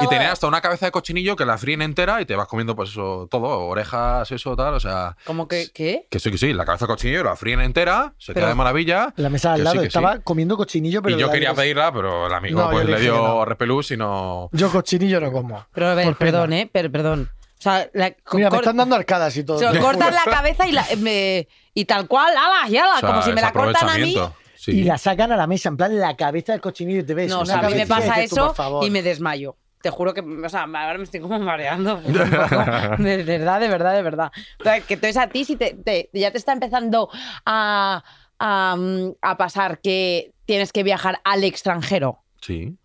Y 0.00 0.06
tenía 0.08 0.30
hasta 0.32 0.46
una 0.46 0.60
cabeza 0.60 0.86
de 0.86 0.92
cochinillo 0.92 1.34
que 1.36 1.44
la 1.44 1.58
fríen 1.58 1.82
entera 1.82 2.20
y 2.20 2.26
te 2.26 2.36
vas 2.36 2.46
comiendo 2.46 2.76
pues 2.76 2.90
eso 2.90 3.26
todo, 3.30 3.66
orejas, 3.66 4.30
eso, 4.30 4.54
tal, 4.54 4.74
o 4.74 4.80
sea... 4.80 5.16
¿Cómo 5.24 5.48
que 5.48 5.70
qué? 5.74 6.06
Que 6.10 6.18
sí, 6.20 6.30
que 6.30 6.38
sí, 6.38 6.52
la 6.52 6.64
cabeza 6.64 6.86
de 6.86 6.92
cochinillo 6.92 7.24
la 7.24 7.34
fríen 7.36 7.60
entera, 7.60 8.14
se 8.18 8.32
Pero- 8.32 8.44
queda 8.44 8.48
de 8.50 8.54
maravilla. 8.54 9.12
La 9.16 9.28
mesa 9.30 9.54
al 9.54 9.64
lado 9.64 9.80
sí, 9.80 9.86
estaba 9.86 10.14
sí. 10.16 10.20
comiendo 10.22 10.56
cochinillo, 10.56 11.02
pero 11.02 11.16
Y 11.16 11.20
yo 11.20 11.30
quería 11.30 11.54
pedirla, 11.54 11.92
pero 11.92 12.26
el 12.26 12.32
amigo 12.34 12.60
No, 12.60 12.70
pues 12.70 12.86
le 12.86 13.00
dio 13.00 13.16
no. 13.16 13.44
repelús 13.44 13.90
y 13.90 13.96
no... 13.96 14.48
Yo 14.52 14.70
cochinillo 14.70 15.20
no 15.20 15.32
como. 15.32 15.66
Pero 15.72 15.88
a 15.88 15.94
ver, 15.94 16.14
perdón, 16.14 16.52
¿eh? 16.52 16.70
Pero, 16.72 16.90
perdón. 16.92 17.30
O 17.62 17.64
sea, 17.70 17.88
la, 17.92 18.12
Mira, 18.32 18.50
me 18.50 18.56
están 18.56 18.76
dando 18.76 18.96
arcadas 18.96 19.36
y 19.36 19.44
todo. 19.44 19.56
se 19.72 19.78
cortan 19.78 20.12
la 20.12 20.24
cabeza 20.24 20.66
y, 20.66 20.72
la, 20.72 20.84
me- 20.98 21.46
y 21.72 21.84
tal 21.84 22.08
cual, 22.08 22.34
ala, 22.36 22.68
y 22.68 22.76
ala, 22.76 22.94
o 22.96 22.98
sea, 22.98 23.08
como 23.08 23.22
si 23.22 23.32
me 23.32 23.40
la 23.40 23.52
cortan 23.52 23.88
a 23.88 23.98
mí. 23.98 24.16
Sí. 24.56 24.72
Y 24.80 24.82
la 24.82 24.98
sacan 24.98 25.30
a 25.30 25.36
la 25.36 25.46
mesa, 25.46 25.68
en 25.68 25.76
plan 25.76 25.96
la 25.96 26.16
cabeza 26.16 26.50
del 26.50 26.60
cochinillo 26.60 27.00
y 27.00 27.04
te 27.04 27.14
ves. 27.14 27.30
No, 27.30 27.38
o 27.38 27.42
una 27.42 27.46
sea, 27.46 27.58
a 27.60 27.68
mí 27.70 27.74
me 27.76 27.82
y 27.82 27.86
pasa 27.86 28.14
tú, 28.28 28.52
eso 28.52 28.80
y 28.82 28.90
me 28.90 29.00
desmayo. 29.02 29.56
Te 29.80 29.90
juro 29.90 30.12
que, 30.12 30.22
o 30.22 30.48
sea, 30.48 30.62
ahora 30.62 30.98
me 30.98 31.04
estoy 31.04 31.20
como 31.20 31.38
mareando. 31.38 31.96
De 32.02 33.22
verdad, 33.24 33.60
de 33.60 33.68
verdad, 33.68 33.94
de 33.94 34.02
verdad. 34.02 34.32
O 34.60 34.64
sea, 34.64 34.80
que 34.80 34.94
entonces 34.94 35.16
a 35.16 35.28
ti 35.28 35.44
si 35.44 35.54
te, 35.54 35.74
te- 35.74 36.10
ya 36.12 36.30
te 36.32 36.38
está 36.38 36.52
empezando 36.52 37.10
a, 37.46 38.02
a, 38.40 38.76
a 39.22 39.36
pasar 39.36 39.78
que 39.80 40.32
tienes 40.46 40.72
que 40.72 40.82
viajar 40.82 41.20
al 41.24 41.44
extranjero. 41.44 42.21
Sí. 42.42 42.76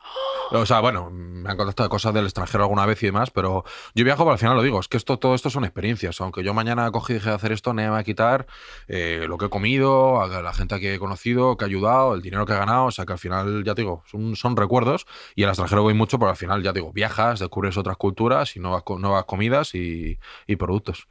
O 0.51 0.65
sea, 0.65 0.79
bueno, 0.79 1.09
me 1.11 1.49
han 1.49 1.57
contactado 1.57 1.89
cosas 1.89 2.13
del 2.13 2.23
extranjero 2.23 2.63
alguna 2.63 2.85
vez 2.85 3.03
y 3.03 3.07
demás, 3.07 3.31
pero 3.31 3.65
yo 3.95 4.05
viajo, 4.05 4.23
pero 4.23 4.31
al 4.31 4.37
final 4.37 4.55
lo 4.55 4.61
digo, 4.61 4.79
es 4.79 4.87
que 4.87 4.95
esto, 4.95 5.17
todo 5.19 5.35
esto 5.35 5.49
son 5.49 5.65
experiencias. 5.65 6.21
Aunque 6.21 6.41
yo 6.41 6.53
mañana 6.53 6.89
cogí 6.91 7.13
y 7.13 7.15
dije 7.15 7.29
de 7.29 7.35
hacer 7.35 7.51
esto, 7.51 7.73
no 7.73 7.81
me 7.81 7.89
va 7.89 7.97
a 7.97 8.03
quitar 8.05 8.45
eh, 8.87 9.25
lo 9.27 9.37
que 9.37 9.47
he 9.47 9.49
comido, 9.49 10.21
a 10.21 10.41
la 10.41 10.53
gente 10.53 10.79
que 10.79 10.93
he 10.93 10.99
conocido, 10.99 11.57
que 11.57 11.65
ha 11.65 11.67
ayudado, 11.67 12.13
el 12.15 12.21
dinero 12.21 12.45
que 12.45 12.53
he 12.53 12.55
ganado. 12.55 12.85
O 12.85 12.91
sea, 12.91 13.05
que 13.05 13.11
al 13.13 13.19
final, 13.19 13.63
ya 13.65 13.75
te 13.75 13.81
digo, 13.81 14.03
son, 14.09 14.37
son 14.37 14.55
recuerdos. 14.55 15.05
Y 15.35 15.43
al 15.43 15.49
extranjero 15.49 15.81
voy 15.83 15.95
mucho, 15.95 16.17
pero 16.17 16.29
al 16.29 16.37
final, 16.37 16.63
ya 16.63 16.71
te 16.71 16.79
digo, 16.79 16.93
viajas, 16.93 17.39
descubres 17.39 17.75
otras 17.75 17.97
culturas 17.97 18.55
y 18.55 18.59
nuevas, 18.61 18.83
nuevas 18.99 19.25
comidas 19.25 19.75
y, 19.75 20.17
y 20.45 20.55
productos. 20.55 21.07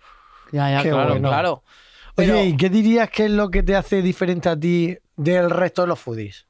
Ya, 0.52 0.70
ya, 0.70 0.82
Qué 0.82 0.90
claro, 0.90 1.10
bueno. 1.10 1.28
claro. 1.28 1.62
Oye, 2.16 2.28
Pero- 2.28 2.44
¿y 2.44 2.56
qué 2.56 2.70
dirías 2.70 3.10
que 3.10 3.26
es 3.26 3.30
lo 3.32 3.50
que 3.50 3.62
te 3.62 3.76
hace 3.76 4.00
diferente 4.00 4.48
a 4.48 4.58
ti 4.58 4.96
del 5.16 5.50
resto 5.50 5.82
de 5.82 5.88
los 5.88 5.98
foodies? 6.00 6.46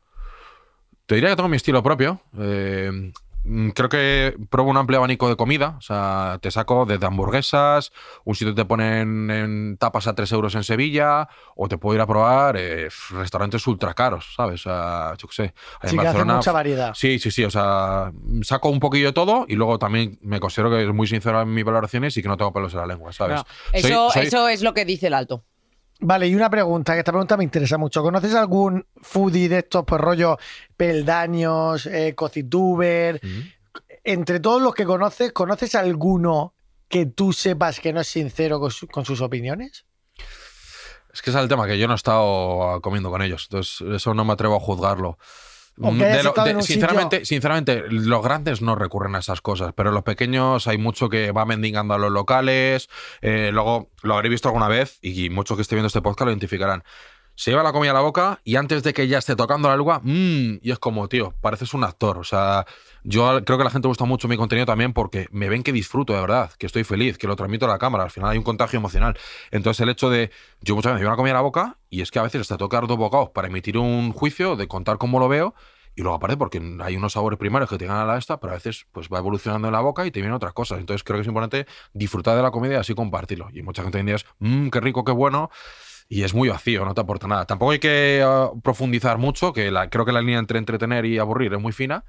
Te 1.06 1.14
diría 1.14 1.30
que 1.30 1.36
tengo 1.36 1.48
mi 1.48 1.56
estilo 1.56 1.82
propio. 1.82 2.20
Eh, 2.38 3.12
mm, 3.44 3.68
creo 3.70 3.88
que 3.88 4.36
pruebo 4.50 4.70
un 4.70 4.76
amplio 4.76 4.98
abanico 4.98 5.28
de 5.28 5.36
comida. 5.36 5.76
O 5.78 5.80
sea, 5.80 6.38
te 6.42 6.50
saco 6.50 6.84
desde 6.84 7.06
hamburguesas, 7.06 7.92
un 8.24 8.34
sitio 8.34 8.54
te 8.56 8.64
ponen 8.64 9.30
en 9.30 9.76
tapas 9.78 10.08
a 10.08 10.14
3 10.16 10.32
euros 10.32 10.56
en 10.56 10.64
Sevilla, 10.64 11.28
o 11.54 11.68
te 11.68 11.78
puedo 11.78 11.94
ir 11.94 12.00
a 12.00 12.06
probar 12.08 12.56
eh, 12.58 12.88
restaurantes 13.10 13.64
ultra 13.68 13.94
caros, 13.94 14.34
¿sabes? 14.36 14.66
O 14.66 14.70
sea, 14.70 15.14
yo 15.16 15.28
qué 15.28 15.34
sé. 15.34 15.44
En 15.82 15.90
Sí 15.90 15.96
que 15.96 16.02
Barcelona- 16.02 16.36
mucha 16.36 16.50
variedad. 16.52 16.92
Sí, 16.94 17.20
sí, 17.20 17.30
sí. 17.30 17.44
O 17.44 17.50
sea, 17.50 18.10
saco 18.42 18.68
un 18.68 18.80
poquillo 18.80 19.06
de 19.06 19.12
todo 19.12 19.44
y 19.48 19.54
luego 19.54 19.78
también 19.78 20.18
me 20.22 20.40
considero 20.40 20.70
que 20.70 20.82
es 20.82 20.92
muy 20.92 21.06
sincero 21.06 21.40
en 21.40 21.54
mis 21.54 21.64
valoraciones 21.64 22.16
y 22.16 22.22
que 22.22 22.28
no 22.28 22.36
tengo 22.36 22.52
pelos 22.52 22.72
en 22.74 22.80
la 22.80 22.86
lengua, 22.86 23.12
¿sabes? 23.12 23.36
No, 23.36 23.44
Soy- 23.80 23.90
Eso, 23.92 24.10
soy- 24.10 24.26
eso 24.26 24.48
es 24.48 24.62
lo 24.62 24.74
que 24.74 24.84
dice 24.84 25.06
el 25.06 25.14
alto. 25.14 25.44
Vale, 26.00 26.28
y 26.28 26.34
una 26.34 26.50
pregunta, 26.50 26.92
que 26.92 26.98
esta 26.98 27.12
pregunta 27.12 27.36
me 27.36 27.44
interesa 27.44 27.78
mucho. 27.78 28.02
¿Conoces 28.02 28.34
algún 28.34 28.86
foodie 29.00 29.48
de 29.48 29.58
estos, 29.58 29.84
pues 29.86 30.00
rollo 30.00 30.36
peldaños, 30.76 31.86
eh, 31.86 32.14
cocituber? 32.14 33.20
Entre 34.04 34.40
todos 34.40 34.60
los 34.62 34.74
que 34.74 34.84
conoces, 34.84 35.32
¿conoces 35.32 35.74
alguno 35.74 36.54
que 36.88 37.06
tú 37.06 37.32
sepas 37.32 37.80
que 37.80 37.92
no 37.92 38.00
es 38.00 38.08
sincero 38.08 38.60
con, 38.60 38.70
su- 38.70 38.86
con 38.88 39.04
sus 39.04 39.20
opiniones? 39.20 39.86
Es 41.12 41.22
que 41.22 41.30
es 41.30 41.36
el 41.36 41.48
tema, 41.48 41.66
que 41.66 41.78
yo 41.78 41.86
no 41.88 41.94
he 41.94 41.96
estado 41.96 42.80
comiendo 42.82 43.10
con 43.10 43.22
ellos. 43.22 43.46
Entonces, 43.50 43.80
eso 43.80 44.12
no 44.12 44.24
me 44.24 44.34
atrevo 44.34 44.56
a 44.56 44.60
juzgarlo. 44.60 45.18
Mm, 45.78 45.98
de 45.98 46.22
lo- 46.22 46.32
de- 46.44 46.62
sinceramente, 46.62 47.16
sitio- 47.16 47.26
sinceramente, 47.26 47.84
los 47.90 48.22
grandes 48.22 48.62
no 48.62 48.74
recurren 48.76 49.14
a 49.14 49.18
esas 49.18 49.40
cosas, 49.42 49.72
pero 49.74 49.92
los 49.92 50.02
pequeños 50.04 50.66
hay 50.68 50.78
mucho 50.78 51.08
que 51.08 51.32
va 51.32 51.44
mendigando 51.44 51.94
a 51.94 51.98
los 51.98 52.10
locales. 52.10 52.88
eh, 53.20 53.50
luego 53.52 53.90
lo 54.02 54.14
habré 54.14 54.28
visto 54.28 54.48
alguna 54.48 54.68
vez 54.68 54.98
y 55.02 55.28
muchos 55.30 55.56
que 55.56 55.62
estén 55.62 55.76
viendo 55.76 55.88
este 55.88 56.00
podcast 56.02 56.26
lo 56.26 56.30
identificarán. 56.30 56.82
Se 57.36 57.50
lleva 57.50 57.62
la 57.62 57.72
comida 57.72 57.90
a 57.90 57.94
la 57.94 58.00
boca 58.00 58.40
y 58.44 58.56
antes 58.56 58.82
de 58.82 58.94
que 58.94 59.06
ya 59.06 59.18
esté 59.18 59.36
tocando 59.36 59.68
la 59.68 59.76
lengua, 59.76 60.00
mmm, 60.02 60.54
y 60.62 60.70
es 60.70 60.78
como, 60.78 61.06
tío, 61.06 61.34
pareces 61.40 61.74
un 61.74 61.84
actor. 61.84 62.18
O 62.18 62.24
sea, 62.24 62.66
yo 63.04 63.44
creo 63.44 63.58
que 63.58 63.64
la 63.64 63.70
gente 63.70 63.86
gusta 63.86 64.04
mucho 64.04 64.26
mi 64.26 64.36
contenido 64.36 64.64
también 64.66 64.92
porque 64.94 65.28
me 65.30 65.48
ven 65.48 65.62
que 65.62 65.70
disfruto 65.70 66.14
de 66.14 66.20
verdad, 66.20 66.50
que 66.58 66.66
estoy 66.66 66.82
feliz, 66.82 67.18
que 67.18 67.26
lo 67.26 67.36
transmito 67.36 67.66
a 67.66 67.68
la 67.68 67.78
cámara. 67.78 68.04
Al 68.04 68.10
final 68.10 68.30
hay 68.30 68.38
un 68.38 68.44
contagio 68.44 68.78
emocional. 68.78 69.16
Entonces, 69.50 69.80
el 69.82 69.90
hecho 69.90 70.10
de. 70.10 70.30
Yo 70.62 70.74
muchas 70.74 70.92
veces 70.92 71.02
llevo 71.02 71.12
la 71.12 71.16
comida 71.16 71.32
a 71.32 71.36
la 71.36 71.42
boca 71.42 71.78
y 71.90 72.00
es 72.00 72.10
que 72.10 72.18
a 72.18 72.22
veces 72.22 72.48
te 72.48 72.56
toca 72.56 72.78
dar 72.78 72.88
dos 72.88 72.96
bocados 72.96 73.28
para 73.30 73.48
emitir 73.48 73.78
un 73.78 74.12
juicio, 74.12 74.56
de 74.56 74.66
contar 74.66 74.98
cómo 74.98 75.20
lo 75.20 75.28
veo. 75.28 75.54
Y 75.94 76.02
luego 76.02 76.16
aparte 76.16 76.36
porque 76.36 76.60
hay 76.82 76.96
unos 76.96 77.14
sabores 77.14 77.38
primarios 77.38 77.70
que 77.70 77.78
te 77.78 77.84
llegan 77.84 77.96
a 77.98 78.04
la 78.04 78.18
esta, 78.18 78.38
pero 78.38 78.52
a 78.52 78.56
veces 78.56 78.86
pues 78.92 79.08
va 79.08 79.18
evolucionando 79.18 79.68
en 79.68 79.72
la 79.72 79.80
boca 79.80 80.04
y 80.04 80.10
te 80.10 80.20
vienen 80.20 80.34
otras 80.34 80.52
cosas. 80.52 80.78
Entonces 80.78 81.02
creo 81.02 81.16
que 81.16 81.22
es 81.22 81.26
importante 81.26 81.66
disfrutar 81.94 82.36
de 82.36 82.42
la 82.42 82.50
comida 82.50 82.74
y 82.74 82.76
así 82.76 82.94
compartirlo. 82.94 83.48
Y 83.52 83.62
mucha 83.62 83.82
gente 83.82 83.96
hoy 83.96 84.00
en 84.00 84.06
día 84.06 84.16
es, 84.16 84.26
mmm, 84.38 84.68
qué 84.68 84.80
rico, 84.80 85.04
qué 85.04 85.12
bueno. 85.12 85.50
Y 86.08 86.22
es 86.22 86.34
muy 86.34 86.48
vacío, 86.48 86.84
no 86.84 86.94
te 86.94 87.00
aporta 87.00 87.26
nada. 87.26 87.46
Tampoco 87.46 87.72
hay 87.72 87.78
que 87.80 88.22
ah, 88.24 88.50
profundizar 88.62 89.18
mucho, 89.18 89.52
que 89.52 89.70
la, 89.70 89.90
creo 89.90 90.04
que 90.04 90.12
la 90.12 90.20
línea 90.20 90.38
entre 90.38 90.58
entretener 90.58 91.04
y 91.04 91.18
aburrir 91.18 91.52
es 91.52 91.60
muy 91.60 91.72
fina. 91.72 92.04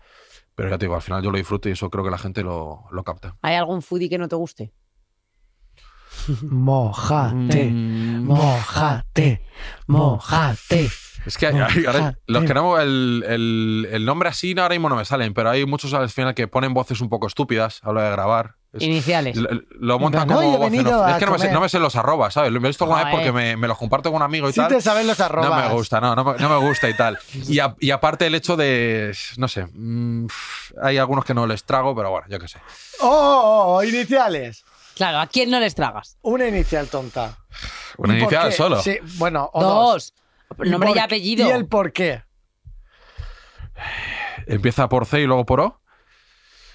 Pero 0.56 0.70
ya 0.70 0.78
te 0.78 0.86
digo, 0.86 0.96
al 0.96 1.02
final 1.02 1.24
yo 1.24 1.32
lo 1.32 1.38
disfruto 1.38 1.70
y 1.70 1.74
eso 1.74 1.90
creo 1.90 2.04
que 2.04 2.10
la 2.12 2.18
gente 2.18 2.44
lo, 2.44 2.86
lo 2.92 3.04
capta. 3.04 3.38
¿Hay 3.42 3.56
algún 3.56 3.82
foodie 3.82 4.10
que 4.10 4.18
no 4.18 4.28
te 4.28 4.36
guste? 4.36 4.74
Mojate, 6.44 7.72
Mm, 7.72 8.26
mojate, 8.26 9.42
mojate. 9.88 10.90
Es 11.28 11.38
que 11.38 11.48
hay- 11.48 11.56
hay- 11.60 11.86
ahora, 11.86 12.00
Mojate. 12.00 12.18
los 12.28 12.44
que 12.46 12.54
no, 12.54 12.80
el, 12.80 13.24
el- 13.28 13.88
el 13.92 14.06
nombre 14.06 14.30
así 14.30 14.56
ahora 14.58 14.70
mismo 14.76 14.88
no 14.90 14.96
me 14.96 15.04
salen, 15.06 15.34
pero 15.34 15.50
hay 15.50 15.66
muchos 15.66 15.94
al 15.94 16.10
final 16.10 16.34
que 16.34 16.48
ponen 16.48 16.74
voces 16.74 17.02
un 17.02 17.10
poco 17.10 17.28
estúpidas 17.28 17.82
a 17.84 17.92
la 17.92 18.04
de 18.04 18.12
grabar. 18.12 18.56
Es- 18.72 18.82
Iniciales. 18.84 19.36
Lo, 19.38 19.50
lo 19.80 20.00
montan 20.00 20.28
No, 20.28 20.36
como 20.36 20.64
a 20.64 20.68
Es 21.12 21.18
que 21.18 21.26
no 21.26 21.32
me, 21.34 21.40
sé, 21.40 21.52
no 21.52 21.62
me 21.62 21.70
sé 21.70 21.80
los 21.80 21.96
arrobas, 21.96 22.34
¿sabes? 22.34 22.52
Lo 22.52 22.60
he 22.60 22.62
visto 22.68 22.86
alguna 22.86 23.04
vez 23.06 23.12
porque 23.14 23.32
me, 23.32 23.58
me 23.58 23.68
los 23.68 23.78
comparto 23.78 24.10
con 24.12 24.18
un 24.18 24.24
amigo 24.24 24.48
y 24.50 24.54
Si 24.54 24.60
tal. 24.60 24.70
te 24.70 24.82
sabes 24.82 25.06
los 25.06 25.20
arrobas. 25.20 25.50
No 25.50 25.70
me 25.70 25.74
gusta, 25.74 26.00
no, 26.00 26.16
no 26.16 26.24
me, 26.24 26.38
no 26.38 26.50
me 26.50 26.68
gusta 26.68 26.90
y 26.90 26.96
tal. 26.96 27.18
Y, 27.48 27.60
a- 27.60 27.76
y 27.80 27.92
aparte 27.92 28.26
el 28.28 28.36
hecho 28.36 28.56
de, 28.56 29.16
no 29.38 29.48
sé, 29.48 29.66
mm, 29.74 30.28
hay 30.82 30.98
algunos 30.98 31.26
que 31.26 31.34
no 31.34 31.46
les 31.48 31.64
trago, 31.64 31.96
pero 31.96 32.10
bueno, 32.12 32.28
yo 32.30 32.40
qué 32.40 32.48
sé. 32.48 32.60
Oh, 33.02 33.08
oh, 33.10 33.76
oh, 33.78 33.84
iniciales. 33.84 34.64
Claro, 34.96 35.20
¿a 35.20 35.28
quién 35.28 35.50
no 35.52 35.60
les 35.60 35.76
tragas? 35.76 36.18
Una 36.22 36.48
inicial 36.48 36.88
tonta. 36.88 37.38
Una 37.98 38.14
¿Y 38.18 38.24
por 38.24 38.34
inicial 38.34 38.54
solo. 38.54 38.82
Sí, 38.82 38.98
bueno, 39.18 39.50
o 39.54 39.64
dos. 39.64 39.74
Dos. 39.94 40.14
Nombre 40.58 40.90
y, 40.90 40.94
por- 40.94 41.02
apellido. 41.02 41.48
¿Y 41.48 41.52
el 41.52 41.68
por 41.68 41.92
qué? 41.92 42.24
Empieza 44.46 44.88
por 44.90 45.06
C 45.06 45.22
y 45.22 45.26
luego 45.26 45.46
por 45.46 45.60
O. 45.62 45.82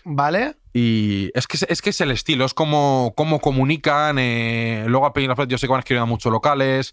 ¿Vale? 0.05 0.57
Y 0.73 1.31
es 1.35 1.47
que, 1.47 1.59
es 1.69 1.81
que 1.83 1.91
es 1.91 2.01
el 2.01 2.11
estilo, 2.11 2.45
es 2.45 2.55
como, 2.55 3.13
cómo 3.17 3.41
comunican. 3.41 4.19
eh, 4.19 4.85
luego 4.89 5.07
a 5.07 5.13
Peña 5.13 5.35
yo 5.47 5.59
sé 5.59 5.67
que 5.67 5.71
van 5.71 5.81
escribiendo 5.81 6.07
mucho 6.07 6.31
locales. 6.31 6.93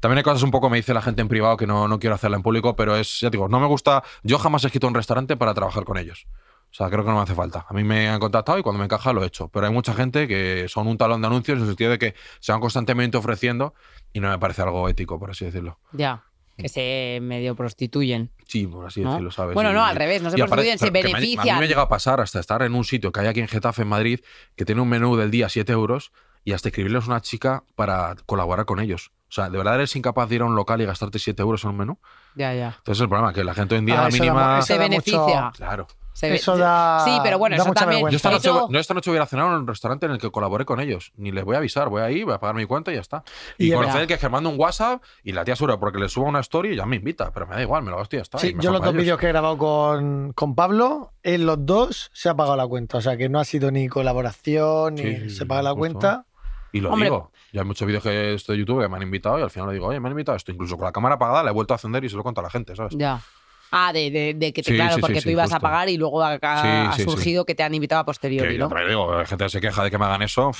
También 0.00 0.18
hay 0.18 0.24
cosas 0.24 0.42
un 0.42 0.50
poco, 0.50 0.70
me 0.70 0.76
dice 0.76 0.94
la 0.94 1.02
gente 1.02 1.22
en 1.22 1.28
privado, 1.28 1.56
que 1.56 1.66
no, 1.66 1.88
no 1.88 1.98
quiero 1.98 2.14
hacerla 2.14 2.36
en 2.36 2.42
público, 2.42 2.76
pero 2.76 2.96
es, 2.96 3.20
ya 3.20 3.30
te 3.30 3.36
digo, 3.36 3.48
no 3.48 3.58
me 3.60 3.66
gusta. 3.66 4.02
Yo 4.22 4.38
jamás 4.38 4.62
he 4.64 4.68
escrito 4.68 4.86
un 4.86 4.94
restaurante 4.94 5.36
para 5.36 5.54
trabajar 5.54 5.84
con 5.84 5.98
ellos. 5.98 6.26
O 6.70 6.74
sea, 6.78 6.88
creo 6.90 7.02
que 7.02 7.10
no 7.10 7.16
me 7.16 7.22
hace 7.22 7.34
falta. 7.34 7.66
A 7.68 7.72
mí 7.74 7.82
me 7.82 8.08
han 8.08 8.20
contactado 8.20 8.58
y 8.58 8.62
cuando 8.62 8.78
me 8.78 8.84
encaja 8.84 9.12
lo 9.12 9.22
he 9.24 9.26
hecho. 9.26 9.48
Pero 9.48 9.66
hay 9.66 9.72
mucha 9.72 9.94
gente 9.94 10.28
que 10.28 10.66
son 10.68 10.86
un 10.86 10.98
talón 10.98 11.20
de 11.22 11.26
anuncios 11.26 11.56
en 11.56 11.62
el 11.62 11.68
sentido 11.68 11.90
de 11.90 11.98
que 11.98 12.14
se 12.40 12.52
van 12.52 12.60
constantemente 12.60 13.16
ofreciendo 13.16 13.74
y 14.12 14.20
no 14.20 14.28
me 14.28 14.38
parece 14.38 14.62
algo 14.62 14.88
ético, 14.88 15.18
por 15.18 15.30
así 15.30 15.44
decirlo. 15.46 15.78
Ya. 15.92 16.24
Que 16.56 16.68
se 16.68 17.20
medio 17.22 17.54
prostituyen. 17.56 18.30
Sí, 18.46 18.66
por 18.66 18.84
así 18.86 19.00
¿no? 19.00 19.10
decirlo, 19.10 19.30
¿sabes? 19.30 19.54
Bueno, 19.54 19.70
Y- 19.70 19.74
no, 19.74 19.84
al 19.84 19.96
revés, 19.96 20.22
no 20.22 20.30
se 20.30 20.36
prostituyen, 20.36 20.78
se 20.78 20.86
que 20.86 20.90
me- 20.90 20.98
A 21.00 21.02
mí 21.04 21.12
benefician. 21.12 21.58
me 21.60 21.68
llega 21.68 21.82
a 21.82 21.88
pasar 21.88 22.20
hasta 22.20 22.40
estar 22.40 22.62
en 22.62 22.74
un 22.74 22.84
sitio 22.84 23.12
que 23.12 23.20
hay 23.20 23.26
aquí 23.28 23.40
en 23.40 23.48
Getafe, 23.48 23.82
en 23.82 23.88
Madrid, 23.88 24.20
que 24.56 24.64
tiene 24.64 24.80
un 24.80 24.88
menú 24.88 25.16
del 25.16 25.30
día 25.30 25.48
7 25.48 25.72
euros 25.72 26.12
y 26.44 26.52
hasta 26.52 26.68
escribirles 26.68 27.04
a 27.04 27.06
una 27.08 27.20
chica 27.20 27.62
para 27.76 28.16
colaborar 28.26 28.66
con 28.66 28.80
ellos. 28.80 29.12
O 29.28 29.32
sea, 29.32 29.50
¿de 29.50 29.56
verdad 29.58 29.76
eres 29.76 29.94
incapaz 29.96 30.28
de 30.28 30.34
ir 30.36 30.42
a 30.42 30.46
un 30.46 30.56
local 30.56 30.80
y 30.80 30.84
gastarte 30.86 31.18
7 31.18 31.42
euros 31.42 31.62
en 31.64 31.70
un 31.70 31.76
menú? 31.76 31.98
Ya, 32.34 32.52
ya. 32.54 32.74
Entonces 32.78 33.02
el 33.02 33.08
problema 33.08 33.30
es 33.30 33.34
que 33.36 33.44
la 33.44 33.54
gente 33.54 33.74
hoy 33.74 33.78
en 33.80 33.86
día 33.86 33.94
Ah, 33.94 33.98
la 33.98 34.04
da 34.04 34.10
mínima... 34.10 34.58
eso 34.58 34.66
Se 34.66 34.72
da 34.74 34.80
beneficia. 34.80 35.18
mucho- 35.20 35.50
Claro. 35.58 35.86
Se 36.18 36.28
ve- 36.28 36.34
Eso 36.34 36.56
da- 36.56 37.02
Sí, 37.04 37.16
pero 37.22 37.38
bueno, 37.38 37.54
da 37.54 37.62
eso 37.62 37.68
mucha 37.68 37.80
también. 37.84 38.08
Yo 38.10 38.16
esta, 38.16 38.30
noche, 38.32 38.50
no 38.68 38.78
esta 38.80 38.92
noche 38.92 39.08
voy 39.10 39.20
a 39.20 39.26
cenar 39.26 39.46
en 39.46 39.52
un 39.52 39.66
restaurante 39.68 40.06
en 40.06 40.12
el 40.12 40.18
que 40.18 40.30
colaboré 40.32 40.64
con 40.64 40.80
ellos. 40.80 41.12
Ni 41.16 41.30
les 41.30 41.44
voy 41.44 41.54
a 41.54 41.58
avisar. 41.58 41.88
Voy 41.90 42.02
ahí, 42.02 42.24
voy 42.24 42.34
a 42.34 42.40
pagar 42.40 42.56
mi 42.56 42.66
cuenta 42.66 42.90
y 42.90 42.96
ya 42.96 43.00
está. 43.00 43.22
Y 43.56 43.68
Y, 43.70 43.72
conocer 43.72 44.04
que 44.08 44.14
es 44.14 44.20
que 44.20 44.28
mando 44.28 44.50
un 44.50 44.58
WhatsApp 44.58 45.00
y 45.22 45.30
la 45.30 45.44
tía 45.44 45.54
sube 45.54 45.78
porque 45.78 45.98
le 46.00 46.08
subo 46.08 46.26
una 46.26 46.40
story 46.40 46.70
y 46.72 46.76
ya 46.76 46.86
me 46.86 46.96
invita. 46.96 47.30
Pero 47.32 47.46
me 47.46 47.54
da 47.54 47.62
igual, 47.62 47.84
me 47.84 47.90
lo 47.92 47.98
gasto 47.98 48.16
y 48.16 48.18
ya 48.18 48.22
está. 48.22 48.38
Sí, 48.38 48.52
yo 48.58 48.72
los 48.72 48.80
dos 48.80 48.90
ellos. 48.90 49.02
vídeos 49.02 49.18
que 49.20 49.26
he 49.26 49.28
grabado 49.28 49.56
con, 49.58 50.32
con 50.32 50.56
Pablo, 50.56 51.12
en 51.22 51.46
los 51.46 51.64
dos 51.64 52.10
se 52.12 52.28
ha 52.28 52.34
pagado 52.34 52.56
la 52.56 52.66
cuenta. 52.66 52.98
O 52.98 53.00
sea 53.00 53.16
que 53.16 53.28
no 53.28 53.38
ha 53.38 53.44
sido 53.44 53.70
ni 53.70 53.86
colaboración, 53.88 54.96
ni 54.96 55.02
Sí, 55.02 55.30
se 55.30 55.46
paga 55.46 55.62
la 55.62 55.70
justo. 55.70 55.78
cuenta. 55.80 56.24
Y 56.72 56.80
lo 56.80 56.90
Hombre. 56.92 57.06
digo. 57.10 57.30
Ya 57.52 57.62
hay 57.62 57.66
muchos 57.66 57.86
vídeos 57.86 58.02
que 58.02 58.34
estoy 58.34 58.56
de 58.56 58.60
YouTube 58.64 58.82
que 58.82 58.88
me 58.88 58.96
han 58.96 59.02
invitado 59.02 59.38
y 59.38 59.42
al 59.42 59.50
final 59.50 59.68
le 59.68 59.74
digo, 59.74 59.86
oye, 59.86 60.00
me 60.00 60.08
han 60.08 60.12
invitado 60.12 60.36
esto. 60.36 60.52
Incluso 60.52 60.76
con 60.76 60.84
la 60.84 60.92
cámara 60.92 61.14
apagada 61.14 61.42
la 61.44 61.50
he 61.50 61.52
vuelto 61.54 61.72
a 61.74 61.76
encender 61.76 62.04
y 62.04 62.08
se 62.10 62.16
lo 62.16 62.22
cuento 62.22 62.40
a 62.40 62.44
la 62.44 62.50
gente, 62.50 62.76
¿sabes? 62.76 62.92
Ya. 62.96 63.20
Ah, 63.70 63.92
de, 63.92 64.10
de- 64.10 64.34
de 64.34 64.52
que 64.52 64.62
te, 64.62 64.70
Sí, 64.70 64.76
claro, 64.76 64.94
sí, 64.94 65.00
porque 65.00 65.16
sí, 65.16 65.24
tú 65.24 65.28
sí, 65.28 65.32
ibas 65.32 65.52
a 65.52 65.60
pagar 65.60 65.88
y 65.88 65.96
luego 65.96 66.22
acá 66.24 66.62
Sí, 66.62 66.68
ha 66.68 66.92
sí, 66.92 67.02
sí. 67.04 67.10
surgido 67.10 67.44
que 67.44 67.54
te 67.54 67.62
han 67.62 67.74
invitado 67.74 68.00
a 68.00 68.04
posteriori, 68.04 68.48
Que 68.52 68.54
yo 68.58 68.64
¿no? 68.64 68.68
también 68.68 68.88
digo, 68.88 69.12
la 69.14 69.26
gente 69.26 69.48
se 69.48 69.60
queja 69.60 69.84
de 69.84 69.90
que 69.90 69.98
me 69.98 70.04
hagan 70.06 70.22
eso. 70.22 70.50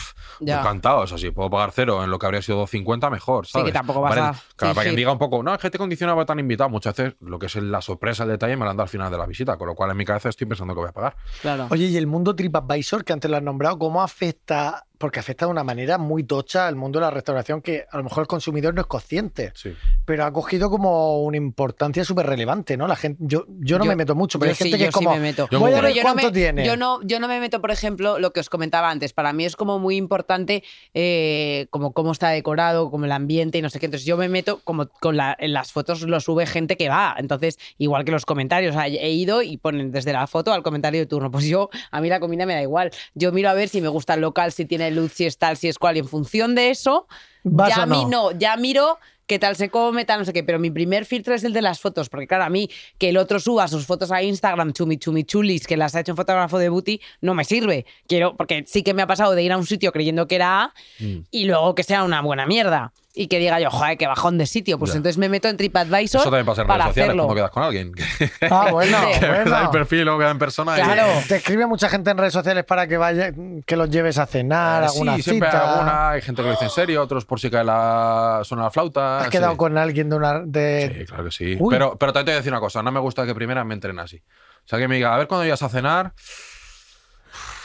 Ya. 0.41 0.61
Encantado. 0.61 1.01
O 1.01 1.07
sea, 1.07 1.17
si 1.19 1.31
puedo 1.31 1.49
pagar 1.51 1.71
cero 1.73 2.05
en 2.05 2.11
lo 2.11 2.19
que 2.19 2.27
habría 2.27 2.43
sido 2.43 2.63
2.50, 2.67 3.11
mejor. 3.11 3.47
Sí, 3.47 3.63
que 3.65 3.73
tampoco 3.73 4.01
vas 4.01 4.13
a 4.17 4.35
Claro, 4.57 4.75
para 4.75 4.91
que 4.91 4.97
diga 4.97 5.13
un 5.13 5.19
poco, 5.19 5.43
no, 5.43 5.55
es 5.55 5.61
que 5.61 5.71
te 5.71 5.79
condicionaba 5.79 6.25
tan 6.27 6.39
invitado. 6.39 6.69
Muchas 6.71 6.95
veces 6.97 7.15
lo 7.21 7.39
que 7.39 7.47
es 7.47 7.55
la 7.57 7.81
sorpresa, 7.81 8.25
el 8.25 8.31
detalle, 8.31 8.57
me 8.57 8.65
lo 8.65 8.71
han 8.71 8.77
dado 8.77 8.85
al 8.85 8.91
final 8.91 9.11
de 9.11 9.19
la 9.19 9.27
visita. 9.27 9.57
Con 9.57 9.69
lo 9.69 9.75
cual 9.75 9.91
en 9.91 9.97
mi 9.97 10.05
cabeza 10.05 10.29
estoy 10.29 10.47
pensando 10.47 10.75
que 10.75 10.81
voy 10.81 10.89
a 10.89 10.93
pagar. 10.93 11.17
Claro. 11.41 11.67
Oye, 11.71 11.87
y 11.87 11.97
el 11.97 12.07
mundo 12.07 12.35
TripAdvisor, 12.37 13.05
que 13.05 13.13
antes 13.13 13.31
lo 13.31 13.37
has 13.37 13.43
nombrado, 13.43 13.79
¿cómo 13.79 14.03
afecta? 14.03 14.85
Porque 14.99 15.21
afecta 15.21 15.47
de 15.47 15.53
una 15.53 15.63
manera 15.65 15.97
muy 15.97 16.25
tocha 16.25 16.67
al 16.67 16.75
mundo 16.77 16.99
de 16.99 17.05
la 17.07 17.11
restauración 17.11 17.63
que 17.63 17.87
a 17.91 17.97
lo 17.99 18.05
mejor 18.05 18.23
el 18.23 18.27
consumidor 18.27 18.75
no 18.75 18.81
es 18.81 18.87
consciente, 18.89 19.53
Sí. 19.55 19.73
pero 20.05 20.25
ha 20.25 20.33
cogido 20.33 20.69
como 20.71 21.23
una 21.23 21.37
importancia 21.37 22.05
súper 22.05 22.27
relevante, 22.27 22.77
¿no? 22.77 22.87
La 22.89 22.97
gente, 22.97 23.23
yo, 23.25 23.45
yo 23.61 23.79
no 23.79 23.85
Yo- 23.85 23.89
me 23.91 23.97
meto 23.97 24.15
mucho, 24.17 24.39
pero 24.39 24.51
hay 24.51 24.57
gente 24.57 24.77
sí, 24.77 24.83
que 24.83 24.89
es 24.89 24.95
sí 24.95 25.05
como, 25.05 25.11
me 25.15 25.21
meto. 25.21 25.49
Yo 25.51 25.61
voy 25.61 25.71
a 25.73 25.77
Pero 25.77 25.87
ver 25.87 25.95
yo 25.97 26.03
no 26.03 26.07
cuánto 26.07 26.27
me, 26.27 26.33
tiene. 26.33 26.67
Yo 26.67 26.77
no, 26.77 27.01
yo 27.03 27.21
no 27.21 27.29
me 27.29 27.39
meto, 27.41 27.61
por 27.61 27.71
ejemplo, 27.71 28.19
lo 28.19 28.33
que 28.33 28.41
os 28.41 28.51
comentaba 28.51 28.91
antes. 28.91 29.13
Para 29.13 29.33
mí 29.33 29.45
es 29.45 29.55
como 29.57 29.79
muy 29.79 29.97
importante 29.97 30.65
eh, 30.95 31.67
como 31.71 31.93
cómo 31.93 32.13
está 32.13 32.31
decorado, 32.31 32.91
como 32.91 33.05
el 33.05 33.13
ambiente 33.13 33.59
y 33.59 33.63
no 33.63 33.71
sé 33.71 33.79
qué. 33.79 33.87
Entonces 33.87 34.07
yo 34.07 34.17
me 34.17 34.29
meto 34.29 34.61
como 34.65 34.89
con 34.89 35.17
la, 35.17 35.37
en 35.39 35.53
las 35.53 35.73
fotos 35.73 36.03
lo 36.03 36.21
sube 36.21 36.47
gente 36.47 36.77
que 36.77 36.89
va. 36.89 37.15
Entonces, 37.19 37.59
igual 37.79 38.05
que 38.05 38.11
los 38.13 38.27
comentarios. 38.27 38.75
O 38.75 38.79
sea, 38.79 38.89
he 38.89 39.11
ido 39.13 39.43
y 39.43 39.57
ponen 39.59 39.93
desde 39.93 40.13
la 40.13 40.27
foto 40.27 40.53
al 40.53 40.63
comentario 40.63 40.99
de 41.01 41.07
turno. 41.07 41.31
Pues 41.31 41.45
yo, 41.45 41.71
a 41.93 42.01
mí 42.01 42.09
la 42.09 42.19
comida 42.21 42.47
me 42.47 42.55
da 42.55 42.63
igual. 42.63 42.91
Yo 43.15 43.31
miro 43.33 43.49
a 43.51 43.55
ver 43.55 43.69
si 43.69 43.81
me 43.81 43.89
gusta 43.89 44.15
el 44.15 44.21
local, 44.23 44.51
si 44.53 44.65
tiene 44.65 44.88
luz, 44.91 45.13
si 45.13 45.25
es 45.27 45.39
tal, 45.39 45.57
si 45.57 45.69
es 45.69 45.79
cual. 45.79 45.97
Y 45.97 46.01
en 46.01 46.09
función 46.09 46.55
de 46.55 46.71
eso, 46.71 47.07
¿Vas 47.45 47.71
ya 47.71 47.81
o 47.81 47.83
a 47.83 47.87
mí 47.87 48.05
no? 48.05 48.31
no, 48.33 48.39
ya 48.39 48.57
miro 48.57 48.99
qué 49.27 49.39
tal 49.39 49.57
se 49.57 49.69
come, 49.69 50.07
tal, 50.07 50.21
no 50.21 50.25
sé 50.25 50.33
qué. 50.33 50.43
Pero 50.43 50.59
mi 50.59 50.71
primer 50.71 51.05
filtro 51.05 51.35
es 51.35 51.45
el 51.45 51.53
de 51.53 51.61
las 51.61 51.81
fotos, 51.81 52.09
porque 52.09 52.27
claro, 52.27 52.45
a 52.45 52.49
mí 52.49 52.71
que 52.97 53.11
el 53.11 53.19
otro 53.19 53.39
suba 53.39 53.69
sus 53.69 53.85
fotos 53.85 54.11
a 54.11 54.23
Instagram, 54.23 54.73
chumi 54.73 54.97
chumi 54.97 55.25
chulis, 55.25 55.67
que 55.67 55.77
las 55.77 55.95
ha 55.95 56.01
hecho 56.01 56.13
un 56.13 56.17
fotógrafo 56.17 56.59
de 56.59 56.71
booty, 56.71 57.01
no 57.21 57.35
me 57.35 57.45
sirve. 57.45 57.85
Quiero, 58.07 58.37
porque 58.37 58.65
sí 58.67 58.83
que 58.83 58.95
me 58.95 59.03
ha 59.03 59.07
pasado 59.07 59.35
de 59.35 59.43
ir 59.43 59.53
a 59.53 59.59
un 59.59 59.67
sitio 59.67 59.93
creyendo 59.93 60.27
que 60.27 60.37
era 60.37 60.63
A 60.63 60.75
Mm. 60.99 61.19
y 61.31 61.45
luego 61.45 61.75
que 61.75 61.83
sea 61.83 62.05
una 62.05 62.23
buena 62.23 62.47
mierda. 62.47 62.93
Y 63.21 63.27
que 63.27 63.41
diga 63.41 63.59
yo, 63.59 63.69
joder, 63.69 63.99
qué 63.99 64.07
bajón 64.07 64.39
de 64.39 64.47
sitio. 64.47 64.79
Pues 64.79 64.93
Ya. 64.93 64.99
entonces 64.99 65.19
me 65.19 65.29
meto 65.29 65.49
en 65.49 65.57
TripAdvisor 65.57 66.21
Eso 66.21 66.31
también 66.31 66.47
pasa 66.47 66.63
en 66.63 66.69
redes 66.69 66.85
sociales 66.85 67.09
hacerlo. 67.11 67.25
cuando 67.25 67.35
quedas 67.35 67.51
con 67.51 67.63
alguien. 67.65 67.93
Ah, 68.51 68.69
bueno, 68.71 68.97
que 69.21 69.27
bueno. 69.27 69.59
el 69.61 69.71
perfil, 69.71 70.03
luego 70.05 70.21
queda 70.21 70.31
en 70.31 70.39
persona. 70.39 70.79
y- 70.79 70.83
Claro. 70.83 71.03
Te 71.27 71.37
escribe 71.37 71.67
mucha 71.67 71.89
gente 71.89 72.11
en 72.13 72.19
redes 72.19 72.33
sociales 72.33 72.65
para 72.65 72.87
que 72.87 72.97
vaya, 72.97 73.33
que 73.67 73.75
los 73.77 73.91
lleves 73.91 74.19
a 74.19 74.27
cenar, 74.27 74.85
Eh, 74.85 74.87
alguna 74.87 75.17
sí, 75.17 75.23
siempre 75.23 75.49
alguna. 75.49 76.11
Hay 76.11 76.23
gente 76.23 76.43
que 76.43 76.47
lo 76.47 76.53
dice 76.53 76.65
en 76.67 76.71
serio, 76.71 77.03
otros 77.03 77.25
por 77.25 77.41
si 77.41 77.51
cae 77.51 77.65
la, 77.65 78.43
suena 78.45 78.63
la 78.63 78.71
flauta. 78.71 79.19
¿Has 79.19 79.25
sí. 79.25 79.31
quedado 79.33 79.57
con 79.57 79.77
alguien 79.77 80.09
de 80.11 80.17
una 80.17 80.41
de 80.45 80.95
Sí, 81.01 81.05
claro 81.07 81.25
que 81.25 81.31
sí. 81.33 81.57
Uy. 81.59 81.75
Pero, 81.75 81.97
pero 81.99 82.13
también 82.13 82.27
te 82.27 82.31
voy 82.31 82.37
a 82.37 82.39
decir 82.39 82.53
una 82.53 82.61
cosa, 82.61 82.83
no 82.85 82.93
me 82.93 83.01
gusta 83.01 83.27
que 83.27 83.35
primero 83.35 83.65
me 83.65 83.75
entren 83.75 83.99
así. 83.99 84.17
O 84.19 84.69
sea, 84.69 84.79
que 84.79 84.87
me 84.87 84.95
diga, 84.95 85.13
a 85.15 85.19
ver 85.19 85.27
cuándo 85.27 85.45
ibas 85.45 85.63
a 85.63 85.69
cenar. 85.69 86.13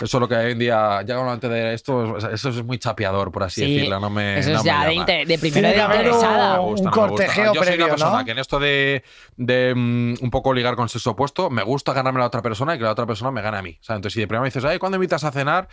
Eso 0.01 0.17
es 0.17 0.21
lo 0.21 0.27
que 0.27 0.35
hoy 0.35 0.51
en 0.53 0.59
día, 0.59 1.01
ya 1.05 1.17
antes 1.19 1.49
de 1.49 1.73
esto, 1.73 2.17
eso 2.17 2.49
es 2.49 2.63
muy 2.63 2.77
chapeador, 2.79 3.31
por 3.31 3.43
así 3.43 3.63
Sí, 3.65 3.75
decirlo. 3.75 3.99
No 3.99 4.09
me, 4.09 4.39
Eso 4.39 4.49
no 4.51 4.57
es 4.57 4.63
me 4.63 4.67
ya 4.69 4.85
de, 4.85 4.93
inter- 4.93 5.27
de 5.27 5.33
interesada. 5.47 5.97
un- 5.99 6.03
Me 6.03 6.09
gusta, 6.09 6.29
un 6.29 6.35
no 6.55 6.61
me 6.61 6.69
gusta. 6.71 6.91
cortejeo 6.91 7.53
Yo 7.53 7.59
soy 7.59 7.67
previo, 7.67 7.85
una 7.85 7.93
persona 7.95 8.17
¿no? 8.19 8.25
que 8.25 8.31
en 8.31 8.39
esto 8.39 8.59
de, 8.59 9.03
de, 9.37 9.73
mm, 9.75 10.13
un 10.21 10.29
poco 10.31 10.53
ligar 10.53 10.75
con 10.75 10.89
sexo 10.89 11.11
opuesto, 11.11 11.49
me 11.49 11.63
gusta 11.63 11.93
ganarme 11.93 12.19
a 12.19 12.21
la 12.21 12.27
otra 12.27 12.41
persona 12.41 12.75
y 12.75 12.77
que 12.77 12.83
la 12.83 12.91
otra 12.91 13.05
persona 13.05 13.31
me 13.31 13.41
gane 13.41 13.57
a 13.57 13.61
mí. 13.61 13.77
O 13.81 13.83
sea, 13.83 13.95
entonces, 13.95 14.13
si 14.15 14.19
de 14.21 14.27
primera 14.27 14.41
me 14.41 14.47
dices, 14.47 14.63
ay, 14.65 14.79
¿cuándo 14.79 14.95
invitas 14.97 15.23
a 15.23 15.31
cenar? 15.31 15.67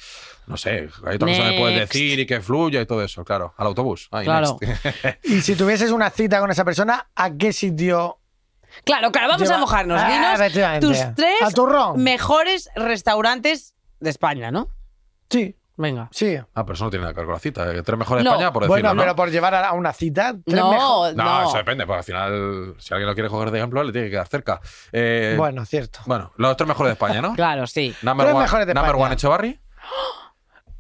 No 0.47 0.57
sé, 0.57 0.89
hay 1.07 1.17
otra 1.17 1.29
cosa 1.29 1.43
que 1.43 1.51
me 1.51 1.59
puedes 1.59 1.79
decir 1.81 2.19
y 2.21 2.27
que 2.27 2.41
fluya 2.41 2.81
y 2.81 2.87
todo 2.87 3.03
eso, 3.03 3.25
claro. 3.25 3.55
Al 3.57 3.67
autobús. 3.69 4.09
Ay, 4.11 4.25
Claro. 4.25 4.59
Y 5.25 5.41
si 5.41 5.55
tuvieses 5.57 5.91
una 5.91 6.11
cita 6.11 6.41
con 6.41 6.51
esa 6.51 6.65
persona, 6.65 7.09
¿a 7.15 7.31
qué 7.37 7.53
sitio? 7.53 8.19
Claro, 8.85 9.11
claro, 9.11 9.29
vamos 9.29 9.43
Lleva- 9.43 9.57
a 9.57 9.61
mojarnos. 9.61 10.01
Ah, 10.01 10.37
Dinos 10.39 10.81
tus 10.81 11.15
tres 11.17 11.35
mejores 11.97 12.71
restaurantes 12.77 13.75
de 14.01 14.11
España, 14.11 14.51
¿no? 14.51 14.69
Sí, 15.29 15.55
Venga. 15.77 16.09
sí. 16.13 16.37
Ah, 16.55 16.65
pero 16.67 16.75
eso 16.75 16.85
no 16.85 16.91
tiene 16.91 17.03
nada 17.05 17.15
que 17.15 17.21
ver 17.21 17.27
con 17.27 17.35
la 17.35 17.39
cita. 17.41 17.73
eh, 17.73 17.83
Tres 17.83 17.99
mejores 17.99 18.23
de 18.23 18.29
No. 18.29 18.35
España, 18.37 18.53
por 18.53 18.67
bueno, 18.67 18.75
decirlo, 18.75 18.95
¿no? 18.95 19.03
pero 19.03 19.17
por 19.17 19.31
llevar 19.31 19.55
a 19.55 19.73
una 19.73 19.93
cita, 19.93 20.35
tres 20.45 20.59
No, 20.61 20.71
mejor- 20.73 21.15
No, 21.17 21.25
no. 21.25 21.49
eso 21.49 21.57
depende, 21.57 21.87
porque 21.87 21.99
al 21.99 22.05
final, 22.05 22.75
si 22.79 22.93
alguien 22.93 23.09
lo 23.09 23.15
quiere 23.15 23.29
coger 23.31 23.51
de 23.51 23.59
ejemplo, 23.59 23.83
le 23.83 23.93
tiene 23.93 24.09
que 24.09 24.11
quedar 24.13 24.27
cerca. 24.29 24.61
Eh, 24.93 25.35
bueno. 25.39 25.53
Bueno, 25.53 25.65
cierto. 25.67 26.01
los 26.37 26.57
tres 26.57 26.69
mejores 26.69 26.89
de 26.91 26.93
España, 26.95 27.23
¿no? 27.23 27.33
Claro, 27.37 27.67
sí. 27.67 27.95
Number 28.03 28.27
Tres 28.27 28.35
one, 28.35 28.45
mejores 28.45 28.67
de 28.67 28.75
number 28.75 28.91
España. 28.91 29.05
one 29.07 29.15
Echevarri. 29.15 29.61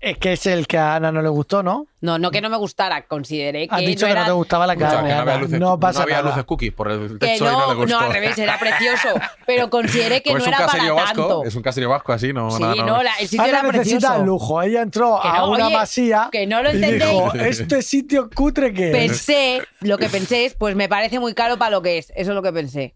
Es 0.02 0.16
que 0.16 0.32
es 0.32 0.46
el 0.46 0.66
que 0.66 0.78
a 0.78 0.94
Ana 0.94 1.12
no 1.12 1.20
le 1.20 1.28
gustó, 1.28 1.62
¿no? 1.62 1.86
No, 2.00 2.18
no 2.18 2.30
que 2.30 2.40
no 2.40 2.48
me 2.48 2.56
gustara, 2.56 3.06
consideré 3.06 3.68
que 3.68 3.74
Has 3.74 3.82
dicho 3.82 4.06
no 4.06 4.08
que 4.08 4.12
era... 4.12 4.20
no 4.22 4.26
te 4.28 4.32
gustaba 4.32 4.66
la 4.66 4.74
carne. 4.74 5.10
que 5.10 5.14
no 5.14 5.20
había 5.20 5.36
luces, 5.36 5.60
no 5.60 5.78
pasa 5.78 5.98
no 5.98 6.02
había 6.04 6.16
nada. 6.16 6.28
luces 6.30 6.44
cookies 6.44 6.72
por 6.72 6.90
el 6.90 7.18
Que 7.18 7.26
techo 7.26 7.44
y 7.44 7.48
no 7.48 7.52
no, 7.52 7.60
le 7.68 7.74
no, 7.74 7.80
gustó. 7.82 7.98
al 7.98 8.12
revés, 8.14 8.38
era 8.38 8.58
precioso. 8.58 9.08
Pero 9.46 9.68
consideré 9.68 10.22
que 10.22 10.30
Pues 10.30 10.42
no 10.42 10.50
es 10.50 10.56
un 10.56 10.62
era 10.64 10.66
para 10.72 10.92
vasco, 10.94 11.06
tanto. 11.26 11.44
es 11.44 11.54
un 11.54 11.62
caserío 11.62 11.90
vasco 11.90 12.12
así, 12.14 12.32
no, 12.32 12.50
Sí, 12.50 12.62
nada, 12.62 12.74
no, 12.76 13.02
la- 13.02 13.12
el 13.20 13.28
sitio 13.28 13.42
Ana 13.42 13.58
era 13.58 13.62
necesita 13.72 13.98
precioso. 14.08 14.24
lujo. 14.24 14.62
Ella 14.62 14.80
entró 14.80 15.20
Que 15.20 15.28
a 15.28 15.32
no, 15.40 15.50
una 15.50 15.66
oye, 15.66 15.76
masía 15.76 16.28
que 16.32 16.46
no 16.46 16.62
lo 16.62 16.70
y 16.70 16.78
dijo, 16.78 17.26
entendéis. 17.26 17.60
¿este 17.60 17.82
sitio 17.82 18.30
cutre 18.34 18.72
que 18.72 18.86
es? 18.90 18.96
Pensé, 18.96 19.62
lo 19.80 19.98
que 19.98 20.08
pensé 20.08 20.46
es, 20.46 20.54
pues 20.54 20.74
me 20.76 20.88
parece 20.88 21.20
muy 21.20 21.34
caro 21.34 21.58
para 21.58 21.72
lo 21.72 21.82
que 21.82 21.98
es. 21.98 22.08
Eso 22.16 22.30
es 22.30 22.34
lo 22.34 22.42
que 22.42 22.54
pensé. 22.54 22.94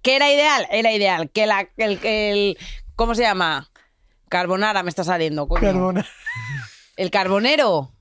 ¿Qué 0.00 0.16
era 0.16 0.32
ideal? 0.32 0.66
Era 0.70 0.92
ideal. 0.92 1.28
Que 1.28 1.46
la, 1.46 1.68
el, 1.76 2.00
el- 2.02 2.58
¿Cómo 2.96 3.14
se 3.14 3.22
llama? 3.22 3.68
Carbonara 4.32 4.82
me 4.82 4.88
está 4.88 5.04
saliendo, 5.04 5.46
coño. 5.46 5.60
Carbona- 5.60 6.06
El 6.96 7.10
carbonero. 7.10 7.92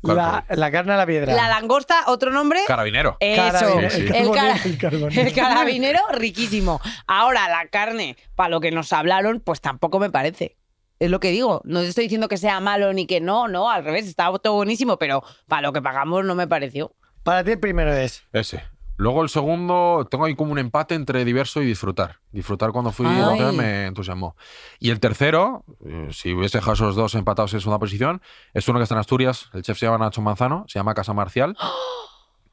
¿Cuál 0.00 0.16
La, 0.16 0.44
la 0.48 0.70
carne 0.70 0.94
a 0.94 0.96
la 0.96 1.04
piedra. 1.06 1.34
La 1.34 1.48
langosta, 1.48 2.04
otro 2.06 2.30
nombre. 2.30 2.60
Carabinero. 2.66 3.18
Eso. 3.20 3.42
Carabinero, 3.52 3.90
Sí, 3.90 4.06
sí. 4.08 4.12
El, 4.14 4.30
cara- 4.30 4.58
el 4.64 4.78
carbonero. 4.78 5.20
el 5.22 5.34
carabinero, 5.34 6.00
riquísimo. 6.12 6.80
Ahora, 7.06 7.46
la 7.50 7.68
carne, 7.68 8.16
para 8.34 8.48
lo 8.48 8.60
que 8.60 8.70
nos 8.70 8.90
hablaron, 8.94 9.40
pues 9.40 9.60
tampoco 9.60 9.98
me 9.98 10.08
parece. 10.08 10.56
Es 10.98 11.10
lo 11.10 11.20
que 11.20 11.30
digo. 11.30 11.60
No 11.64 11.80
te 11.82 11.88
estoy 11.88 12.04
diciendo 12.04 12.28
que 12.28 12.38
sea 12.38 12.60
malo 12.60 12.94
ni 12.94 13.06
que 13.06 13.20
no, 13.20 13.46
no, 13.46 13.70
al 13.70 13.84
revés, 13.84 14.06
está 14.06 14.32
todo 14.42 14.54
buenísimo, 14.54 14.98
pero 14.98 15.22
para 15.46 15.60
lo 15.60 15.74
que 15.74 15.82
pagamos 15.82 16.24
no 16.24 16.34
me 16.34 16.46
pareció. 16.48 16.94
Para 17.22 17.44
ti 17.44 17.50
el 17.52 17.60
primero 17.60 17.92
es. 17.92 18.22
Ese. 18.32 18.62
Luego 18.96 19.22
el 19.22 19.28
segundo, 19.28 20.06
tengo 20.10 20.24
ahí 20.24 20.34
como 20.36 20.52
un 20.52 20.58
empate 20.58 20.94
entre 20.94 21.24
diverso 21.24 21.60
y 21.60 21.66
disfrutar. 21.66 22.20
Disfrutar 22.30 22.70
cuando 22.72 22.92
fui 22.92 23.06
Ay. 23.06 23.20
a 23.20 23.28
hotel 23.30 23.52
me 23.52 23.86
entusiasmó. 23.86 24.36
Y 24.78 24.90
el 24.90 25.00
tercero, 25.00 25.64
eh, 25.84 26.08
si 26.12 26.32
hubiese 26.32 26.58
dejado 26.58 26.74
esos 26.74 26.94
dos 26.94 27.14
empatados 27.14 27.52
en 27.54 27.60
segunda 27.60 27.78
posición, 27.78 28.22
es 28.52 28.68
uno 28.68 28.78
que 28.78 28.84
está 28.84 28.94
en 28.94 29.00
Asturias. 29.00 29.50
El 29.52 29.62
chef 29.62 29.78
se 29.78 29.86
llama 29.86 29.98
Nacho 29.98 30.22
Manzano, 30.22 30.64
se 30.68 30.78
llama 30.78 30.94
Casa 30.94 31.12
Marcial. 31.12 31.56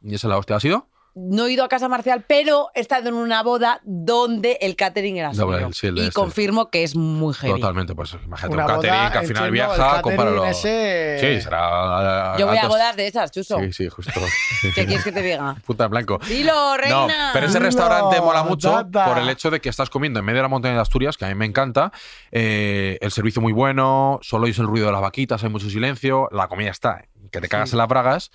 Y 0.04 0.16
esa 0.16 0.26
es 0.26 0.30
la 0.30 0.39
hostia. 0.39 0.56
¿Ha 0.56 0.60
sido? 0.60 0.88
No 1.14 1.45
he 1.47 1.51
ido 1.51 1.64
a 1.66 1.68
casa 1.68 1.89
marcial, 1.89 2.24
pero 2.26 2.70
he 2.74 2.80
estado 2.80 3.09
en 3.09 3.16
una 3.16 3.43
boda 3.43 3.82
donde 3.84 4.57
el 4.62 4.78
catering 4.78 5.18
era 5.18 5.32
Doble, 5.34 5.57
suyo. 5.59 5.74
sí, 5.74 5.88
y 5.93 5.99
este. 6.07 6.14
confirmo 6.14 6.70
que 6.70 6.84
es 6.84 6.95
muy 6.95 7.34
heavy. 7.34 7.59
Totalmente, 7.59 7.93
pues 7.95 8.14
imagínate 8.26 8.53
Una 8.55 8.64
un 8.66 8.70
catering 8.72 8.93
boda, 8.95 9.12
que 9.12 9.18
al 9.18 9.26
final 9.26 9.45
entiendo, 9.47 9.51
viaja, 9.76 9.76
catering 9.95 10.01
compáralo. 10.18 10.45
ese- 10.45 11.18
Sí, 11.20 11.41
será. 11.41 12.36
Yo 12.38 12.47
voy 12.47 12.57
a 12.57 12.68
bodas 12.68 12.95
de 12.95 13.07
esas, 13.07 13.30
Chuso. 13.32 13.59
Sí, 13.59 13.74
sí, 13.74 13.89
justo. 13.89 14.12
¿Qué 14.76 14.86
quieres 14.86 15.03
que 15.03 15.12
te 15.12 15.22
diga? 15.22 15.55
Puta 15.66 15.86
en 15.86 15.91
blanco. 15.91 16.20
Dilo, 16.28 16.78
reina. 16.78 17.07
No, 17.07 17.14
pero 17.34 17.45
ese 17.47 17.55
Dilo, 17.57 17.66
restaurante 17.66 18.22
mola 18.22 18.43
mucho 18.43 18.72
tata. 18.72 19.05
por 19.05 19.18
el 19.18 19.28
hecho 19.30 19.49
de 19.51 19.59
que 19.59 19.68
estás 19.70 19.89
comiendo 19.89 20.20
en 20.20 20.26
medio 20.26 20.38
de 20.38 20.43
la 20.43 20.47
montaña 20.49 20.76
de 20.76 20.82
Asturias, 20.82 21.18
que 21.18 21.26
a 21.26 21.28
mí 21.28 21.36
me 21.36 21.45
encanta. 21.45 21.91
eh, 22.32 22.97
el 23.01 23.12
servicio 23.12 23.41
muy 23.41 23.51
bueno, 23.53 24.20
solo 24.22 24.45
oís 24.45 24.57
el 24.59 24.68
ruido 24.68 24.86
de 24.86 24.91
las 24.93 25.01
vaquitas, 25.01 25.43
hay 25.43 25.49
mucho 25.49 25.70
silencio, 25.70 26.30
la 26.32 26.47
comida 26.47 26.70
está, 26.72 27.03
que 27.32 27.41
te 27.41 27.49
cagas 27.49 27.72
en 27.74 27.78
las 27.80 27.88
bragas. 27.88 28.32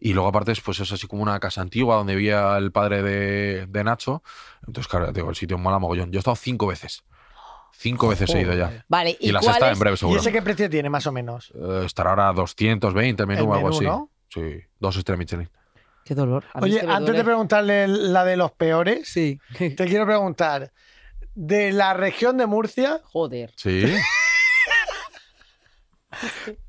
Y 0.00 0.12
luego, 0.12 0.28
aparte, 0.28 0.52
pues 0.64 0.78
es 0.80 0.92
así 0.92 1.06
como 1.06 1.22
una 1.22 1.40
casa 1.40 1.60
antigua 1.60 1.96
donde 1.96 2.14
vivía 2.14 2.56
el 2.56 2.70
padre 2.70 3.02
de, 3.02 3.66
de 3.66 3.84
Nacho. 3.84 4.22
Entonces, 4.66 4.88
claro, 4.88 5.10
digo, 5.12 5.28
el 5.30 5.36
sitio 5.36 5.58
mola 5.58 5.78
mogollón. 5.78 6.12
Yo 6.12 6.18
he 6.18 6.20
estado 6.20 6.36
cinco 6.36 6.66
veces. 6.68 7.02
Cinco 7.72 8.08
veces 8.08 8.34
he 8.34 8.40
ido 8.40 8.54
ya. 8.54 8.84
Vale, 8.88 9.16
¿y, 9.20 9.28
Y, 9.28 9.32
la 9.32 9.40
sexta 9.42 9.66
es? 9.70 9.72
en 9.74 9.78
breve, 9.80 9.94
¿Y 9.94 9.98
seguro. 9.98 10.20
ese 10.20 10.32
qué 10.32 10.42
precio 10.42 10.68
tiene, 10.70 10.88
más 10.90 11.06
o 11.06 11.12
menos? 11.12 11.52
Eh, 11.54 11.82
estará 11.84 12.10
ahora 12.10 12.28
a 12.28 12.32
220 12.32 13.22
el 13.22 13.26
menú 13.26 13.50
o 13.50 13.54
algo 13.54 13.68
así. 13.68 13.84
¿no? 13.84 14.10
Sí, 14.28 14.40
dos 14.78 14.96
estrellas 14.96 15.18
Michelin. 15.18 15.50
Qué 16.04 16.14
dolor. 16.14 16.44
A 16.54 16.60
Oye, 16.60 16.78
es 16.78 16.84
antes 16.88 17.14
de 17.14 17.22
preguntarle 17.24 17.86
la 17.86 18.24
de 18.24 18.36
los 18.36 18.50
peores, 18.52 19.08
Sí. 19.08 19.40
te 19.58 19.74
quiero 19.86 20.06
preguntar, 20.06 20.72
de 21.34 21.70
la 21.72 21.92
región 21.94 22.36
de 22.36 22.46
Murcia, 22.46 23.00
Joder. 23.04 23.52
Sí. 23.56 23.84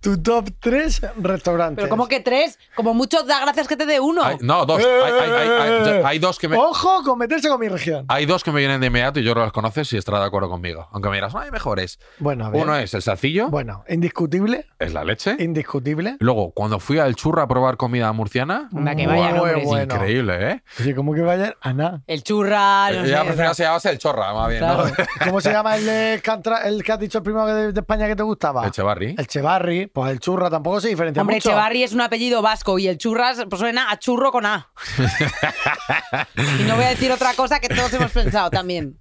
tu 0.01 0.21
top 0.21 0.49
3 0.59 1.01
restaurantes. 1.17 1.77
Pero 1.83 1.89
como 1.89 2.07
que 2.07 2.19
tres, 2.19 2.59
como 2.75 2.93
mucho 2.93 3.23
da 3.23 3.39
gracias 3.41 3.67
que 3.67 3.77
te 3.77 3.85
dé 3.85 3.99
uno. 3.99 4.23
Hay- 4.23 4.37
no, 4.41 4.65
dos. 4.65 4.79
Hay, 4.79 4.85
hay- 4.85 5.31
hay- 5.31 5.49
hay- 5.89 6.03
hay 6.03 6.19
dos 6.19 6.37
que 6.39 6.47
me. 6.47 6.57
Ojo 6.57 7.03
con 7.03 7.17
meterse 7.17 7.47
con 7.49 7.59
mi 7.59 7.69
región. 7.69 8.05
Hay 8.09 8.25
dos 8.25 8.43
que 8.43 8.51
me 8.51 8.59
vienen 8.59 8.81
de 8.81 8.87
inmediato 8.87 9.19
y 9.19 9.23
yo 9.23 9.33
que 9.33 9.39
los 9.39 9.51
conoces 9.53 9.91
y 9.93 9.97
estarás 9.97 10.21
de 10.21 10.27
acuerdo 10.27 10.49
conmigo. 10.49 10.87
Aunque 10.91 11.09
me 11.09 11.15
dirás, 11.15 11.33
no 11.33 11.39
hay 11.39 11.51
mejores. 11.51 11.99
Bueno, 12.19 12.45
a 12.45 12.49
ver. 12.49 12.61
Uno 12.61 12.75
es 12.75 12.93
el 12.93 13.01
salcillo, 13.01 13.49
Bueno, 13.49 13.83
indiscutible, 13.87 14.65
es 14.77 14.93
la 14.93 15.03
leche. 15.03 15.35
indiscutible. 15.39 16.17
Luego, 16.19 16.51
cuando 16.51 16.79
fui 16.79 16.99
al 16.99 17.15
churra 17.15 17.43
a 17.43 17.47
probar 17.47 17.77
comida 17.77 18.11
murciana, 18.11 18.69
Anda, 18.75 18.95
que 18.95 19.07
vaya 19.07 19.29
Muy 19.29 19.37
nombres. 19.39 19.65
bueno. 19.65 19.95
increíble, 19.95 20.51
¿eh? 20.51 20.63
Oye, 20.81 20.95
¿cómo 20.95 21.13
que 21.13 21.21
vaya? 21.21 21.55
Ana. 21.61 22.01
El 22.07 22.23
churra, 22.23 22.91
no 22.91 23.05
ya 23.05 23.21
sé. 23.23 23.27
que 23.47 23.53
se 23.55 23.63
llamase 23.63 23.89
el 23.89 23.97
chorra, 23.99 24.33
más 24.33 24.47
bien, 24.49 24.59
Claro. 24.59 24.85
¿no? 24.85 24.91
¿Cómo 25.25 25.41
se 25.41 25.51
llama 25.51 25.75
el, 25.77 25.85
de 25.85 26.21
Cantra- 26.23 26.65
el 26.65 26.83
que 26.83 26.91
has 26.91 26.99
dicho 26.99 27.19
el 27.19 27.23
primero 27.23 27.45
de, 27.47 27.71
de 27.71 27.79
España 27.79 28.07
que 28.07 28.15
te 28.15 28.23
gustaba? 28.23 28.65
El 28.65 28.71
Chevarri. 28.71 29.15
El 29.17 29.27
Chevarri, 29.29 29.87
pues 29.87 30.11
el 30.11 30.19
churra 30.19 30.49
tampoco 30.49 30.81
se 30.81 30.89
diferencia 30.89 31.21
Hombre, 31.21 31.37
mucho. 31.37 31.49
Echevarri 31.49 31.83
es 31.83 31.93
un 31.93 32.01
apellido 32.01 32.41
vasco 32.41 32.77
y 32.79 32.87
el 32.87 32.97
churras 32.97 33.45
pues 33.49 33.59
suena 33.59 33.91
a 33.91 33.97
churro 33.97 34.31
con 34.31 34.45
A. 34.45 34.69
y 36.59 36.63
no 36.63 36.75
voy 36.75 36.85
a 36.85 36.89
decir 36.89 37.11
otra 37.11 37.33
cosa 37.35 37.59
que 37.59 37.69
todos 37.69 37.93
hemos 37.93 38.11
pensado 38.11 38.49
también. 38.49 38.99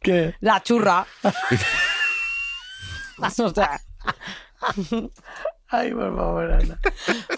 ¿Qué? 0.00 0.34
La 0.40 0.62
churra. 0.62 1.06
o 3.18 3.30
sea, 3.30 3.80
Ay, 5.68 5.92
por 5.92 6.16
favor, 6.16 6.52
Ana. 6.52 6.78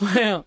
bueno. 0.01 0.47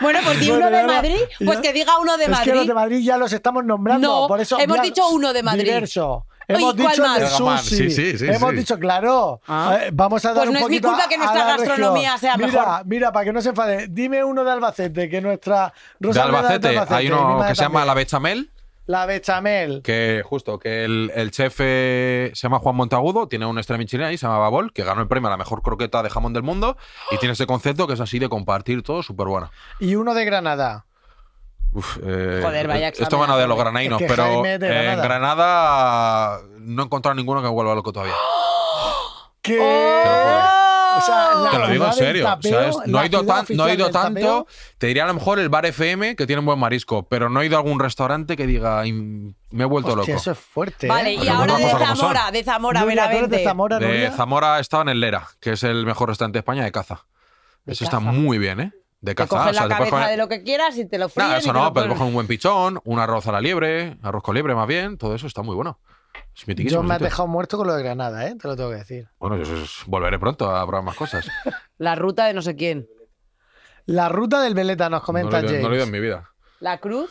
Bueno, 0.00 0.18
pues 0.24 0.40
di 0.40 0.50
uno 0.50 0.70
de 0.70 0.84
Madrid, 0.84 1.16
pues 1.44 1.58
que 1.60 1.72
diga 1.72 1.98
uno 1.98 2.16
de 2.16 2.24
es 2.24 2.30
Madrid. 2.30 2.50
que 2.50 2.56
los 2.56 2.66
de 2.66 2.74
Madrid 2.74 3.04
ya 3.04 3.16
los 3.16 3.32
estamos 3.32 3.64
nombrando. 3.64 4.22
No, 4.22 4.28
por 4.28 4.40
eso, 4.40 4.58
hemos 4.58 4.82
dicho 4.82 5.08
uno 5.08 5.32
de 5.32 5.42
Madrid. 5.42 5.64
Diverso. 5.64 6.26
Hemos 6.48 6.74
¿cuál 6.74 6.90
dicho 6.90 7.02
más? 7.02 7.18
el 7.20 7.28
sushi. 7.28 7.76
sí, 7.76 7.90
sí, 7.90 8.18
sí, 8.18 8.26
Hemos 8.26 8.50
sí. 8.50 8.56
dicho, 8.56 8.78
claro. 8.78 9.40
Ah. 9.46 9.78
eh, 9.80 9.90
vamos 9.92 10.24
a 10.24 10.28
dar 10.34 10.38
Pues 10.38 10.48
un 10.48 10.54
no 10.54 10.58
es 10.60 10.68
mi 10.68 10.80
culpa 10.80 11.08
que 11.08 11.16
nuestra 11.16 11.44
gastronomía 11.44 12.14
región. 12.14 12.20
sea 12.20 12.36
mira, 12.36 12.62
mejor. 12.66 12.86
Mira, 12.86 13.12
para 13.12 13.24
que 13.24 13.32
no 13.32 13.40
se 13.40 13.50
enfade, 13.50 13.86
dime 13.88 14.24
uno 14.24 14.42
de 14.44 14.50
Albacete, 14.50 15.08
que 15.08 15.20
nuestra 15.20 15.72
De 16.00 16.08
Rosaleda 16.08 16.38
es 16.40 16.44
Albacete, 16.44 16.94
hay 16.94 17.06
uno 17.06 17.44
que 17.46 17.54
se 17.54 17.62
llama 17.62 17.80
también. 17.80 17.86
La 17.86 17.94
Bechamel, 17.94 18.50
La 18.86 19.06
bechamel. 19.06 19.82
que 19.82 20.22
justo, 20.24 20.58
que 20.58 20.84
el, 20.84 21.12
el 21.14 21.30
chef 21.30 21.56
eh, 21.60 22.30
se 22.34 22.42
llama 22.42 22.58
Juan 22.58 22.74
Montagudo, 22.74 23.28
tiene 23.28 23.46
un 23.46 23.58
estrella 23.58 23.78
Michelin 23.78 24.06
ahí, 24.06 24.18
se 24.18 24.26
llama 24.26 24.38
Babol, 24.38 24.72
que 24.72 24.82
ganó 24.82 25.00
el 25.02 25.08
premio 25.08 25.28
a 25.28 25.30
la 25.30 25.36
mejor 25.36 25.62
croqueta 25.62 26.02
de 26.02 26.10
jamón 26.10 26.32
del 26.32 26.42
mundo 26.42 26.76
y 27.10 27.18
tiene 27.18 27.34
ese 27.34 27.46
concepto 27.46 27.86
que 27.86 27.94
es 27.94 28.00
así 28.00 28.18
de 28.18 28.28
compartir 28.28 28.82
todo, 28.82 29.02
súper 29.02 29.28
bueno. 29.28 29.50
Y 29.78 29.94
uno 29.94 30.14
de 30.14 30.24
Granada. 30.24 30.86
Uf, 31.74 31.98
eh, 32.04 32.40
Joder, 32.42 32.68
vaya 32.68 32.88
Esto 32.88 33.18
van 33.18 33.30
a 33.30 33.36
de 33.36 33.46
los 33.46 33.56
granainos, 33.56 34.00
Es 34.00 34.06
que 34.06 34.12
pero 34.14 34.44
eh, 34.44 34.92
en 34.92 35.00
Granada. 35.00 36.40
No 36.58 36.82
he 36.82 36.84
encontrado 36.84 37.14
ninguno 37.14 37.40
que 37.40 37.48
vuelva 37.48 37.74
loco 37.74 37.92
todavía. 37.92 38.14
¿Qué? 39.42 39.58
O 40.96 41.00
sea, 41.00 41.34
la 41.44 41.50
Te 41.50 41.58
lo 41.58 41.68
digo 41.68 41.86
en 41.86 41.92
serio. 41.92 42.24
O 42.24 42.26
sea, 42.26 42.34
tapeo, 42.36 42.60
es- 42.60 42.76
no, 42.86 43.02
he 43.02 43.06
ido 43.06 43.20
ciudad 43.20 43.34
tan- 43.46 43.56
no 43.56 43.64
he 43.68 43.72
oficial 43.72 43.74
ido 43.74 43.84
del 43.86 43.92
tanto. 43.92 44.20
tapeo. 44.20 44.46
Te 44.78 44.86
diría 44.88 45.04
a 45.04 45.06
lo 45.06 45.14
mejor 45.14 45.38
el 45.38 45.48
bar 45.48 45.66
FM, 45.66 46.16
que 46.16 46.26
tiene 46.26 46.40
un 46.40 46.46
buen 46.46 46.58
marisco, 46.58 47.08
pero 47.08 47.28
no 47.28 47.40
he 47.42 47.46
ido 47.46 47.56
a 47.56 47.60
algún 47.60 47.78
restaurante 47.80 48.36
que 48.36 48.46
diga, 48.46 48.84
"Im- 48.86 49.34
me 49.50 49.62
he 49.62 49.66
vuelto 49.66 49.92
Hostia, 49.92 50.14
loco. 50.14 50.20
eso 50.20 50.30
es 50.32 50.38
fuerte. 50.38 50.86
Vale, 50.88 51.10
¿eh? 51.10 51.14
y 51.14 51.18
Pero 51.20 51.32
ahora 51.34 51.56
de. 51.56 51.68
Zamora, 51.70 52.30
de 52.30 52.44
Zamora, 52.44 52.80
Nuria, 52.80 52.94
¿tú 52.94 53.00
eres 53.00 53.10
veramente. 53.10 53.36
de 53.38 53.44
Zamora, 53.44 53.78
De? 53.78 54.10
Zamora 54.10 54.60
estaba 54.60 54.82
en 54.82 54.88
el 54.90 55.00
Lera, 55.00 55.28
que 55.40 55.52
es 55.52 55.62
el 55.62 55.84
mejor 55.86 56.08
restaurante 56.08 56.36
de 56.36 56.40
España 56.40 56.64
de 56.64 56.72
caza. 56.72 57.06
De 57.64 57.72
Eso 57.74 57.84
está 57.84 58.00
muy 58.00 58.38
bien, 58.38 58.60
¿eh? 58.60 58.72
De 59.00 59.12
Te 59.12 59.14
caza. 59.16 59.28
coges 59.28 59.50
o 59.50 59.52
sea, 59.54 59.62
la 59.62 59.68
te 59.68 59.90
cabeza 59.90 60.08
de 60.08 60.16
lo 60.16 60.28
que 60.28 60.42
quieras 60.44 60.76
y 60.78 60.84
te 60.88 60.96
lo 60.96 61.08
fríen 61.08 61.26
Nada, 61.28 61.38
y 61.38 61.42
eso 61.42 61.52
te 61.52 61.58
no, 61.58 61.64
lo 61.64 61.72
pero 61.72 61.88
coger 61.88 62.06
un 62.06 62.14
buen 62.14 62.26
pichón, 62.28 62.80
un 62.84 62.98
arroz 63.00 63.26
a 63.26 63.32
la 63.32 63.40
liebre, 63.40 63.96
arroz 64.02 64.22
con 64.22 64.34
liebre 64.34 64.54
más 64.54 64.68
bien, 64.68 64.96
todo 64.96 65.14
eso 65.16 65.26
está 65.26 65.42
muy 65.42 65.56
bueno. 65.56 65.80
Es. 66.34 66.44
Yo 66.70 66.82
me 66.82 66.94
has 66.94 66.98
sitio. 66.98 67.04
dejado 67.10 67.28
muerto 67.28 67.56
con 67.58 67.66
lo 67.66 67.74
de 67.74 67.82
Granada, 67.82 68.26
¿eh? 68.26 68.34
Te 68.40 68.48
lo 68.48 68.56
tengo 68.56 68.70
que 68.70 68.76
decir. 68.76 69.08
Bueno, 69.18 69.36
yo 69.42 69.44
volveré 69.86 70.18
pronto 70.18 70.54
a 70.54 70.66
probar 70.66 70.84
más 70.84 70.96
cosas. 70.96 71.26
La 71.78 71.94
ruta 71.94 72.26
de 72.26 72.34
no 72.34 72.42
sé 72.42 72.56
quién. 72.56 72.86
La 73.86 74.08
ruta 74.08 74.40
del 74.42 74.54
Veleta 74.54 74.88
nos 74.88 75.00
no, 75.02 75.06
comenta 75.06 75.42
lo 75.42 75.50
ido- 75.50 75.60
no 75.62 75.68
lo 75.68 75.74
he 75.74 75.78
ido 75.78 75.86
en 75.86 75.90
mi 75.92 76.00
vida. 76.00 76.30
La 76.60 76.78
cruz, 76.78 77.10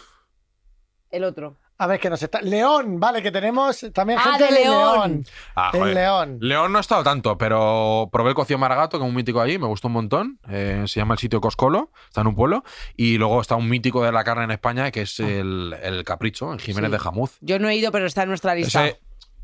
el 1.10 1.24
otro. 1.24 1.58
A 1.78 1.88
ver, 1.88 2.00
que 2.00 2.12
nos 2.12 2.22
está. 2.22 2.42
León, 2.42 3.00
vale, 3.00 3.24
que 3.24 3.32
tenemos 3.32 3.84
también 3.92 4.20
Ah, 4.20 4.34
gente 4.38 4.44
de 4.46 4.52
de 4.54 4.60
León. 4.66 4.94
León. 5.12 5.26
Ah, 5.56 5.72
joder. 5.74 5.96
León. 5.96 6.38
León 6.40 6.72
no 6.72 6.78
he 6.78 6.82
estado 6.82 7.04
tanto, 7.04 7.38
pero 7.40 8.08
probé 8.12 8.30
el 8.30 8.36
cocido 8.36 8.60
maragato, 8.60 9.00
que 9.00 9.04
es 9.04 9.10
un 9.10 9.16
mítico 9.16 9.42
allí, 9.42 9.58
me 9.58 9.66
gustó 9.66 9.88
un 9.88 9.94
montón. 9.96 10.40
Eh, 10.48 10.84
se 10.86 11.00
llama 11.00 11.16
el 11.16 11.20
sitio 11.20 11.42
Coscolo, 11.42 11.92
está 12.08 12.22
en 12.22 12.28
un 12.28 12.36
pueblo. 12.36 12.64
Y 12.96 13.18
luego 13.18 13.42
está 13.42 13.56
un 13.56 13.68
mítico 13.68 14.04
de 14.04 14.12
la 14.12 14.24
carne 14.24 14.44
en 14.44 14.52
España, 14.52 14.92
que 14.92 15.02
es 15.02 15.20
el, 15.20 15.76
el 15.82 16.04
Capricho, 16.04 16.54
en 16.54 16.60
Jiménez 16.60 16.90
Sí. 16.90 16.94
de 16.94 17.00
Jamuz. 17.00 17.38
Yo 17.42 17.58
no 17.58 17.68
he 17.68 17.76
ido, 17.76 17.92
pero 17.92 18.06
está 18.06 18.24
en 18.24 18.30
nuestra 18.30 18.54
lista. 18.54 18.86
Ese- 18.86 19.00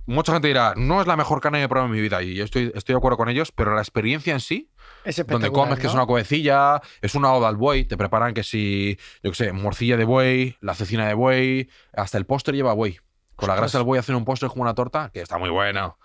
mucha 0.08 0.34
gente 0.34 0.48
dirá, 0.48 0.74
no 0.76 1.00
es 1.02 1.06
la 1.08 1.16
mejor 1.16 1.40
carne 1.42 1.60
que 1.60 1.66
he 1.66 1.70
probado 1.70 1.88
en 1.88 1.94
mi 1.96 2.02
vida, 2.02 2.22
y 2.24 2.34
yo 2.34 2.44
estoy, 2.44 2.72
estoy 2.74 2.94
de 2.94 2.98
acuerdo 2.98 3.18
con 3.18 3.30
ellos, 3.30 3.52
pero 3.52 3.76
la 3.76 3.82
experiencia 3.82 4.34
en 4.34 4.40
sí, 4.40 4.72
Es 5.06 5.24
donde 5.28 5.52
comes, 5.52 5.78
que 5.80 5.86
es 5.88 5.94
una 5.94 6.06
covecilla, 6.08 6.82
es 7.02 7.14
una 7.14 7.32
oda 7.34 7.48
al 7.50 7.56
buey, 7.58 7.86
te 7.86 7.96
preparan 7.98 8.34
que 8.34 8.44
si, 8.44 8.98
yo 9.22 9.32
qué 9.32 9.36
sé, 9.38 9.52
morcilla 9.54 9.96
de 9.98 10.06
buey, 10.06 10.58
la 10.62 10.74
cecina 10.74 11.08
de 11.08 11.14
buey, 11.14 11.70
hasta 11.94 12.18
el 12.18 12.26
postre 12.26 12.56
lleva 12.56 12.74
buey. 12.74 12.98
Con 13.36 13.50
la 13.50 13.56
grasa 13.56 13.78
del 13.78 13.86
buey 13.86 14.00
hacen 14.00 14.16
un 14.16 14.26
postre 14.26 14.50
como 14.50 14.64
una 14.64 14.74
torta, 14.74 15.12
que 15.14 15.22
está 15.22 15.38
muy 15.38 15.50
bueno. 15.52 16.00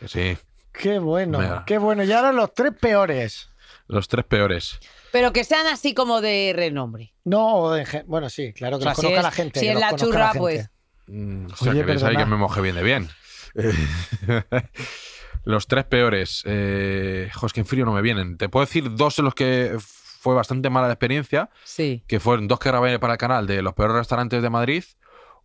Que 0.00 0.08
sí, 0.08 0.36
Qué 0.72 0.98
bueno, 0.98 1.38
Mira. 1.38 1.62
qué 1.66 1.78
bueno. 1.78 2.02
Y 2.02 2.10
ahora 2.10 2.32
los 2.32 2.52
tres 2.54 2.72
peores. 2.80 3.50
los 3.86 4.08
tres 4.08 4.24
peores. 4.24 4.80
Pero 5.12 5.32
que 5.34 5.44
sean 5.44 5.66
así 5.66 5.92
como 5.94 6.22
de 6.22 6.54
renombre. 6.56 7.12
No, 7.24 7.56
o 7.56 7.72
de 7.72 7.84
bueno, 8.06 8.30
sí, 8.30 8.52
claro, 8.54 8.78
que 8.78 8.82
O 8.82 8.84
sea, 8.84 8.90
los 8.92 8.96
si 8.96 9.02
conozca 9.02 9.20
es- 9.20 9.24
la 9.24 9.30
gente. 9.30 9.60
si 9.60 9.66
que 9.66 9.72
es 9.72 9.78
la 9.78 9.94
churra, 9.94 10.32
pues- 10.34 10.70
Mm, 11.08 11.46
hostia, 11.52 11.72
Oye, 11.72 11.80
queréis 11.80 12.02
ahí 12.04 12.10
perdona. 12.14 12.24
que 12.24 12.30
me 12.30 12.36
moje 12.36 12.60
bien 12.62 12.74
de 12.76 12.82
bien. 12.82 13.08
los 15.44 15.66
tres 15.66 15.84
peores. 15.84 16.42
Eh, 16.46 17.30
jo, 17.34 17.46
es 17.46 17.52
que 17.52 17.60
en 17.60 17.66
frío 17.66 17.84
no 17.84 17.92
me 17.92 18.02
vienen. 18.02 18.36
Te 18.38 18.48
puedo 18.48 18.64
decir 18.64 18.94
dos 18.94 19.18
en 19.18 19.24
los 19.24 19.34
que 19.34 19.76
fue 19.78 20.34
bastante 20.34 20.70
mala 20.70 20.86
la 20.86 20.92
experiencia, 20.94 21.50
Sí. 21.64 22.04
que 22.06 22.20
fueron 22.20 22.46
dos 22.48 22.58
que 22.60 22.68
grabé 22.68 22.98
para 22.98 23.14
el 23.14 23.18
canal 23.18 23.46
de 23.46 23.60
los 23.62 23.74
peores 23.74 23.96
restaurantes 23.96 24.42
de 24.42 24.50
Madrid. 24.50 24.84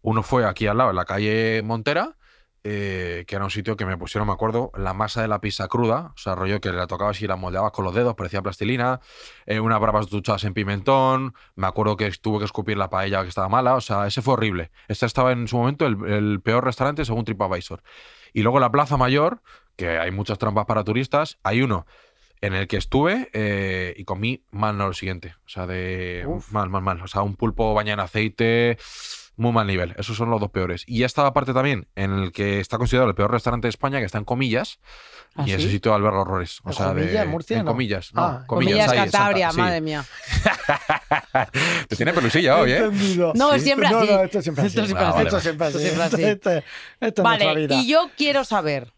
Uno 0.01 0.21
fue 0.23 0.45
aquí 0.45 0.67
al 0.67 0.77
lado, 0.77 0.91
en 0.91 0.95
la 0.95 1.05
calle 1.05 1.61
Montera, 1.63 2.15
eh, 2.69 3.23
que 3.27 3.35
era 3.35 3.45
un 3.45 3.51
sitio 3.51 3.77
que 3.77 3.85
me 3.85 3.97
pusieron, 3.97 4.27
me 4.27 4.33
acuerdo, 4.33 4.71
la 4.75 4.93
masa 4.93 5.21
de 5.21 5.29
la 5.29 5.39
pizza 5.39 5.69
cruda, 5.69 6.11
o 6.13 6.17
sea, 6.17 6.35
rollo 6.35 6.59
que 6.59 6.69
la 6.71 6.85
tocabas 6.85 7.21
y 7.21 7.27
la 7.27 7.37
moldeabas 7.37 7.71
con 7.71 7.85
los 7.85 7.95
dedos, 7.95 8.15
parecía 8.15 8.41
plastilina, 8.41 8.99
eh, 9.45 9.61
unas 9.61 9.79
bravas 9.79 10.09
duchadas 10.09 10.43
en 10.43 10.53
pimentón, 10.53 11.33
me 11.55 11.67
acuerdo 11.67 11.95
que 11.95 12.11
tuve 12.11 12.39
que 12.39 12.45
escupir 12.45 12.77
la 12.77 12.89
paella 12.89 13.21
que 13.23 13.29
estaba 13.29 13.47
mala, 13.47 13.75
o 13.75 13.81
sea, 13.81 14.05
ese 14.05 14.21
fue 14.21 14.33
horrible. 14.33 14.71
Este 14.89 15.05
estaba 15.05 15.31
en 15.31 15.47
su 15.47 15.57
momento 15.57 15.85
el, 15.85 16.03
el 16.05 16.41
peor 16.41 16.65
restaurante 16.65 17.05
según 17.05 17.23
TripAdvisor. 17.23 17.81
Y 18.33 18.41
luego 18.41 18.59
la 18.59 18.69
Plaza 18.69 18.97
Mayor, 18.97 19.41
que 19.77 19.97
hay 19.97 20.11
muchas 20.11 20.37
trampas 20.37 20.65
para 20.65 20.83
turistas, 20.83 21.39
hay 21.43 21.61
uno 21.61 21.85
en 22.41 22.53
el 22.53 22.67
que 22.67 22.77
estuve 22.77 23.29
eh, 23.33 23.93
y 23.97 24.03
comí 24.03 24.43
mal 24.51 24.77
no 24.77 24.87
lo 24.87 24.93
siguiente. 24.93 25.35
O 25.45 25.49
sea, 25.49 25.65
de 25.67 26.25
Uf. 26.27 26.51
mal, 26.51 26.69
mal, 26.69 26.81
mal. 26.81 27.01
O 27.01 27.07
sea, 27.07 27.21
un 27.21 27.35
pulpo 27.35 27.73
bañado 27.73 27.95
en 27.95 27.99
aceite, 28.01 28.77
muy 29.37 29.51
mal 29.53 29.65
nivel. 29.67 29.93
Esos 29.97 30.17
son 30.17 30.29
los 30.29 30.41
dos 30.41 30.49
peores. 30.51 30.83
Y 30.87 31.03
esta 31.03 31.25
aparte 31.25 31.53
también, 31.53 31.87
en 31.95 32.11
el 32.11 32.31
que 32.31 32.59
está 32.59 32.77
considerado 32.77 33.09
el 33.09 33.15
peor 33.15 33.31
restaurante 33.31 33.67
de 33.67 33.69
España, 33.69 33.99
que 33.99 34.05
está 34.05 34.17
en 34.17 34.25
comillas, 34.25 34.79
¿Ah, 35.35 35.43
y 35.45 35.51
ese 35.51 35.63
sí? 35.67 35.71
sitio 35.71 35.93
alberga 35.93 36.19
horrores. 36.21 36.59
O 36.63 36.69
¿En 36.69 36.75
sea, 36.75 36.93
de, 36.93 37.01
Comillas, 37.03 37.27
Murcia, 37.27 37.57
en 37.59 37.65
no? 37.65 37.71
comillas, 37.71 38.13
no, 38.13 38.21
Ah, 38.23 38.43
Comillas, 38.47 38.89
ahí 38.89 38.97
en 38.97 39.03
Santa- 39.03 39.17
Cantabria, 39.19 39.51
sí. 39.51 39.57
madre 39.57 39.81
mía. 39.81 40.03
Te 41.87 41.95
tiene 41.95 42.13
pelusilla 42.13 42.57
hoy, 42.57 42.71
¿eh? 42.71 42.77
Entendido. 42.77 43.33
No, 43.35 43.53
es 43.53 43.63
siempre 43.63 43.89
No, 43.89 43.99
así. 43.99 44.11
no, 44.11 44.23
esto 44.23 44.41
siempre 44.41 44.63
así. 44.65 44.69
Esto 44.79 44.85
siempre 44.85 45.05
Ah, 45.05 45.09
así. 45.09 45.15
vale, 45.17 45.27
Esto 45.29 45.39
siempre 45.41 45.67
así. 45.67 45.79
siempre 45.79 46.03
así. 46.03 46.15
Esto- 46.23 46.27
esto- 46.27 46.49
esto 46.49 46.61
es 47.21 47.25
nuestra 47.25 47.47
Vale, 47.47 47.55
vida. 47.67 47.75
y 47.75 47.87
yo 47.87 48.09
quiero 48.17 48.43
saber. 48.43 48.93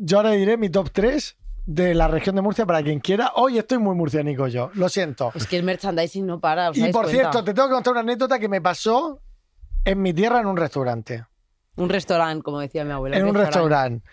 Yo 0.00 0.18
ahora 0.18 0.32
diré 0.32 0.56
mi 0.56 0.68
top 0.70 0.90
3 0.92 1.36
de 1.70 1.94
la 1.94 2.08
región 2.08 2.34
de 2.34 2.40
Murcia 2.40 2.64
para 2.64 2.82
quien 2.82 2.98
quiera. 2.98 3.32
Hoy 3.36 3.58
estoy 3.58 3.76
muy 3.76 3.94
murcianico 3.94 4.46
yo, 4.48 4.70
lo 4.72 4.88
siento. 4.88 5.32
Es 5.34 5.46
que 5.46 5.58
el 5.58 5.64
merchandising 5.64 6.24
no 6.26 6.40
para. 6.40 6.70
¿os 6.70 6.76
Y 6.78 6.84
por 6.84 7.04
cuenta? 7.04 7.10
cierto, 7.10 7.44
te 7.44 7.52
tengo 7.52 7.68
que 7.68 7.74
contar 7.74 7.90
una 7.92 8.00
anécdota 8.00 8.38
que 8.38 8.48
me 8.48 8.62
pasó 8.62 9.20
en 9.84 10.00
mi 10.00 10.14
tierra 10.14 10.40
en 10.40 10.46
un 10.46 10.56
restaurante. 10.56 11.26
Un 11.76 11.90
restaurante, 11.90 12.42
como 12.42 12.58
decía 12.60 12.84
mi 12.86 12.92
abuela. 12.92 13.18
En 13.18 13.26
un 13.26 13.34
restaurante. 13.34 14.08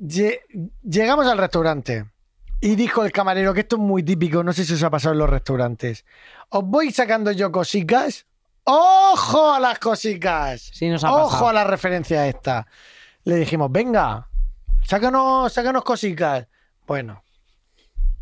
Lle- 0.00 0.40
Llegamos 0.82 1.26
al 1.26 1.36
restaurante 1.36 2.06
y 2.62 2.74
dijo 2.76 3.04
el 3.04 3.12
camarero 3.12 3.52
que 3.52 3.60
esto 3.60 3.76
es 3.76 3.82
muy 3.82 4.02
típico, 4.02 4.42
no 4.42 4.54
sé 4.54 4.64
si 4.64 4.72
os 4.72 4.82
ha 4.82 4.88
pasado 4.90 5.12
en 5.12 5.18
los 5.18 5.28
restaurantes. 5.28 6.06
Os 6.48 6.64
voy 6.64 6.90
sacando 6.92 7.30
yo 7.30 7.52
cositas. 7.52 8.26
¡Ojo 8.64 9.52
a 9.52 9.60
las 9.60 9.78
cositas! 9.78 10.62
Sí, 10.72 10.88
nos 10.88 11.04
ha 11.04 11.12
¡Ojo 11.12 11.28
pasado. 11.30 11.48
a 11.48 11.52
la 11.52 11.64
referencia 11.64 12.26
esta! 12.26 12.66
Le 13.24 13.36
dijimos, 13.36 13.70
venga, 13.70 14.28
sácanos, 14.82 15.52
sácanos 15.52 15.84
cositas. 15.84 16.48
Bueno, 16.86 17.22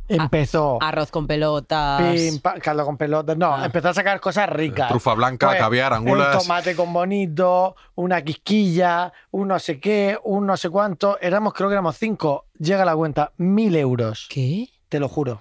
empezó. 0.09 0.79
Arroz 0.83 1.11
con 1.11 1.27
pelotas. 1.27 2.03
Pim, 2.15 2.39
pa- 2.41 2.59
caldo 2.61 2.85
con 2.85 2.97
pelotas. 2.97 3.37
No, 3.37 3.55
Ah. 3.55 3.65
empezó 3.67 3.89
a 3.89 3.95
sacar 3.95 4.21
cosas 4.21 4.49
ricas. 4.49 4.89
Trufa 4.89 5.15
blanca, 5.15 5.49
Pues, 5.49 5.59
caviar, 5.59 5.93
Un 5.93 5.99
angulas. 5.99 6.39
tomate 6.43 6.75
con 6.77 6.93
bonito, 6.93 7.75
una 7.95 8.23
quisquilla, 8.23 9.13
un 9.31 9.49
no 9.49 9.59
sé 9.59 9.81
qué, 9.81 10.19
un 10.25 10.47
no 10.47 10.57
sé 10.57 10.69
cuánto. 10.71 11.19
Éramos, 11.21 11.53
creo 11.55 11.69
que 11.69 11.75
éramos 11.75 11.97
cinco. 11.99 12.47
Llega 12.59 12.85
la 12.85 12.95
cuenta, 12.97 13.33
mil 13.39 13.75
euros. 13.77 14.27
¿Qué? 14.31 14.69
Te 14.89 15.01
lo 15.01 15.09
juro. 15.09 15.41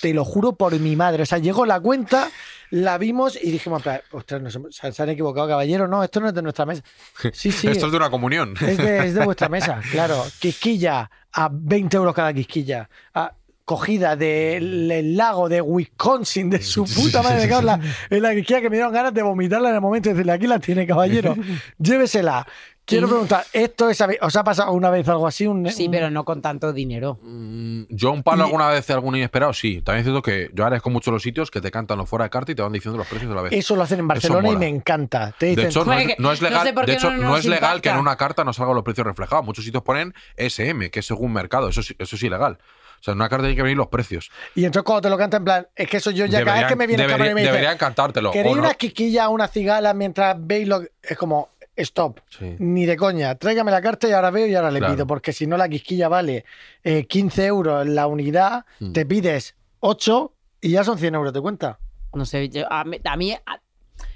Te 0.00 0.14
lo 0.14 0.24
juro 0.24 0.52
por 0.52 0.78
mi 0.78 0.96
madre. 0.96 1.22
O 1.22 1.26
sea, 1.26 1.36
llegó 1.38 1.66
la 1.66 1.78
cuenta, 1.80 2.30
la 2.70 2.96
vimos 2.96 3.36
y 3.36 3.50
dijimos, 3.50 3.80
"Espera, 3.80 4.02
ostras, 4.12 4.40
nos 4.40 4.54
hemos- 4.54 4.74
se 4.74 5.02
han 5.02 5.08
equivocado, 5.10 5.46
caballero. 5.48 5.86
No, 5.86 6.02
esto 6.02 6.18
no 6.20 6.28
es 6.28 6.34
de 6.34 6.40
nuestra 6.42 6.64
mesa. 6.64 6.82
Sí, 7.34 7.52
sí. 7.52 7.68
Esto 7.68 7.86
es 7.86 7.92
de 7.92 7.98
una 7.98 8.08
comunión. 8.08 8.54
Es 8.58 8.78
de, 8.78 9.06
es 9.06 9.14
de 9.14 9.24
vuestra 9.24 9.48
mesa, 9.50 9.80
claro. 9.90 10.24
Quisquilla 10.38 11.10
a 11.36 11.48
20 11.52 11.96
euros 11.96 12.14
cada 12.14 12.32
quisquilla. 12.32 12.88
A- 13.14 13.32
cogida 13.64 14.14
del 14.14 14.86
del 14.86 15.16
lago 15.16 15.48
de 15.48 15.60
Wisconsin, 15.60 16.48
de 16.50 16.62
su 16.62 16.84
puta 16.94 17.20
madre 17.20 17.40
de 17.42 17.48
Carla, 17.48 17.80
en 18.10 18.22
la 18.22 18.32
quisquilla 18.32 18.60
que 18.60 18.70
me 18.70 18.76
dieron 18.76 18.92
ganas 18.92 19.12
de 19.12 19.22
vomitarla 19.22 19.70
en 19.70 19.74
el 19.74 19.80
momento 19.80 20.08
y 20.08 20.12
decirle, 20.12 20.32
aquí 20.32 20.46
la 20.46 20.60
tiene, 20.60 20.86
caballero, 20.86 21.34
llévesela. 21.78 22.46
Quiero 22.86 23.08
preguntar, 23.08 23.44
¿esto 23.52 23.90
es, 23.90 24.00
¿os 24.20 24.36
ha 24.36 24.44
pasado 24.44 24.70
una 24.72 24.90
vez 24.90 25.08
algo 25.08 25.26
así? 25.26 25.44
Un, 25.46 25.68
Sí, 25.70 25.86
un- 25.86 25.90
pero 25.90 26.08
no 26.10 26.24
con 26.24 26.40
tanto 26.40 26.72
dinero. 26.72 27.18
Mm, 27.20 27.82
Yo 27.88 28.12
un 28.12 28.22
palo 28.22 28.44
alguna 28.44 28.68
vez, 28.68 28.88
algún 28.90 29.16
inesperado, 29.16 29.52
sí. 29.52 29.82
También 29.82 30.00
es 30.00 30.04
cierto 30.04 30.22
que 30.22 30.50
yo 30.54 30.62
agradezco 30.64 30.88
mucho 30.90 31.10
los 31.10 31.22
sitios 31.22 31.50
que 31.50 31.60
te 31.60 31.70
cantan 31.72 31.98
los 31.98 32.08
fuera 32.08 32.26
de 32.26 32.30
carta 32.30 32.52
y 32.52 32.54
te 32.54 32.62
van 32.62 32.72
diciendo 32.72 32.96
los 32.96 33.08
precios 33.08 33.28
de 33.28 33.34
la 33.34 33.42
vez. 33.42 33.52
Eso 33.52 33.74
lo 33.74 33.82
hacen 33.82 33.98
en 33.98 34.06
Barcelona 34.08 34.48
y 34.50 34.56
me 34.56 34.68
encanta. 34.68 35.34
Te 35.36 35.56
De 35.56 35.64
hecho, 35.66 35.84
no 35.84 35.92
es, 35.94 36.06
que 36.06 36.16
no 36.18 36.30
es 36.32 36.40
no 36.40 36.48
legal, 36.48 36.66
sé 36.66 36.72
por 36.72 36.86
de 36.86 36.92
qué 36.92 36.98
hecho, 36.98 37.10
no 37.10 37.16
no 37.22 37.28
nos 37.30 37.38
es 37.40 37.46
legal 37.46 37.62
impacta. 37.76 37.80
que 37.82 37.88
en 37.90 37.96
una 37.98 38.16
carta 38.16 38.44
no 38.44 38.52
salgan 38.52 38.74
los 38.76 38.84
precios 38.84 39.06
reflejados. 39.06 39.44
Muchos 39.44 39.64
sitios 39.64 39.82
ponen 39.82 40.14
SM, 40.36 40.88
que 40.90 41.00
es 41.00 41.06
según 41.06 41.32
mercado. 41.32 41.68
Eso, 41.68 41.80
es 41.80 42.22
ilegal. 42.22 42.58
O 42.98 43.02
sea, 43.02 43.12
en 43.12 43.18
una 43.18 43.28
carta 43.28 43.42
tiene 43.44 43.56
que 43.56 43.62
venir 43.62 43.76
los 43.76 43.88
precios. 43.88 44.30
y 44.54 44.64
entonces 44.64 44.84
cuando 44.84 45.02
te 45.02 45.10
lo 45.10 45.18
cantan 45.18 45.40
en 45.40 45.44
plan, 45.44 45.66
es 45.76 45.88
que 45.88 45.98
eso 45.98 46.10
yo 46.12 46.24
ya 46.26 46.42
cada 46.44 46.60
vez 46.60 46.66
que 46.68 46.76
me 46.76 46.86
viene 46.86 47.02
el 47.02 47.08
debería- 47.08 47.16
camarero 47.18 47.32
y 47.32 47.34
me 47.34 47.40
dice, 47.42 47.52
deberían 47.52 47.78
cantártelo. 47.78 48.30
¿queréis 48.30 48.56
una 48.56 48.74
quisquilla, 48.74 49.28
una 49.28 49.48
cigala 49.48 49.92
mientras 49.92 50.36
veis 50.38 50.66
lo 50.66 50.80
Es 51.02 51.18
como, 51.18 51.50
stop. 51.76 52.20
Sí. 52.30 52.56
Ni 52.58 52.86
de 52.86 52.96
coña. 52.96 53.34
Tráigame 53.36 53.70
la 53.70 53.80
carta 53.82 54.08
y 54.08 54.12
ahora 54.12 54.30
veo 54.30 54.46
y 54.46 54.54
ahora 54.54 54.70
le 54.70 54.78
Claro. 54.80 54.94
pido. 54.94 55.06
Porque 55.06 55.32
si 55.32 55.46
no, 55.46 55.56
la 55.56 55.68
quisquilla 55.68 56.08
vale 56.08 56.44
eh, 56.84 57.06
15 57.06 57.46
euros 57.46 57.86
la 57.86 58.06
unidad, 58.06 58.64
Mm. 58.80 58.92
te 58.92 59.06
pides 59.06 59.56
8 59.80 60.32
y 60.60 60.70
ya 60.72 60.84
son 60.84 60.98
100 60.98 61.14
euros 61.14 61.32
de 61.32 61.40
cuenta. 61.40 61.78
No 62.14 62.24
sé, 62.24 62.48
yo- 62.48 62.70
a 62.72 62.84
mí, 62.84 62.98
a 63.04 63.16
mí, 63.16 63.32
a- 63.32 63.60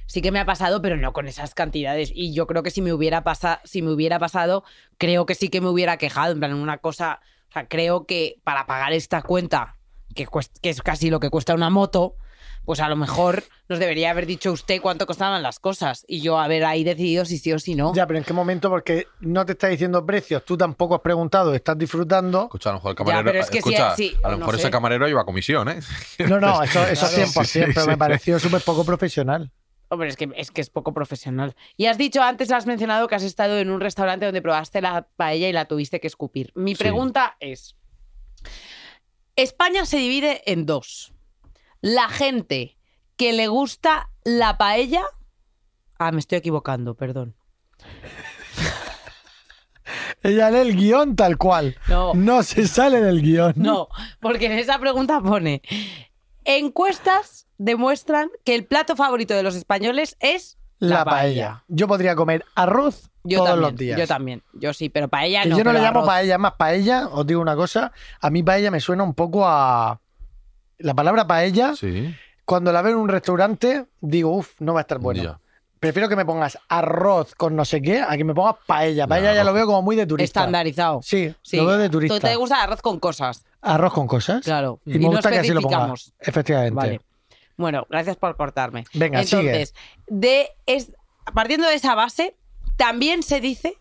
sí 0.07 0.23
que 0.23 0.33
me 0.33 0.41
ha 0.41 0.47
pasado, 0.47 0.81
pero 0.83 0.97
no 0.97 1.13
con 1.13 1.29
esas 1.29 1.55
cantidades. 1.55 2.11
Y 2.15 2.33
yo 2.33 2.47
creo 2.47 2.63
que 2.63 2.71
si 2.71 2.81
me 2.83 2.93
hubiera 2.93 3.23
pasado, 3.23 3.59
si 3.65 3.83
me 3.83 3.91
hubiera 3.93 4.19
pasado, 4.19 4.65
creo 4.99 5.27
que 5.27 5.35
sí 5.35 5.49
que 5.51 5.61
me 5.61 5.69
hubiera 5.69 5.97
quejado. 5.99 6.33
En 6.33 6.41
plan, 6.41 6.55
una 6.55 6.79
cosa, 6.79 7.21
o 7.51 7.53
sea, 7.53 7.69
creo 7.69 8.07
que 8.07 8.41
para 8.43 8.67
pagar 8.67 8.93
esta 8.93 9.23
cuenta, 9.23 9.77
que, 10.15 10.27
cuest- 10.27 10.59
que 10.61 10.71
es 10.71 10.83
casi 10.83 11.11
lo 11.11 11.21
que 11.21 11.31
cuesta 11.31 11.55
una 11.55 11.71
moto, 11.71 12.17
pues 12.65 12.81
a 12.81 12.89
lo 12.89 12.97
mejor 12.97 13.43
nos 13.69 13.79
debería 13.79 14.11
haber 14.11 14.27
dicho 14.27 14.53
usted 14.53 14.81
cuánto 14.81 15.07
costaban 15.07 15.43
las 15.43 15.59
cosas 15.59 16.05
y 16.07 16.21
yo 16.21 16.39
haber 16.39 16.65
ahí 16.65 16.85
decidido 16.85 17.25
si 17.25 17.39
sí 17.39 17.53
o 17.53 17.59
si 17.59 17.75
no. 17.75 17.93
Ya, 17.95 18.07
pero 18.07 18.19
¿en 18.19 18.25
qué 18.25 18.33
momento? 18.33 18.69
Porque 18.71 19.07
no 19.21 19.45
te 19.45 19.53
está 19.53 19.69
diciendo 19.69 20.05
precios, 20.07 20.45
tú 20.45 20.57
tampoco 20.57 20.95
has 20.97 21.01
preguntado, 21.01 21.55
estás 21.55 21.77
disfrutando. 21.79 22.45
Escucha, 22.45 22.71
a 22.71 22.73
lo 22.75 22.79
mejor 22.79 22.91
el 22.91 22.97
camarero. 22.97 23.25
pero 23.25 23.41
es 23.41 23.51
que 23.51 23.63
sí, 23.63 23.69
escucha, 23.71 23.97
sí, 23.97 24.15
a 24.23 24.29
lo 24.29 24.33
no 24.35 24.39
mejor 24.39 24.55
sé. 24.55 24.61
ese 24.63 24.71
camarero 24.71 25.07
lleva 25.07 25.25
comisión, 25.25 25.69
¿eh? 25.69 25.81
No, 26.29 26.39
no, 26.41 26.63
eso, 26.63 26.87
eso 26.87 27.07
Claro. 27.09 27.27
100%, 27.31 27.45
Sí, 27.45 27.61
sí, 27.61 27.73
pero 27.75 27.87
me 27.87 27.97
pareció 27.97 28.39
súper 28.39 28.61
poco 28.63 28.85
profesional. 28.85 29.51
Hombre, 29.93 30.09
es 30.09 30.17
que, 30.17 30.31
es 30.37 30.53
que 30.53 30.61
es 30.61 30.71
poco 30.71 30.95
profesional. 30.95 31.57
Y 31.77 31.87
has 31.87 31.99
dicho 31.99 32.23
antes, 32.23 32.53
has 32.53 32.65
mencionado 32.67 33.09
que 33.09 33.17
has 33.17 33.25
estado 33.25 33.59
en 33.59 33.71
un 33.71 33.81
restaurante 33.81 34.25
donde 34.25 34.41
probaste 34.41 34.81
la 34.81 35.09
paella 35.17 35.49
y 35.49 35.53
la 35.53 35.65
tuviste 35.65 35.99
que 35.99 36.07
escupir. 36.07 36.53
Mi 36.55 36.77
Sí. 36.77 36.79
pregunta 36.85 37.37
es, 37.41 37.75
España 39.37 39.85
se 39.87 39.97
divide 39.97 40.43
en 40.51 40.67
dos. 40.67 41.13
La 41.81 42.09
gente 42.09 42.77
que 43.17 43.33
le 43.33 43.49
gusta 43.49 44.11
la 44.25 44.59
paella... 44.59 45.03
Ah, 45.99 46.13
me 46.13 46.21
estoy 46.21 46.39
equivocando, 46.39 46.95
perdón. 46.95 47.35
Ella 50.23 50.51
lee 50.51 50.59
el 50.59 50.77
guion 50.77 51.17
tal 51.17 51.37
cual. 51.39 51.77
No. 51.89 52.15
No 52.15 52.43
se 52.43 52.67
sale 52.69 53.01
del 53.01 53.23
guion. 53.23 53.55
No, 53.57 53.89
porque 54.21 54.47
en 54.47 54.53
esa 54.53 54.79
pregunta 54.79 55.21
pone, 55.21 55.63
encuestas 56.45 57.47
demuestran 57.59 58.31
que 58.45 58.55
el 58.55 58.65
plato 58.65 58.97
favorito 58.97 59.35
de 59.35 59.43
los 59.43 59.55
españoles 59.55 60.17
es 60.21 60.59
La 60.79 61.05
paella. 61.05 61.65
Yo 61.69 61.89
podría 61.89 62.15
comer 62.15 62.45
arroz 62.55 63.11
Yo 63.25 63.39
todos 63.39 63.51
también, 63.51 63.71
los 63.71 63.79
días. 63.79 63.99
yo 63.99 64.07
también. 64.07 64.43
Yo 64.55 64.73
sí, 64.73 64.89
pero 64.89 65.09
paella 65.09 65.45
no. 65.45 65.59
yo 65.59 65.65
no 65.65 65.73
le 65.73 65.81
llamo 65.81 66.01
arroz. 66.01 66.07
paella, 66.09 66.35
es 66.35 66.41
más 66.41 66.55
paella, 66.55 67.09
os 67.09 67.27
digo 67.27 67.41
una 67.41 67.57
cosa, 67.57 67.93
a 68.21 68.31
mí 68.31 68.43
paella 68.43 68.71
me 68.71 68.81
suena 68.81 69.03
un 69.03 69.15
poco 69.15 69.47
a... 69.47 70.01
La 70.81 70.95
palabra 70.95 71.27
paella, 71.27 71.75
Sí. 71.77 72.15
cuando 72.45 72.73
la 72.73 72.83
veo 72.83 72.93
en 72.95 72.99
un 72.99 73.09
restaurante, 73.09 73.87
digo, 74.01 74.31
uff, 74.37 74.55
no 74.61 74.75
va 74.75 74.81
a 74.81 74.83
estar 74.83 74.99
bueno. 74.99 75.23
Ya. 75.23 75.41
prefiero 75.79 76.11
que 76.11 76.17
me 76.17 76.27
pongas 76.27 76.59
arroz 76.69 77.35
con 77.35 77.57
no 77.57 77.65
sé 77.65 77.81
qué 77.81 78.01
a 78.07 78.15
que 78.19 78.23
me 78.25 78.35
pongas 78.35 78.57
paella. 78.67 79.07
Paella 79.07 79.31
No, 79.31 79.35
ya 79.37 79.45
lo 79.45 79.55
veo 79.55 79.65
como 79.65 79.81
muy 79.81 79.97
de 79.97 80.05
turista. 80.07 80.41
Estandarizado. 80.41 81.01
Sí, 81.03 81.35
Sí. 81.41 81.57
lo 81.57 81.65
veo 81.65 81.79
de 81.79 81.89
¿Tú 81.89 81.93
turista. 82.01 82.29
te 82.29 82.37
gusta 82.37 82.63
arroz 82.63 82.83
con 82.83 83.01
cosas? 83.01 83.47
Arroz 83.63 83.95
con 83.95 84.07
cosas. 84.07 84.45
Claro. 84.45 84.81
Y, 84.85 84.95
me 84.99 85.05
no 85.07 85.11
gusta 85.13 85.31
que 85.31 85.39
así 85.39 85.49
lo 85.51 85.63
ponga. 85.63 85.77
especificamos. 85.77 86.15
Efectivamente. 86.21 86.75
Vale. 86.77 87.01
Bueno, 87.57 87.87
gracias 87.89 88.17
por 88.17 88.37
cortarme. 88.37 88.85
Venga, 88.93 89.23
sigue. 89.25 89.41
Entonces, 89.41 89.75
de 90.07 90.51
es, 90.67 90.93
partiendo 91.35 91.67
de 91.67 91.75
esa 91.77 91.95
base, 91.95 92.37
también 92.77 93.23
se 93.23 93.41
dice 93.41 93.75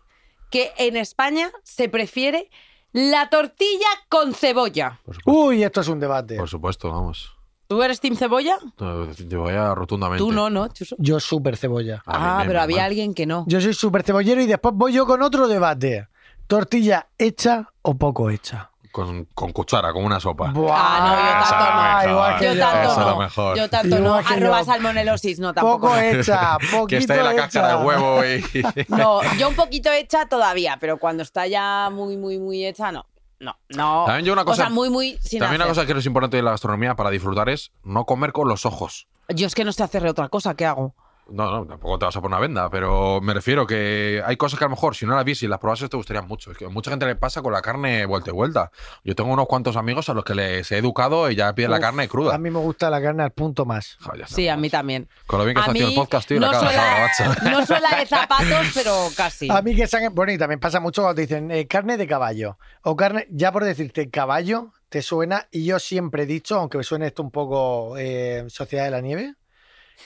que 0.50 0.72
en 0.78 0.96
España 0.96 1.50
se 1.64 1.88
prefiere 1.90 2.50
la 2.92 3.28
tortilla 3.30 3.86
con 4.08 4.34
cebolla. 4.34 4.98
Por 5.04 5.14
supuesto. 5.16 5.40
Uy, 5.40 5.62
esto 5.62 5.80
es 5.80 5.88
un 5.88 6.00
debate. 6.00 6.36
Por 6.36 6.48
supuesto, 6.48 6.90
vamos. 6.90 7.32
¿Tú 7.66 7.82
eres 7.84 8.00
team 8.00 8.16
cebolla? 8.16 8.58
Te 8.76 9.36
voy 9.36 9.52
a 9.54 9.74
rotundamente. 9.76 10.18
Tú 10.18 10.32
no, 10.32 10.50
¿no, 10.50 10.66
Chuso? 10.68 10.96
Yo 10.98 11.20
súper 11.20 11.56
cebolla. 11.56 12.02
Ah, 12.04 12.40
Ah, 12.40 12.44
pero 12.44 12.60
había 12.60 12.78
mal. 12.78 12.86
alguien 12.86 13.14
que 13.14 13.26
no. 13.26 13.44
Yo 13.46 13.60
soy 13.60 13.74
súper 13.74 14.02
cebollero 14.02 14.42
y 14.42 14.46
después 14.46 14.74
voy 14.74 14.92
yo 14.92 15.06
con 15.06 15.22
otro 15.22 15.46
debate. 15.46 16.08
¿Tortilla 16.48 17.08
hecha 17.16 17.68
o 17.82 17.94
poco 17.94 18.28
hecha? 18.28 18.69
Con, 18.92 19.24
con 19.34 19.52
cuchara, 19.52 19.92
con 19.92 20.04
una 20.04 20.18
sopa. 20.18 20.50
Buah, 20.50 20.74
Ah, 20.76 20.98
no, 21.00 21.16
yo 21.16 21.34
mejor. 21.34 21.58
tanto 21.58 22.06
no. 22.08 22.12
igual 22.12 22.38
que 22.38 22.44
Yo 22.44 22.58
tanto 22.58 22.92
Esa 22.92 23.00
no. 23.04 23.16
mejor. 23.18 23.56
Yo 23.56 23.70
tanto 23.70 23.98
no. 24.00 24.20
Igual 24.20 24.24
Arroba 24.26 24.58
yo. 24.58 24.64
salmonelosis, 24.64 25.38
no 25.38 25.54
tampoco. 25.54 25.80
Poco 25.88 25.96
hecha, 25.96 26.58
poquito 26.58 26.86
que 26.88 26.96
esté 26.96 27.14
en 27.18 27.24
la 27.24 27.32
hecha. 27.32 27.42
cáscara 27.42 27.68
del 27.76 27.86
huevo 27.86 28.24
y... 28.24 28.64
No, 28.88 29.20
yo 29.38 29.48
un 29.48 29.54
poquito 29.54 29.92
hecha 29.92 30.26
todavía, 30.26 30.76
pero 30.80 30.98
cuando 30.98 31.22
está 31.22 31.46
ya 31.46 31.88
muy, 31.92 32.16
muy, 32.16 32.38
muy 32.38 32.66
hecha, 32.66 32.90
no. 32.90 33.06
No, 33.38 33.56
no. 33.68 34.04
También 34.06 34.26
yo 34.26 34.32
una 34.32 34.42
o 34.42 34.44
cosa- 34.44 34.62
sea, 34.64 34.70
muy, 34.70 34.90
muy 34.90 35.16
sin 35.22 35.38
También 35.38 35.60
una 35.62 35.68
cosa 35.68 35.86
que 35.86 35.92
es 35.92 36.04
importante 36.06 36.36
de 36.36 36.42
la 36.42 36.50
gastronomía 36.50 36.94
para 36.96 37.10
disfrutar 37.10 37.48
es 37.48 37.70
no 37.84 38.04
comer 38.06 38.32
con 38.32 38.48
los 38.48 38.66
ojos. 38.66 39.06
Yo 39.28 39.46
es 39.46 39.54
que 39.54 39.64
no 39.64 39.72
sé 39.72 39.82
hacer 39.84 40.04
otra 40.06 40.28
cosa, 40.28 40.54
¿qué 40.54 40.66
hago? 40.66 40.94
No, 41.30 41.50
no, 41.50 41.66
tampoco 41.66 41.98
te 41.98 42.04
vas 42.06 42.16
a 42.16 42.20
poner 42.20 42.36
una 42.36 42.40
venda, 42.40 42.70
pero 42.70 43.20
me 43.20 43.34
refiero 43.34 43.66
que 43.66 44.22
hay 44.24 44.36
cosas 44.36 44.58
que 44.58 44.64
a 44.64 44.68
lo 44.68 44.74
mejor 44.74 44.96
si 44.96 45.06
no 45.06 45.14
las 45.14 45.24
vieses 45.24 45.44
y 45.44 45.48
las 45.48 45.58
probases 45.58 45.88
te 45.88 45.96
gustarían 45.96 46.26
mucho. 46.26 46.50
Es 46.50 46.58
que 46.58 46.64
a 46.66 46.68
mucha 46.68 46.90
gente 46.90 47.06
le 47.06 47.16
pasa 47.16 47.42
con 47.42 47.52
la 47.52 47.62
carne 47.62 48.04
vuelta 48.06 48.30
y 48.30 48.32
vuelta. 48.32 48.70
Yo 49.04 49.14
tengo 49.14 49.32
unos 49.32 49.46
cuantos 49.46 49.76
amigos 49.76 50.08
a 50.08 50.14
los 50.14 50.24
que 50.24 50.34
les 50.34 50.70
he 50.72 50.78
educado 50.78 51.30
y 51.30 51.36
ya 51.36 51.54
piden 51.54 51.70
la 51.70 51.76
Uf, 51.76 51.82
carne 51.82 52.08
cruda. 52.08 52.34
A 52.34 52.38
mí 52.38 52.50
me 52.50 52.58
gusta 52.58 52.90
la 52.90 53.00
carne 53.00 53.22
al 53.22 53.32
punto 53.32 53.64
más. 53.64 53.96
Sí, 54.26 54.48
a 54.48 54.56
mí 54.56 54.70
también. 54.70 55.08
Con 55.26 55.38
lo 55.38 55.44
bien 55.44 55.54
que 55.54 55.60
A 55.60 55.62
está 55.62 55.72
haciendo 55.72 55.90
el 55.90 55.96
podcast, 55.96 56.28
tío, 56.28 56.40
no 56.40 56.50
la 56.50 56.60
cara 56.60 57.14
suela, 57.14 57.36
no 57.50 57.66
suela 57.66 57.88
de 57.98 58.06
zapatos, 58.06 58.66
pero 58.74 59.08
casi. 59.16 59.50
A 59.50 59.62
mí 59.62 59.74
que 59.74 59.86
sean... 59.86 60.14
Bueno, 60.14 60.32
y 60.32 60.38
también 60.38 60.60
pasa 60.60 60.80
mucho 60.80 61.02
cuando 61.02 61.16
te 61.16 61.22
dicen 61.22 61.50
eh, 61.50 61.66
carne 61.66 61.96
de 61.96 62.06
caballo. 62.06 62.58
O 62.82 62.96
carne... 62.96 63.26
Ya 63.30 63.52
por 63.52 63.64
decirte 63.64 64.10
caballo, 64.10 64.72
te 64.88 65.02
suena... 65.02 65.46
Y 65.50 65.64
yo 65.64 65.78
siempre 65.78 66.24
he 66.24 66.26
dicho, 66.26 66.58
aunque 66.58 66.78
me 66.78 66.84
suene 66.84 67.06
esto 67.06 67.22
un 67.22 67.30
poco 67.30 67.96
eh, 67.98 68.44
Sociedad 68.48 68.84
de 68.84 68.90
la 68.90 69.00
Nieve, 69.00 69.34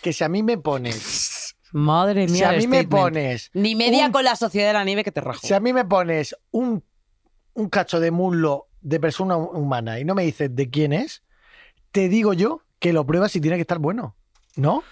que 0.03 0.13
si 0.13 0.25
a 0.25 0.29
mí 0.29 0.43
me 0.43 0.59
pones... 0.59 1.57
Madre 1.73 2.27
mía. 2.29 2.37
Si 2.37 2.43
a 2.45 2.51
mí 2.53 2.67
me 2.69 2.83
statement. 2.83 2.89
pones... 2.91 3.51
Ni 3.55 3.75
media 3.75 4.07
un- 4.07 4.13
con 4.13 4.25
la 4.25 4.37
sociedad 4.37 4.69
de 4.69 4.73
la 4.75 4.85
nieve 4.85 5.03
que 5.05 5.11
te 5.13 5.21
rajo. 5.21 5.45
Si 5.47 5.53
a 5.55 5.61
mí 5.61 5.73
me 5.73 5.85
pones 5.85 6.37
un, 6.53 6.85
un 7.55 7.69
cacho 7.69 7.99
de 8.01 8.11
muslo 8.13 8.69
de 8.81 9.01
persona 9.01 9.37
hu- 9.37 9.51
humana 9.59 9.99
y 9.99 10.05
no 10.05 10.15
me 10.15 10.23
dices 10.25 10.55
de 10.55 10.71
quién 10.71 10.93
es, 10.93 11.23
te 11.91 12.09
digo 12.09 12.33
yo 12.33 12.63
que 12.79 12.93
lo 12.93 13.05
pruebas 13.07 13.35
y 13.35 13.41
tiene 13.41 13.57
que 13.57 13.63
estar 13.63 13.79
bueno. 13.79 14.17
¿No? 14.57 14.85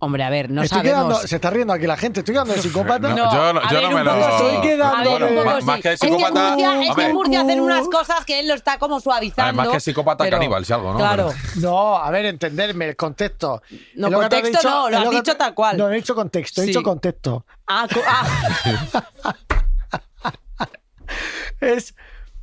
Hombre, 0.00 0.22
a 0.22 0.30
ver, 0.30 0.48
no 0.48 0.62
Estoy 0.62 0.78
sabemos. 0.78 1.06
quedando, 1.08 1.26
se 1.26 1.34
está 1.34 1.50
riendo 1.50 1.72
aquí 1.72 1.84
la 1.86 1.96
gente, 1.96 2.20
estoy 2.20 2.32
quedando 2.34 2.54
de 2.54 2.62
psicópata. 2.62 3.08
No, 3.08 3.16
yo 3.32 3.52
no, 3.52 3.58
a 3.60 3.68
yo 3.68 3.80
ver, 3.80 3.82
no 3.82 3.96
me 3.98 4.04
lo. 4.04 4.16
Estoy 4.16 4.60
quedando 4.60 5.18
ver, 5.18 5.58
sí. 5.60 5.64
Más 5.66 5.80
que 5.80 5.92
Es 5.92 6.00
que 6.00 6.06
psicópata. 6.06 6.50
Murcia, 6.50 6.82
es 6.82 6.94
que 6.94 7.12
Murcia 7.12 7.40
hacen 7.40 7.60
unas 7.60 7.88
cosas 7.88 8.24
que 8.24 8.38
él 8.38 8.46
lo 8.46 8.54
está 8.54 8.78
como 8.78 9.00
suavizando. 9.00 9.42
Además 9.60 9.68
que 9.70 9.80
psicópata 9.80 10.22
pero- 10.22 10.36
caníbal, 10.36 10.64
si 10.64 10.72
algo, 10.72 10.92
¿no? 10.92 10.98
Claro. 10.98 11.32
No, 11.56 11.96
a 11.96 12.08
ver, 12.12 12.26
entenderme, 12.26 12.90
el 12.90 12.96
contexto. 12.96 13.60
No, 13.96 14.08
lo 14.08 14.20
contexto 14.20 14.68
no, 14.68 14.88
lo 14.88 14.98
has 14.98 15.08
que 15.08 15.16
dicho 15.16 15.36
tal 15.36 15.54
cual. 15.54 15.76
No, 15.76 15.90
he 15.90 15.96
dicho 15.96 16.14
contexto, 16.14 16.60
he 16.60 16.64
Sí. 16.66 16.68
dicho 16.70 16.82
contexto. 16.84 17.44
Ah, 17.66 17.88
co- 17.92 18.00
ah, 18.06 19.34
Es, 21.60 21.94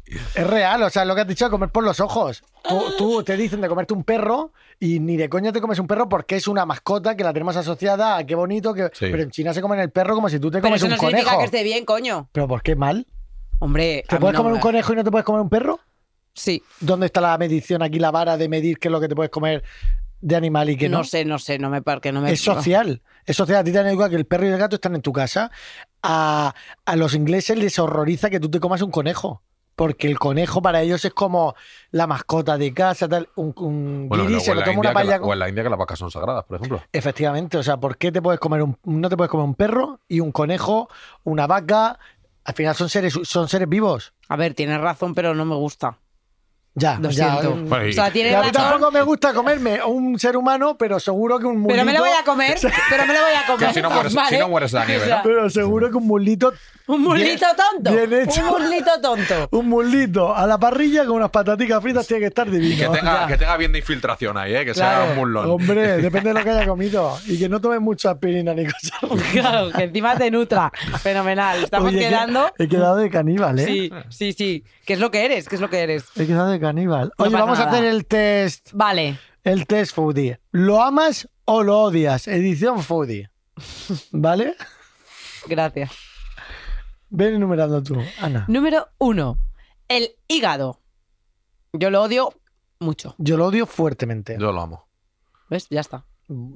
es 0.08 0.48
real, 0.48 0.84
o 0.84 0.90
sea, 0.90 1.04
lo 1.06 1.16
que 1.16 1.22
has 1.22 1.28
dicho, 1.28 1.50
comer 1.50 1.70
por 1.70 1.84
los 1.84 2.00
ojos. 2.00 2.44
Tú, 2.68 2.84
tú 2.98 3.24
te 3.24 3.36
dicen 3.38 3.62
de 3.62 3.68
comerte 3.68 3.94
un 3.94 4.04
perro 4.04 4.52
y 4.80 5.00
ni 5.00 5.18
de 5.18 5.30
coña 5.30 5.52
te 5.52 5.62
comes 5.62 5.80
un 5.80 5.88
perro 5.88 6.08
porque 6.10 6.36
es 6.36 6.48
una 6.48 6.66
mascota 6.66 7.16
que 7.16 7.24
la 7.24 7.34
tenemos 7.34 7.56
asociada 7.56 8.18
a 8.18 8.26
qué 8.26 8.36
bonito. 8.36 8.74
que 8.74 8.84
Sí. 8.94 9.08
Pero 9.12 9.24
en 9.24 9.32
China 9.32 9.54
se 9.54 9.62
comen 9.62 9.80
el 9.80 9.90
perro 9.92 10.16
como 10.16 10.30
si 10.30 10.40
tú 10.40 10.50
te 10.52 10.58
pero 10.60 10.68
comes 10.70 10.80
eso 10.82 10.86
un 10.86 10.92
no 10.92 10.98
significa 10.98 11.24
conejo. 11.32 11.40
que 11.40 11.46
esté 11.46 11.64
bien, 11.64 11.86
coño. 11.86 12.30
¿Pero 12.32 12.48
por 12.48 12.62
qué 12.62 12.76
mal? 12.76 13.08
Hombre, 13.60 14.04
¿Te 14.08 14.18
puedes 14.18 14.34
no 14.34 14.38
comer 14.40 14.52
me- 14.52 14.58
un 14.58 14.62
conejo 14.62 14.94
y 14.94 14.96
no 14.98 15.04
te 15.04 15.12
puedes 15.12 15.26
comer 15.26 15.42
un 15.42 15.50
perro? 15.50 15.80
Sí, 16.34 16.62
¿Dónde 16.82 17.06
está 17.06 17.22
la 17.22 17.38
medición 17.38 17.82
aquí, 17.82 17.98
la 17.98 18.12
vara 18.12 18.36
de 18.38 18.50
medir 18.50 18.78
qué 18.78 18.90
es 18.90 18.92
lo 18.92 19.00
que 19.00 19.08
te 19.08 19.16
puedes 19.16 19.32
comer 19.32 19.64
de 20.20 20.36
animal 20.36 20.70
y 20.70 20.76
qué 20.76 20.90
no? 20.90 20.98
no 21.00 21.04
sé, 21.06 21.24
no 21.24 21.40
sé, 21.40 21.58
no 21.60 21.70
me 21.70 21.82
parque, 21.82 22.12
no 22.12 22.20
me 22.20 22.32
Es 22.32 22.42
social. 22.42 23.02
Es 23.26 23.38
social. 23.38 23.60
A 23.60 23.64
ti 23.64 23.72
te 23.72 23.80
han 23.80 23.88
educado 23.88 24.10
que 24.10 24.16
el 24.18 24.26
perro 24.26 24.46
y 24.46 24.50
el 24.50 24.58
gato 24.58 24.76
están 24.76 24.96
en 24.96 25.02
tu 25.02 25.14
casa. 25.14 25.50
A, 26.04 26.54
a 26.86 26.96
los 26.98 27.14
ingleses 27.14 27.58
les 27.58 27.80
horroriza 27.80 28.30
que 28.30 28.40
tú 28.42 28.50
te 28.52 28.60
comas 28.60 28.82
un 28.82 28.92
conejo. 28.92 29.42
Porque 29.76 30.08
el 30.08 30.18
conejo 30.18 30.62
para 30.62 30.82
ellos 30.82 31.04
es 31.04 31.14
como 31.14 31.54
la 31.92 32.08
mascota 32.08 32.58
de 32.58 32.74
casa, 32.74 33.10
tal. 33.10 33.28
Un, 33.36 33.54
un 33.58 34.06
Bueno, 34.10 34.26
guiri 34.26 34.40
se 34.40 34.54
lo 34.54 34.62
la 34.62 34.66
toma 34.66 34.80
una 34.80 34.94
paella 34.94 35.18
la- 35.20 35.26
o 35.26 35.34
en 35.34 35.40
la 35.40 35.50
India 35.50 35.64
que 35.64 35.70
las 35.70 35.80
vacas 35.80 36.00
son 36.00 36.12
sagradas, 36.12 36.46
por 36.46 36.56
ejemplo. 36.58 36.82
Efectivamente. 36.94 37.58
O 37.58 37.64
sea, 37.64 37.78
¿por 37.78 37.98
qué 37.98 38.12
te 38.12 38.22
puedes 38.22 38.40
comer 38.40 38.62
un, 38.64 38.78
no 38.86 39.10
te 39.10 39.18
puedes 39.18 39.30
comer 39.30 39.46
un 39.46 39.56
perro 39.56 40.00
y 40.08 40.22
un 40.22 40.32
conejo, 40.32 40.90
una 41.24 41.46
vaca? 41.48 42.00
Al 42.46 42.54
final 42.54 42.76
son 42.76 42.90
seres, 42.90 43.18
son 43.24 43.50
seres 43.50 43.68
vivos. 43.68 44.14
A 44.30 44.36
ver, 44.38 44.54
tienes 44.54 44.80
razón, 44.80 45.14
pero 45.16 45.34
no 45.36 45.46
me 45.46 45.56
gusta. 45.56 45.98
Ya, 46.78 47.00
Lo 47.02 47.10
ya. 47.10 47.38
siento. 47.40 47.56
Bueno, 47.70 47.88
y- 47.88 47.90
O 47.92 47.94
sea, 47.94 48.10
Y 48.10 48.12
tienes 48.12 48.34
a 48.36 48.42
mí 48.42 48.48
razón. 48.50 48.62
tampoco 48.72 48.92
me 48.92 49.02
gusta 49.02 49.34
comerme 49.34 49.82
un 49.84 50.20
ser 50.20 50.36
humano, 50.36 50.76
pero 50.78 51.00
seguro 51.00 51.40
que 51.40 51.46
un 51.46 51.60
mulito... 51.60 51.74
Pero 51.74 51.86
me 51.86 51.94
lo 51.94 52.00
voy 52.02 52.10
a 52.20 52.24
comer, 52.26 52.58
pero 52.90 53.06
me 53.06 53.14
lo 53.14 53.22
voy 53.22 53.32
a 53.34 53.46
comer. 53.48 53.68
Que 53.70 53.74
si 53.76 53.82
no 53.82 53.90
mueres- 53.90 54.14
Vale. 54.14 54.30
si 54.30 54.38
no 54.38 54.50
mueres 54.50 54.72
de 54.74 55.08
la. 55.08 55.24
Pero 55.24 55.50
seguro 55.50 55.90
que 55.90 55.96
un 55.98 56.06
mulito 56.06 56.54
Un 56.88 57.02
muslito 57.02 57.46
tonto. 57.56 57.92
bien 57.94 58.14
hecho. 58.22 58.42
Un 58.42 58.62
muslito 58.62 58.92
tonto. 59.02 59.48
Un 59.58 59.70
mulito 59.70 60.36
a 60.36 60.46
la 60.46 60.58
parrilla 60.58 61.06
con 61.06 61.16
unas 61.16 61.30
pataticas 61.30 61.82
fritas 61.82 62.06
tiene 62.06 62.20
que 62.22 62.28
estar 62.28 62.50
divino. 62.52 62.74
Y 62.76 62.78
que 62.78 62.88
tenga, 63.00 63.26
que 63.28 63.38
tenga 63.38 63.56
bien 63.58 63.72
de 63.72 63.80
infiltración 63.80 64.38
ahí, 64.38 64.54
¿eh? 64.56 64.66
que 64.66 64.74
Claro. 64.74 65.04
sea 65.06 65.12
un 65.14 65.18
mulón. 65.18 65.50
Hombre, 65.50 65.98
depende 65.98 66.30
de 66.34 66.34
lo 66.40 66.44
que 66.44 66.50
haya 66.50 66.68
comido. 66.68 67.18
Y 67.26 67.40
que 67.40 67.48
no 67.48 67.62
tomes 67.62 67.80
mucha 67.80 68.12
aspirina 68.12 68.54
ni 68.54 68.66
cosas. 68.66 68.92
Claro, 69.32 69.72
que 69.72 69.84
encima 69.84 70.16
te 70.18 70.30
nutra. 70.30 70.72
Fenomenal. 71.02 71.64
Estamos 71.64 71.90
Oye, 71.90 72.00
quedando. 72.00 72.52
He 72.60 72.68
quedado 72.68 72.98
de 72.98 73.10
caníbal, 73.10 73.58
¿eh? 73.60 73.66
Sí, 73.66 73.92
sí, 74.10 74.34
sí. 74.34 74.64
¿Qué 74.86 74.94
es 74.94 75.00
lo 75.00 75.10
que 75.10 75.26
eres? 75.26 75.48
¿Qué 75.50 75.56
es 75.56 75.62
lo 75.62 75.70
que 75.70 75.80
eres? 75.82 76.06
He 76.16 76.28
quedado 76.28 76.50
de 76.50 76.60
caníbal. 76.66 77.12
Oye, 77.18 77.34
vamos 77.34 77.60
a 77.60 77.70
hacer 77.70 77.86
el 77.86 78.06
test. 78.06 78.72
Vale. 78.74 79.20
El 79.44 79.68
test 79.68 79.94
foodie. 79.94 80.40
¿Lo 80.52 80.82
amas 80.82 81.30
o 81.46 81.64
lo 81.64 81.80
odias? 81.80 82.28
Edición 82.28 82.82
foodie. 82.82 83.30
¿Vale? 84.12 84.56
Gracias. 85.48 85.92
Ven 87.10 87.36
enumerando 87.36 87.82
tú, 87.84 88.02
Ana. 88.20 88.46
Número 88.48 88.88
uno. 88.98 89.38
El 89.88 90.10
hígado. 90.28 90.82
Yo 91.74 91.90
lo 91.90 92.02
odio 92.02 92.34
mucho. 92.80 93.16
Yo 93.20 93.38
lo 93.38 93.46
odio 93.46 93.66
fuertemente. 93.68 94.38
Yo 94.40 94.52
lo 94.52 94.62
amo. 94.62 94.88
¿Ves? 95.50 95.68
Ya 95.70 95.82
está. 95.82 96.06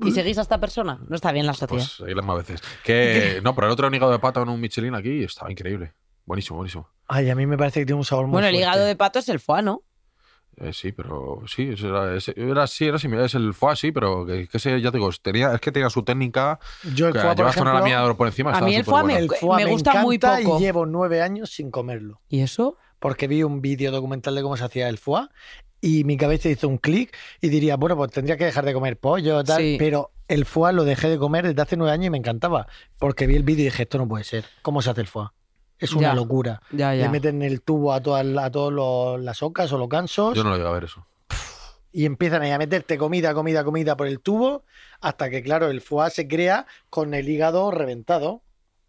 ¿Y 0.03 0.11
seguís 0.11 0.37
a 0.39 0.41
esta 0.41 0.59
persona? 0.59 0.99
No 1.07 1.15
está 1.15 1.31
bien 1.31 1.45
la 1.45 1.53
sociedad. 1.53 1.69
Pues 1.69 1.91
seguirle 1.91 2.23
más 2.23 2.37
veces. 2.37 2.61
Que, 2.83 3.39
no, 3.43 3.53
pero 3.53 3.67
el 3.67 3.73
otro 3.73 3.85
era 3.85 3.89
un 3.89 3.95
hígado 3.95 4.11
de 4.11 4.19
pato 4.19 4.41
en 4.41 4.49
un 4.49 4.59
Michelin 4.59 4.95
aquí 4.95 5.23
estaba 5.23 5.51
increíble. 5.51 5.93
Buenísimo, 6.25 6.57
buenísimo. 6.57 6.89
Ay, 7.07 7.29
a 7.29 7.35
mí 7.35 7.45
me 7.45 7.57
parece 7.57 7.81
que 7.81 7.85
tiene 7.85 7.99
un 7.99 8.05
sabor 8.05 8.25
muy 8.25 8.33
bueno, 8.33 8.47
el 8.47 8.55
fuerte. 8.55 8.67
hígado 8.67 8.85
de 8.85 8.95
pato 8.95 9.19
es 9.19 9.29
el 9.29 9.39
foie, 9.39 9.61
¿no? 9.61 9.83
Eh, 10.61 10.73
sí, 10.73 10.91
pero 10.91 11.41
sí, 11.47 11.73
era, 11.81 12.17
era, 12.35 12.67
sí, 12.67 12.85
era 12.85 12.99
similar. 12.99 13.25
Es 13.25 13.35
el 13.35 13.53
foie, 13.53 13.75
sí, 13.75 13.91
pero 13.91 14.25
que, 14.25 14.47
que 14.47 14.57
ese, 14.57 14.81
ya 14.81 14.91
te 14.91 14.97
digo, 14.97 15.09
tenía, 15.21 15.53
es 15.53 15.61
que 15.61 15.71
tenía 15.71 15.89
su 15.89 16.03
técnica. 16.03 16.59
Yo 16.95 17.07
el 17.07 17.13
Que 17.13 17.19
por 17.19 17.35
llevas 17.37 17.57
una 17.57 17.79
ejemplo, 17.79 18.03
oro 18.05 18.17
por 18.17 18.27
encima. 18.27 18.51
a 18.51 18.61
mí 18.61 18.75
el 18.75 18.83
foie 18.83 19.17
el 19.17 19.29
me 19.57 19.65
gusta 19.65 20.01
muy 20.01 20.19
poco. 20.19 20.57
y 20.57 20.61
llevo 20.61 20.85
nueve 20.85 21.21
años 21.21 21.49
sin 21.51 21.71
comerlo. 21.71 22.21
¿Y 22.29 22.41
eso? 22.41 22.77
porque 23.01 23.29
vi 23.29 23.43
un 23.43 23.61
vídeo 23.61 23.91
documental 23.93 24.35
de 24.35 24.41
cómo 24.41 24.57
se 24.57 24.65
hacía 24.65 24.89
el 24.89 24.97
foie 24.97 25.27
y 25.79 26.03
mi 26.03 26.17
cabeza 26.17 26.49
hizo 26.49 26.67
un 26.67 26.77
clic 26.77 27.15
y 27.39 27.47
diría, 27.47 27.77
bueno, 27.77 27.95
pues 27.95 28.11
tendría 28.11 28.35
que 28.35 28.43
dejar 28.43 28.65
de 28.65 28.73
comer 28.73 28.97
pollo, 28.99 29.41
tal, 29.45 29.61
Sí. 29.61 29.77
pero 29.79 30.11
el 30.27 30.43
foie 30.43 30.73
lo 30.73 30.83
dejé 30.83 31.07
de 31.07 31.17
comer 31.17 31.47
desde 31.47 31.61
hace 31.61 31.77
nueve 31.77 31.93
años 31.93 32.07
y 32.07 32.09
me 32.09 32.17
encantaba, 32.17 32.67
porque 32.97 33.25
vi 33.25 33.37
el 33.37 33.43
vídeo 33.43 33.61
y 33.61 33.65
dije, 33.67 33.83
esto 33.83 33.97
no 33.99 34.05
puede 34.09 34.25
ser, 34.25 34.43
¿cómo 34.63 34.81
se 34.81 34.89
hace 34.89 34.99
el 34.99 35.07
foie? 35.07 35.29
Es 35.79 35.93
una 35.93 36.09
Ya. 36.09 36.13
locura. 36.13 36.61
Ya, 36.71 36.93
ya. 36.93 37.03
Le 37.05 37.09
meten 37.09 37.41
el 37.41 37.61
tubo 37.61 37.93
a 37.93 38.01
todas 38.01 38.25
a 38.37 38.51
todos 38.51 38.71
los- 38.73 39.19
las 39.23 39.41
ocas 39.41 39.71
o 39.71 39.77
los 39.77 39.89
gansos 39.89 40.35
Yo 40.35 40.43
no 40.43 40.49
lo 40.51 40.57
llego 40.57 40.69
a 40.69 40.73
ver 40.73 40.83
eso. 40.83 41.05
y 41.91 42.05
empiezan 42.05 42.41
ahí 42.43 42.51
a 42.51 42.57
meterte 42.57 42.97
comida, 42.97 43.33
comida, 43.33 43.63
comida 43.63 43.97
por 43.97 44.05
el 44.07 44.19
tubo 44.19 44.63
hasta 45.01 45.29
que, 45.29 45.41
claro, 45.41 45.69
el 45.69 45.81
foie 45.81 46.11
se 46.11 46.27
crea 46.27 46.67
con 46.89 47.13
el 47.13 47.27
hígado 47.29 47.71
reventado. 47.71 48.43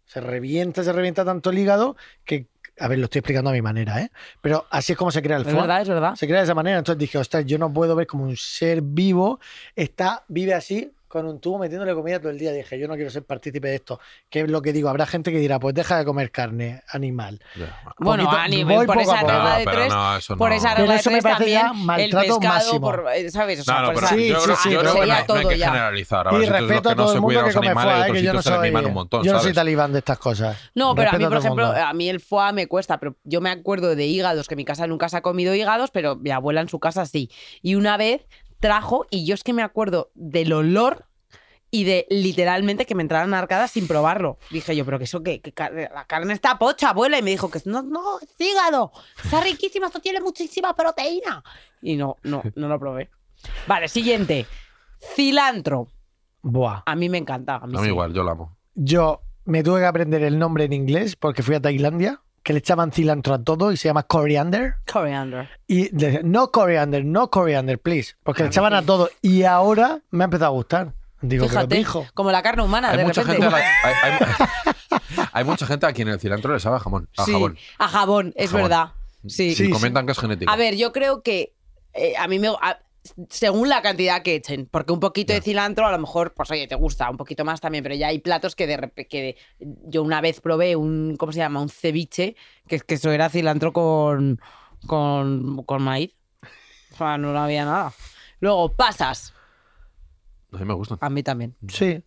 Se 0.05 0.19
revienta, 0.21 0.83
se 0.83 0.91
revienta 0.91 1.23
tanto 1.23 1.49
el 1.51 1.57
hígado 1.59 1.95
que, 2.25 2.47
a 2.79 2.87
ver, 2.89 2.99
lo 2.99 3.05
estoy 3.05 3.19
explicando 3.19 3.49
a 3.49 3.53
mi 3.53 3.61
manera, 3.61 4.01
¿eh? 4.01 4.11
Pero 4.41 4.65
así 4.69 4.91
es 4.91 4.97
como 4.97 5.09
se 5.09 5.21
crea 5.21 5.37
el 5.37 5.43
Es 5.43 5.47
foie. 5.47 5.61
verdad, 5.61 5.81
es 5.81 5.87
verdad. 5.87 6.15
Se 6.15 6.27
crea 6.27 6.39
de 6.39 6.43
esa 6.43 6.53
manera. 6.53 6.77
Entonces 6.77 6.99
dije, 6.99 7.17
ostras, 7.17 7.45
yo 7.45 7.57
no 7.57 7.71
puedo 7.71 7.95
ver 7.95 8.05
como 8.07 8.25
un 8.25 8.35
ser 8.35 8.81
vivo 8.81 9.39
está, 9.75 10.25
vive 10.27 10.53
así 10.53 10.91
con 11.11 11.25
un 11.27 11.39
tubo 11.41 11.59
metiéndole 11.59 11.93
comida 11.93 12.19
todo 12.19 12.29
el 12.31 12.39
día. 12.39 12.51
Dije, 12.53 12.79
yo 12.79 12.87
no 12.87 12.95
quiero 12.95 13.09
ser 13.09 13.23
partícipe 13.23 13.67
de 13.67 13.75
esto. 13.75 13.99
Que 14.29 14.41
es 14.41 14.49
lo 14.49 14.61
que 14.61 14.71
digo, 14.71 14.87
habrá 14.89 15.05
gente 15.05 15.31
que 15.31 15.39
dirá, 15.39 15.59
pues 15.59 15.75
deja 15.75 15.97
de 15.97 16.05
comer 16.05 16.31
carne 16.31 16.81
animal. 16.87 17.41
Bueno, 17.99 18.23
Poquito- 18.23 18.41
a 18.41 18.47
nivel, 18.47 18.77
voy 18.77 18.85
por 18.85 18.97
esa 18.99 19.19
regla 19.21 19.57
de 19.57 19.65
tres, 19.65 19.93
no, 20.29 20.37
por 20.37 20.51
esa 20.53 20.73
regla 20.75 20.93
de 20.95 20.99
tres 21.03 21.23
también 21.23 21.65
el 21.97 22.09
pescado, 22.11 22.39
máximo. 22.39 22.79
por, 22.81 23.05
eh, 23.13 23.29
¿sabes? 23.29 23.59
O 23.59 23.63
sea, 23.63 23.75
No, 23.75 23.81
no, 23.87 23.93
por 23.93 24.03
esa- 24.03 24.15
Sí, 24.15 24.27
yo, 24.29 24.39
sí, 24.39 24.43
creo- 24.45 24.55
sí, 24.57 24.69
yo 24.71 24.79
pero 24.79 24.91
creo 24.91 24.93
que 24.93 24.99
sería 24.99 25.13
no, 25.13 25.19
hay- 25.19 25.27
no 25.27 25.33
hay 25.35 25.41
todo 25.41 25.49
que 25.49 25.57
ya. 25.57 25.65
generalizar. 25.67 26.27
Y 26.31 26.45
respeto 26.45 26.89
a 26.89 26.95
todo 26.95 27.13
el 27.13 27.21
mundo 27.21 27.43
que 27.43 27.53
come 27.53 27.73
foie, 27.73 28.11
que 28.13 28.23
yo 28.23 28.33
no 28.33 28.41
soy, 28.41 28.71
yo 28.71 28.81
no 28.81 29.21
soy 29.21 29.29
¿sabes? 29.41 29.53
talibán 29.55 29.91
de 29.93 29.99
estas 29.99 30.17
cosas. 30.17 30.57
No, 30.75 30.95
pero 30.95 31.09
a 31.11 31.13
mí, 31.17 31.25
por 31.25 31.37
ejemplo, 31.37 31.65
a 31.67 31.93
mí 31.93 32.09
el 32.09 32.19
foie 32.21 32.53
me 32.53 32.67
cuesta, 32.67 32.99
pero 32.99 33.15
yo 33.23 33.41
me 33.41 33.49
acuerdo 33.49 33.95
de 33.95 34.05
hígados, 34.05 34.47
que 34.47 34.53
en 34.53 34.57
mi 34.57 34.65
casa 34.65 34.87
nunca 34.87 35.09
se 35.09 35.17
ha 35.17 35.21
comido 35.21 35.53
hígados, 35.53 35.91
pero 35.91 36.15
mi 36.15 36.31
abuela 36.31 36.61
en 36.61 36.69
su 36.69 36.79
casa 36.79 37.05
sí. 37.05 37.29
Y 37.61 37.75
una 37.75 37.97
vez 37.97 38.25
trajo, 38.61 39.05
y 39.09 39.25
yo 39.25 39.33
es 39.35 39.43
que 39.43 39.51
me 39.51 39.61
acuerdo 39.63 40.09
del 40.15 40.53
olor 40.53 41.05
y 41.73 41.83
de 41.85 42.05
literalmente 42.09 42.85
que 42.85 42.95
me 42.95 43.01
entraran 43.01 43.33
arcadas 43.33 43.71
sin 43.71 43.87
probarlo. 43.87 44.37
Dije 44.49 44.75
yo, 44.75 44.83
pero 44.85 44.97
que 44.97 45.05
eso, 45.05 45.23
que, 45.23 45.41
que 45.41 45.51
car- 45.53 45.73
la 45.73 46.05
carne 46.05 46.33
está 46.33 46.57
pocha, 46.59 46.89
abuela. 46.89 47.17
Y 47.17 47.21
me 47.21 47.31
dijo 47.31 47.49
que 47.51 47.61
no, 47.65 47.81
no, 47.81 48.19
es 48.19 48.29
hígado. 48.39 48.91
Está 49.23 49.41
riquísima, 49.41 49.87
esto 49.87 49.99
tiene 49.99 50.19
muchísima 50.21 50.73
proteína. 50.75 51.43
Y 51.81 51.95
no, 51.95 52.17
no, 52.23 52.41
no 52.55 52.67
lo 52.67 52.79
probé. 52.79 53.09
Vale, 53.67 53.87
siguiente. 53.87 54.45
Cilantro. 55.15 55.87
Buah. 56.41 56.83
A 56.85 56.95
mí 56.95 57.09
me 57.09 57.17
encanta. 57.17 57.55
A 57.55 57.67
mí, 57.67 57.73
A 57.75 57.79
mí 57.79 57.85
sí. 57.85 57.89
igual, 57.91 58.13
yo 58.13 58.23
la 58.23 58.31
amo. 58.31 58.57
Yo 58.75 59.21
me 59.45 59.63
tuve 59.63 59.79
que 59.79 59.85
aprender 59.85 60.23
el 60.23 60.37
nombre 60.39 60.65
en 60.65 60.73
inglés 60.73 61.15
porque 61.15 61.43
fui 61.43 61.55
a 61.55 61.61
Tailandia, 61.61 62.21
que 62.43 62.53
le 62.53 62.59
echaban 62.59 62.91
cilantro 62.91 63.33
a 63.35 63.43
todo 63.43 63.71
y 63.71 63.77
se 63.77 63.87
llama 63.87 64.03
coriander. 64.03 64.75
Coriander. 64.91 65.49
Y 65.67 65.95
le 65.95 66.21
no 66.23 66.51
coriander, 66.51 67.05
no 67.05 67.29
coriander, 67.29 67.79
please. 67.79 68.15
Porque 68.23 68.43
le 68.43 68.49
echaban 68.49 68.73
a 68.73 68.81
todo. 68.81 69.09
Y 69.21 69.43
ahora 69.43 69.99
me 70.09 70.23
ha 70.23 70.25
empezado 70.25 70.47
a 70.51 70.53
gustar. 70.55 70.93
Digo, 71.21 71.47
Fíjate, 71.47 71.75
pijo. 71.75 72.07
como 72.15 72.31
la 72.31 72.41
carne 72.41 72.63
humana, 72.63 72.89
Hay 72.89 72.97
de 72.97 73.03
mucha, 73.05 73.21
repente. 73.21 73.43
gente 73.43 73.55
la- 73.59 73.65
hay, 73.83 73.93
hay- 74.03 75.29
hay 75.33 75.43
mucha 75.43 75.67
gente 75.67 75.85
a 75.85 75.93
quien 75.93 76.07
el 76.07 76.19
cilantro 76.19 76.51
le 76.53 76.59
sabe 76.59 76.77
a 76.77 76.79
jamón. 76.79 77.07
A 77.15 77.25
Sí, 77.25 77.31
jabón. 77.31 77.57
a 77.77 77.87
jabón, 77.87 78.33
es 78.35 78.49
Jabón. 78.49 78.63
verdad. 78.63 78.91
Sí. 79.27 79.49
Y 79.49 79.55
Sí, 79.55 79.69
comentan 79.69 80.07
que 80.07 80.13
es 80.13 80.17
genético. 80.19 80.51
A 80.51 80.55
ver, 80.55 80.75
yo 80.77 80.91
creo 80.91 81.21
que 81.21 81.53
eh, 81.93 82.15
a 82.17 82.27
mí 82.27 82.39
me. 82.39 82.47
a- 82.47 82.79
según 83.29 83.67
la 83.69 83.81
cantidad 83.81 84.21
que 84.21 84.35
echen, 84.35 84.67
porque 84.69 84.93
un 84.93 84.99
poquito 84.99 85.33
de 85.33 85.41
cilantro 85.41 85.87
a 85.87 85.91
lo 85.91 85.97
mejor, 85.97 86.33
pues 86.33 86.51
oye, 86.51 86.67
te 86.67 86.75
gusta, 86.75 87.09
un 87.09 87.17
poquito 87.17 87.43
más 87.43 87.59
también, 87.59 87.83
pero 87.83 87.95
ya 87.95 88.07
hay 88.07 88.19
platos 88.19 88.55
que 88.55 88.67
de 88.67 88.91
que 89.09 89.35
de- 89.59 89.67
yo 89.87 90.03
una 90.03 90.21
vez 90.21 90.39
probé 90.41 90.75
un, 90.75 91.15
¿cómo 91.17 91.31
se 91.31 91.39
llama? 91.39 91.61
Un 91.61 91.69
ceviche, 91.69 92.35
que 92.67 92.75
es 92.75 92.83
que 92.83 92.95
eso 92.95 93.11
era 93.11 93.29
cilantro 93.29 93.73
con, 93.73 94.39
con, 94.85 95.63
con 95.63 95.81
maíz. 95.81 96.15
O 96.93 96.97
sea, 96.97 97.17
no 97.17 97.37
había 97.37 97.65
nada. 97.65 97.93
Luego, 98.39 98.73
pasas. 98.75 99.33
A 100.51 100.57
mí 100.57 100.65
me 100.65 100.73
gustan. 100.73 100.97
A 101.01 101.09
mí 101.09 101.23
también. 101.23 101.55
Sí. 101.69 102.03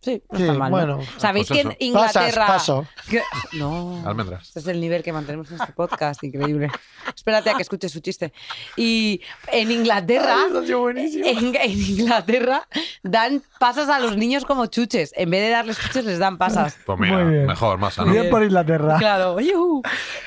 Sí, 0.00 0.22
no 0.30 0.36
Sí, 0.38 0.44
está 0.44 0.54
mal. 0.54 0.70
¿no? 0.70 0.76
bueno. 0.76 1.00
¿Sabéis 1.16 1.48
Pues 1.48 1.60
que 1.62 1.68
en. 1.68 1.76
Inglaterra. 1.80 2.46
Pasas, 2.46 2.84
paso. 2.84 2.86
que- 3.10 3.22
No. 3.58 4.00
Almendras. 4.06 4.46
Este 4.46 4.60
es 4.60 4.66
el 4.68 4.80
nivel 4.80 5.02
que 5.02 5.12
mantenemos 5.12 5.50
en 5.50 5.60
este 5.60 5.72
podcast, 5.72 6.22
increíble. 6.22 6.68
Espérate 7.14 7.50
a 7.50 7.54
que 7.54 7.62
escuche 7.62 7.88
su 7.88 7.98
chiste. 7.98 8.32
Y 8.76 9.20
en 9.50 9.72
Inglaterra, 9.72 10.36
Ay, 10.54 11.22
en, 11.24 11.56
en 11.56 11.70
Inglaterra 11.72 12.68
dan 13.02 13.42
pasas 13.58 13.88
a 13.88 13.98
los 13.98 14.16
niños 14.16 14.44
como 14.44 14.66
chuches. 14.66 15.12
En 15.16 15.30
vez 15.30 15.42
de 15.42 15.50
darles 15.50 15.78
chuches, 15.80 16.04
les 16.04 16.18
dan 16.20 16.38
pasas. 16.38 16.76
Pues 16.86 16.98
mira, 17.00 17.18
Muy 17.24 17.32
bien. 17.34 17.46
mejor, 17.46 17.78
más 17.78 17.94
sano. 17.94 18.12
Bien 18.12 18.30
por 18.30 18.42
Inglaterra. 18.44 18.98
Claro. 18.98 19.40
¡yujú! 19.40 19.82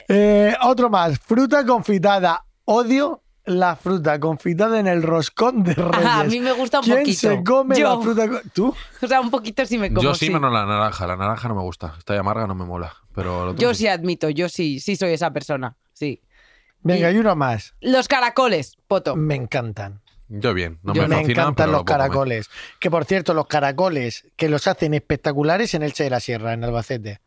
Eh, 0.09 0.53
otro 0.63 0.89
más. 0.89 1.17
Fruta 1.17 1.65
confitada. 1.65 2.43
Odio 2.65 3.23
la 3.45 3.75
fruta 3.75 4.19
confitada 4.19 4.79
en 4.79 4.87
el 4.87 5.01
roscón 5.03 5.63
de 5.63 5.73
Reyes. 5.75 6.05
a 6.05 6.23
mí 6.25 6.39
me 6.39 6.51
gusta 6.53 6.79
un 6.79 6.85
¿Quién 6.85 6.97
poquito. 6.99 7.19
se 7.19 7.43
come 7.43 7.79
Yo. 7.79 7.95
la 7.95 8.01
fruta? 8.01 8.41
¿Tú? 8.53 8.73
O 9.01 9.07
sea, 9.07 9.19
un 9.21 9.31
poquito 9.31 9.65
sí 9.65 9.77
me 9.77 9.89
como. 9.89 10.01
yo 10.01 10.13
sí, 10.15 10.27
sí. 10.27 10.31
menos 10.33 10.51
la 10.53 10.65
naranja. 10.65 11.07
La 11.07 11.15
naranja 11.17 11.47
no 11.47 11.55
me 11.55 11.61
gusta. 11.61 11.95
Está 11.97 12.17
amarga, 12.19 12.45
no 12.47 12.55
me 12.55 12.65
mola. 12.65 12.93
Pero 13.13 13.55
Yo 13.55 13.73
sí 13.73 13.87
admito, 13.87 14.29
yo 14.29 14.47
sí, 14.49 14.79
sí 14.79 14.95
soy 14.95 15.13
esa 15.13 15.31
persona. 15.31 15.75
Sí. 15.93 16.21
Venga, 16.81 17.11
Y- 17.11 17.15
y 17.15 17.17
uno 17.19 17.35
más. 17.35 17.73
Los 17.81 18.07
caracoles, 18.07 18.77
poto. 18.87 19.15
Me 19.15 19.35
encantan. 19.35 20.01
Yo 20.29 20.53
bien. 20.53 20.79
No 20.83 20.93
Yo 20.93 21.01
me, 21.03 21.07
me 21.09 21.15
fascinan, 21.17 21.31
encantan 21.31 21.55
pero 21.55 21.71
los 21.71 21.79
lo 21.81 21.85
puedo 21.85 21.97
comer. 21.97 22.09
caracoles. 22.09 22.49
Que 22.79 22.89
por 22.89 23.03
cierto, 23.05 23.33
los 23.33 23.47
caracoles 23.47 24.25
que 24.37 24.47
los 24.47 24.65
hacen 24.67 24.93
espectaculares 24.93 25.73
en 25.73 25.83
Elche 25.83 26.05
de 26.05 26.09
la 26.09 26.19
Sierra, 26.21 26.53
en 26.53 26.63
Albacete. 26.63 27.19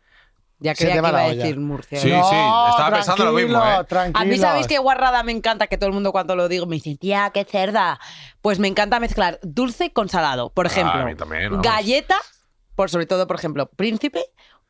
Ya 0.61 0.75
creía 0.75 0.93
que 0.93 0.99
iba 0.99 1.09
a 1.09 1.25
olla. 1.27 1.35
decir 1.35 1.59
Murcia. 1.59 1.99
Sí, 2.01 2.09
sí, 2.09 2.15
estaba 2.15 2.91
pensando 2.93 3.25
lo 3.27 3.33
mismo, 3.33 3.59
¿eh? 3.59 3.85
tranquilo, 3.89 4.19
A 4.19 4.25
mí, 4.25 4.39
¿sabéis 4.39 4.67
qué 4.67 4.79
guarrada 4.79 5.23
me 5.23 5.33
encanta? 5.33 5.67
Que 5.67 5.77
todo 5.77 5.89
el 5.89 5.95
mundo 5.95 6.13
cuando 6.13 6.37
lo 6.37 6.49
digo 6.49 6.67
me 6.67 6.77
dice, 6.77 6.97
tía, 6.97 7.31
qué 7.35 7.45
cerda. 7.45 7.99
Pues 8.41 8.59
me 8.59 8.69
encanta 8.69 9.01
mezclar 9.01 9.39
dulce 9.43 9.93
con 9.93 10.09
salado. 10.09 10.51
Por 10.51 10.67
Ah, 10.67 10.71
ejemplo, 10.71 11.01
a 11.01 11.05
mí 11.05 11.15
también, 11.17 11.51
vamos. 11.51 11.67
galletas, 11.67 12.49
por 12.77 12.89
sobre 12.89 13.07
todo, 13.07 13.27
por 13.27 13.37
ejemplo, 13.37 13.67
príncipe, 13.67 14.25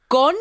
con 0.08 0.34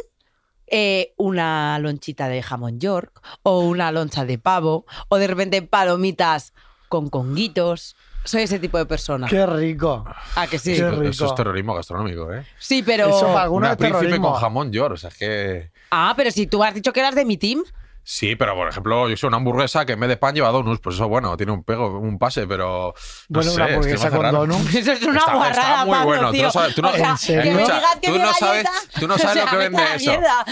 eh, 0.68 1.14
una 1.18 1.78
lonchita 1.80 2.30
de 2.30 2.41
jamón 2.41 2.80
york 2.80 3.22
o 3.44 3.60
una 3.60 3.91
loncha 3.91 4.26
de 4.26 4.38
pavo 4.39 4.86
o 5.10 5.18
de 5.18 5.28
repente 5.28 5.62
palomitas 5.62 6.54
con 6.89 7.10
conguitos. 7.10 7.96
Soy 8.26 8.44
ese 8.44 8.60
tipo 8.60 8.78
de 8.78 8.86
persona. 8.86 9.28
Qué 9.28 9.46
rico. 9.46 10.06
Ah, 10.36 10.48
que 10.48 10.58
sí. 10.58 10.72
Qué 10.72 10.78
Eso, 10.78 10.92
rico. 10.92 11.04
eso 11.04 11.26
es 11.28 11.36
terrorismo 11.36 11.74
gastronómico, 11.76 12.32
¿eh? 12.34 12.46
Sí, 12.58 12.82
pero... 12.84 13.08
Eso 13.10 13.28
para 13.28 13.44
algunos 13.44 13.68
Una 13.68 13.76
príncipe 13.78 14.00
terrorismo. 14.02 14.32
con 14.32 14.40
jamón 14.42 14.72
york. 14.72 14.94
O 14.94 14.98
sea, 14.98 15.10
es 15.10 15.18
que... 15.18 15.72
Ah, 15.92 16.14
pero 16.16 16.32
si 16.32 16.48
tú 16.48 16.64
has 16.64 16.74
dicho 16.74 16.94
que 16.94 17.00
eras 17.02 17.16
de 17.16 17.26
mi 17.26 17.38
team. 17.38 17.64
Sí, 18.06 18.36
pero 18.36 18.54
por 18.56 18.68
ejemplo, 18.68 19.08
yo 19.10 19.16
soy 19.18 19.30
una 19.30 19.38
hamburguesa 19.38 19.86
que 19.86 19.93
en 19.93 19.99
vez 20.01 20.10
de 20.10 20.18
pan 20.18 20.36
lleva 20.36 20.49
donuts. 20.49 20.82
Pues 20.82 20.95
eso, 20.95 21.08
bueno, 21.08 21.38
tiene 21.38 21.51
un 21.54 21.64
pego, 21.64 21.99
un 21.99 22.20
pase, 22.20 22.45
pero... 22.47 22.93
No 23.30 23.39
Bueno, 23.39 23.51
sé, 23.51 23.56
una 23.56 23.64
es 23.66 23.70
que 23.70 23.74
hamburguesa 23.76 24.08
hace 24.08 24.18
con 24.18 24.32
donuts. 24.32 24.76
Eso 24.76 24.91
es 24.91 25.01
una 25.04 25.20
Está- 25.20 25.32
está 25.32 25.34
guarrada, 25.36 25.86
muy 25.86 25.93
Pablo, 25.95 26.06
bueno. 26.08 26.32
Tú 26.32 26.41
no 26.41 26.51
sabes- 26.51 26.76
tú 26.76 26.82
no- 26.82 26.89
o 26.89 26.93
sea, 26.93 27.10
¿En 27.12 27.18
serio? 27.18 27.43
que 27.43 27.49
me 27.51 27.62
Escucha, 27.62 27.76
digas 27.78 27.95
que 28.01 28.08
tú 28.08 28.18
no 28.20 28.34
sabes- 28.34 28.68
tú 28.99 29.08
no 29.08 29.18
sabes 29.18 29.32
o 29.32 29.34
sea, 29.34 29.45
lo 29.45 29.51
que 29.51 29.58
vende 29.58 29.82
está 29.84 29.95
eso. 29.95 30.10
mierda. 30.12 30.45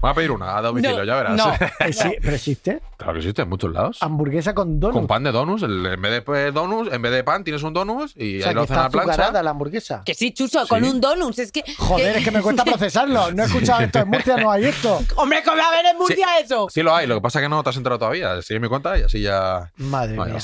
Voy 0.00 0.10
a 0.10 0.14
pedir 0.14 0.30
una 0.32 0.56
a 0.56 0.62
domicilio, 0.62 0.98
No, 0.98 1.04
ya 1.04 1.14
verás. 1.16 1.36
no. 1.36 1.52
Sí, 1.92 2.16
pero 2.20 2.34
existe. 2.34 2.80
Claro 2.96 3.12
que 3.14 3.18
existe 3.20 3.42
en 3.42 3.48
muchos 3.48 3.72
lados. 3.72 3.98
Hamburguesa 4.00 4.54
con 4.54 4.78
donuts. 4.80 4.96
Con 4.98 5.06
pan 5.06 5.22
de 5.24 5.32
donuts. 5.32 5.62
el- 5.62 5.86
en 5.86 6.00
vez 6.02 6.24
de 6.24 6.48
eh, 6.48 6.52
donuts, 6.52 6.92
en 6.92 7.02
vez 7.02 7.12
de 7.12 7.24
pan 7.24 7.44
tienes 7.44 7.62
un 7.62 7.72
donuts 7.72 8.12
y 8.16 8.38
o 8.38 8.42
sea, 8.42 8.48
ahí 8.50 8.54
lo 8.54 8.60
que 8.62 8.64
hacen 8.72 8.76
a 8.78 8.86
está 8.86 8.96
la 8.98 9.04
plancha. 9.14 9.42
la 9.42 9.50
hamburguesa. 9.50 10.02
Que 10.04 10.14
sí, 10.14 10.32
Chuso, 10.32 10.66
con 10.68 10.82
un 10.84 11.00
donut. 11.00 11.36
Es 11.38 11.50
que. 11.52 11.62
Joder, 11.78 12.16
es 12.16 12.24
que 12.24 12.30
me 12.30 12.40
cuesta 12.42 12.64
procesarlo. 12.64 13.32
No 13.32 13.42
he 13.42 13.46
escuchado 13.46 13.80
esto. 13.82 13.98
En 14.00 14.08
Murcia 14.08 14.36
no 14.36 14.50
hay 14.50 14.64
esto. 14.66 15.00
Hombre, 15.16 15.42
¿cómo 15.44 15.56
va 15.58 15.64
a 15.64 15.68
haber 15.68 15.86
en 15.86 15.98
Murcia 15.98 16.26
eso? 16.42 16.68
Sí 16.72 16.82
lo 16.82 16.94
hay, 16.96 17.06
lo 17.06 17.16
que 17.16 17.20
pasa 17.20 17.38
es 17.38 17.42
que 17.44 17.48
no 17.50 17.62
te 17.62 17.68
has 17.68 17.76
enterado 17.76 17.98
todavía. 17.98 18.40
Sigue 18.40 18.58
mi 18.58 18.66
cuenta 18.66 18.96
y 18.98 19.02
así 19.02 19.20
ya... 19.20 19.70
Madre 19.76 20.16
mía. 20.16 20.38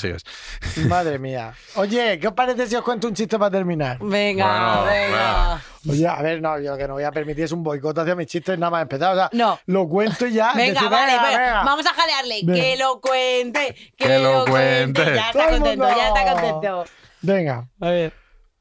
Madre 0.87 1.17
mía. 1.17 1.53
Oye, 1.73 2.19
¿qué 2.19 2.27
os 2.27 2.33
parece 2.35 2.67
si 2.67 2.75
os 2.75 2.83
cuento 2.83 3.07
un 3.07 3.15
chiste 3.15 3.39
para 3.39 3.49
terminar? 3.49 3.97
Venga, 3.99 4.81
Bueno, 4.81 4.91
venga. 4.91 5.61
Oye, 5.89 6.07
a 6.07 6.21
ver, 6.21 6.39
no, 6.39 6.59
yo 6.59 6.69
lo 6.73 6.77
que 6.77 6.87
no 6.87 6.93
voy 6.93 7.03
a 7.03 7.11
permitir 7.11 7.45
es 7.45 7.51
un 7.51 7.63
boicot 7.63 7.97
hacia 7.97 8.13
mis 8.13 8.27
chistes 8.27 8.59
nada 8.59 8.69
más 8.69 8.83
empezar. 8.83 9.13
O 9.13 9.15
sea, 9.15 9.29
No. 9.33 9.59
lo 9.65 9.87
cuento 9.87 10.27
y 10.27 10.33
ya. 10.33 10.53
Venga, 10.55 10.73
decir, 10.73 10.89
vale, 10.91 11.13
venga, 11.13 11.23
venga, 11.29 11.39
venga. 11.39 11.63
vamos 11.63 11.85
a 11.87 11.93
jalearle. 11.95 12.41
Venga. 12.43 12.61
Que 12.61 12.77
lo 12.77 13.01
cuente, 13.01 13.75
que, 13.97 14.05
Que 14.05 14.19
lo 14.19 14.45
cuente. 14.45 15.01
cuente. 15.01 15.15
Ya 15.15 15.29
está 15.31 15.49
contento, 15.49 15.87
ya 15.87 16.07
está 16.09 16.33
contento. 16.35 16.85
Venga. 17.23 17.67
A 17.81 17.89
ver. 17.89 18.13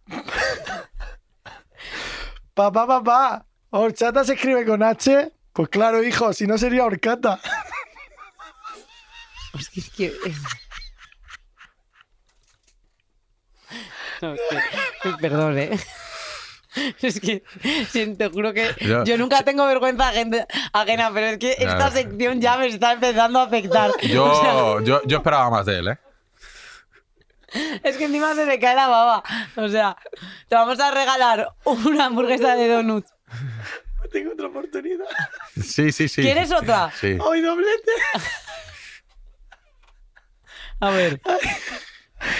Papá, 2.54 2.86
papá, 2.86 3.44
¿horchata 3.70 4.24
se 4.24 4.32
escribe 4.34 4.64
con 4.64 4.82
H? 4.82 5.32
Pues 5.58 5.70
claro, 5.70 6.04
hijo, 6.04 6.32
si 6.32 6.46
no 6.46 6.56
sería 6.56 6.84
horcata. 6.84 7.40
Es 9.58 9.68
que, 9.68 9.80
es 9.80 9.90
que- 9.90 10.12
No, 14.22 14.34
es 14.34 14.40
que- 15.02 15.10
perdón, 15.20 15.58
¿eh? 15.58 15.76
Es 17.02 17.18
que 17.18 17.42
sí, 17.90 18.14
te 18.14 18.28
juro 18.28 18.52
que 18.54 18.72
Yo- 18.82 19.02
yo 19.02 19.18
nunca 19.18 19.42
tengo 19.42 19.66
vergüenza 19.66 20.12
ajena, 20.72 21.10
pero 21.12 21.26
es 21.26 21.38
que 21.38 21.56
esta 21.58 21.90
sección 21.90 22.40
ya 22.40 22.56
me 22.56 22.68
está 22.68 22.92
empezando 22.92 23.40
a 23.40 23.44
afectar. 23.46 23.90
O 23.90 23.94
sea, 23.98 24.08
Yo, 24.08 24.80
yo, 24.82 25.02
yo 25.06 25.16
esperaba 25.16 25.50
más 25.50 25.66
de 25.66 25.78
él, 25.80 25.88
¿eh? 25.88 25.98
es 27.82 27.96
que 27.96 28.04
encima 28.04 28.32
se 28.36 28.46
me 28.46 28.60
cae 28.60 28.76
la 28.76 28.86
baba. 28.86 29.24
O 29.56 29.68
sea, 29.68 29.96
te 30.48 30.54
vamos 30.54 30.78
a 30.78 30.92
regalar 30.92 31.48
una 31.64 32.04
hamburguesa 32.06 32.54
de 32.54 32.68
donuts. 32.68 33.12
Tengo 34.12 34.32
otra 34.32 34.46
oportunidad. 34.48 35.06
Sí, 35.62 35.92
sí, 35.92 36.08
sí. 36.08 36.22
¿Quieres 36.22 36.50
otra? 36.52 36.92
Sí. 36.98 37.18
Hoy 37.20 37.40
doblete. 37.40 37.92
A 40.80 40.90
ver. 40.90 41.20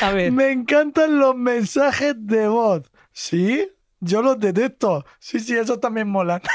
A 0.01 0.11
ver. 0.13 0.31
Me 0.33 0.53
encantan 0.53 1.19
los 1.19 1.35
mensajes 1.35 2.15
de 2.17 2.47
voz. 2.47 2.91
¿Sí? 3.13 3.69
Yo 4.01 4.23
los 4.23 4.39
detecto. 4.39 5.05
Sí, 5.19 5.41
sí, 5.41 5.57
esos 5.57 5.81
también 5.81 6.09
molan. 6.09 6.41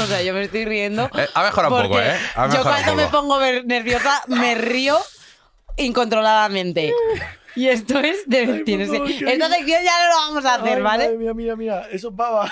O 0.00 0.06
sea, 0.06 0.22
yo 0.22 0.32
me 0.34 0.42
estoy 0.42 0.64
riendo. 0.64 1.08
Eh, 1.14 1.28
ha 1.32 1.42
mejorado 1.44 1.76
un 1.76 1.82
poco, 1.82 2.00
¿eh? 2.00 2.18
Ha 2.34 2.48
yo 2.48 2.62
cuando 2.62 2.90
un 2.92 2.96
me 2.96 3.04
poco. 3.04 3.18
pongo 3.18 3.40
nerviosa 3.64 4.22
me 4.26 4.54
río 4.56 4.98
incontroladamente. 5.80 6.94
Y 7.56 7.66
esto 7.68 7.98
es 7.98 8.24
de 8.28 8.46
por 8.46 8.64
tienes 8.64 8.88
favor, 8.88 9.06
que- 9.08 9.18
qué 9.18 9.32
Esta 9.32 9.48
sección 9.48 9.82
ya 9.84 10.02
no 10.04 10.08
lo 10.10 10.16
vamos 10.16 10.44
a 10.44 10.54
hacer, 10.54 10.76
Ay, 10.76 10.82
¿vale? 10.82 11.04
Madre 11.04 11.18
mía, 11.18 11.34
mira, 11.34 11.56
mira. 11.56 11.88
Eso 11.90 12.08
es 12.10 12.16
baba. 12.16 12.50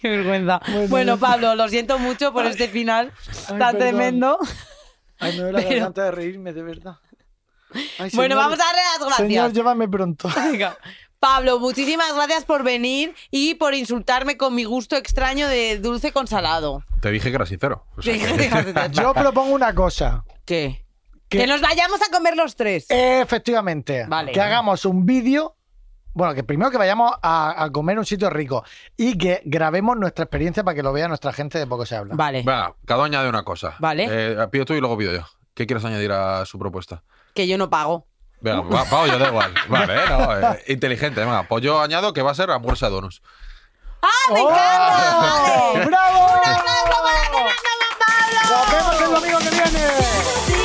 Qué 0.00 0.08
vergüenza. 0.10 0.60
Bueno, 0.88 1.18
Pablo, 1.18 1.54
lo 1.54 1.68
siento 1.68 1.98
mucho 1.98 2.32
por 2.32 2.44
este 2.46 2.68
final 2.68 3.12
Ay, 3.26 3.34
tan 3.46 3.58
perdón. 3.58 3.78
tremendo. 3.78 4.38
Ay, 5.18 5.32
me 5.32 5.38
duele 5.38 5.52
la 5.52 5.58
Pero- 5.68 5.70
garganta 5.70 6.04
de 6.04 6.10
reírme, 6.10 6.52
de 6.52 6.62
verdad. 6.62 6.96
Ay, 7.98 8.10
Bueno, 8.12 8.34
señor- 8.34 8.36
vamos 8.36 8.60
a 8.60 8.64
darle 8.64 8.80
las 8.92 8.98
gracias. 9.00 9.16
Señor, 9.28 9.52
llévame 9.52 9.88
pronto. 9.88 10.28
Venga. 10.36 10.76
Pablo, 11.18 11.58
muchísimas 11.58 12.14
gracias 12.14 12.44
por 12.44 12.62
venir 12.64 13.14
y 13.30 13.54
por 13.54 13.72
insultarme 13.74 14.36
con 14.36 14.54
mi 14.54 14.64
gusto 14.64 14.94
extraño 14.96 15.48
de 15.48 15.78
dulce 15.78 16.12
con 16.12 16.26
salado. 16.28 16.84
Te 17.00 17.10
dije 17.10 17.30
que 17.30 17.36
era 17.36 17.46
sincero. 17.46 17.86
O 17.96 18.02
sea, 18.02 18.12
que- 18.14 18.90
Yo 18.92 19.14
propongo 19.14 19.54
una 19.54 19.74
cosa. 19.74 20.22
¿Qué? 20.44 20.83
¿Qué? 21.34 21.40
Que 21.42 21.46
nos 21.46 21.60
vayamos 21.60 22.00
a 22.02 22.10
comer 22.12 22.36
los 22.36 22.56
tres. 22.56 22.86
Efectivamente. 22.88 24.06
Vale. 24.06 24.32
Que 24.32 24.40
hagamos 24.40 24.84
un 24.84 25.04
vídeo. 25.04 25.56
Bueno, 26.12 26.32
que 26.34 26.44
primero 26.44 26.70
que 26.70 26.78
vayamos 26.78 27.12
a, 27.22 27.64
a 27.64 27.70
comer 27.72 27.98
un 27.98 28.06
sitio 28.06 28.30
rico 28.30 28.62
y 28.96 29.18
que 29.18 29.42
grabemos 29.44 29.96
nuestra 29.96 30.24
experiencia 30.24 30.62
para 30.62 30.76
que 30.76 30.82
lo 30.84 30.92
vea 30.92 31.08
nuestra 31.08 31.32
gente 31.32 31.58
de 31.58 31.66
poco 31.66 31.84
se 31.86 31.96
habla. 31.96 32.14
Vale. 32.14 32.38
Venga, 32.44 32.74
cada 32.86 33.00
uno 33.00 33.06
añade 33.06 33.28
una 33.28 33.42
cosa. 33.42 33.74
Vale. 33.80 34.06
Eh, 34.08 34.36
pido 34.52 34.64
tú 34.64 34.74
y 34.74 34.80
luego 34.80 34.96
pido 34.96 35.12
yo. 35.12 35.26
¿Qué 35.54 35.66
quieres 35.66 35.84
añadir 35.84 36.12
a 36.12 36.44
su 36.46 36.56
propuesta? 36.58 37.02
Que 37.34 37.48
yo 37.48 37.58
no 37.58 37.68
pago. 37.68 38.06
Venga, 38.40 38.60
va, 38.60 38.84
pago 38.84 39.06
yo, 39.08 39.18
da 39.18 39.28
igual. 39.28 39.52
Vale, 39.68 39.96
no, 40.08 40.52
eh, 40.52 40.62
inteligente. 40.68 41.20
Venga, 41.20 41.42
pues 41.48 41.64
yo 41.64 41.80
añado 41.80 42.12
que 42.12 42.22
va 42.22 42.30
a 42.30 42.34
ser 42.34 42.48
hamburguesa 42.50 42.86
de 42.86 42.92
donuts. 42.92 43.20
¡Ah, 44.02 44.08
me 44.32 44.40
¡Oh! 44.40 44.50
encanta! 44.50 45.72
Vale. 45.72 45.86
¡Bravo! 45.86 46.26
¡Un 46.26 46.48
aplauso 46.48 47.02
para 47.02 47.18
Fernando 47.18 48.50
¡Nos 48.50 48.70
vemos 48.70 49.00
el 49.02 49.14
domingo 49.14 49.38
que 49.38 49.50
viene! 49.50 50.63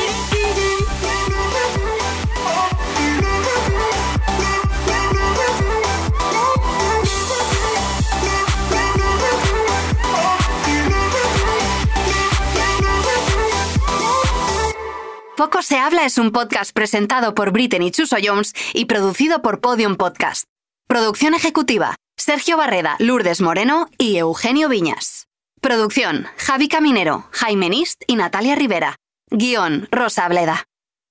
Poco 15.40 15.62
se 15.62 15.78
habla 15.78 16.04
es 16.04 16.18
un 16.18 16.32
podcast 16.32 16.70
presentado 16.74 17.34
por 17.34 17.50
Britney 17.50 17.90
Chuso 17.90 18.16
Jones 18.22 18.52
y 18.74 18.84
producido 18.84 19.40
por 19.40 19.62
Podium 19.62 19.96
Podcast. 19.96 20.44
Producción 20.86 21.32
ejecutiva: 21.32 21.96
Sergio 22.18 22.58
Barreda, 22.58 22.96
Lourdes 22.98 23.40
Moreno 23.40 23.88
y 23.96 24.18
Eugenio 24.18 24.68
Viñas. 24.68 25.28
Producción: 25.62 26.26
Javi 26.36 26.68
Caminero, 26.68 27.26
Jaime 27.30 27.70
Nist 27.70 28.02
y 28.06 28.16
Natalia 28.16 28.54
Rivera. 28.54 28.96
Guión: 29.30 29.88
Rosa 29.90 30.28
Bleda. 30.28 30.64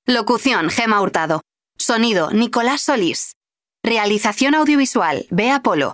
Locución: 0.06 0.70
Gema 0.70 1.02
Hurtado. 1.02 1.42
Sonido: 1.80 2.30
Nicolás 2.30 2.82
Solís. 2.82 3.34
Realización 3.84 4.54
audiovisual: 4.54 5.26
Bea 5.32 5.64
Polo. 5.64 5.94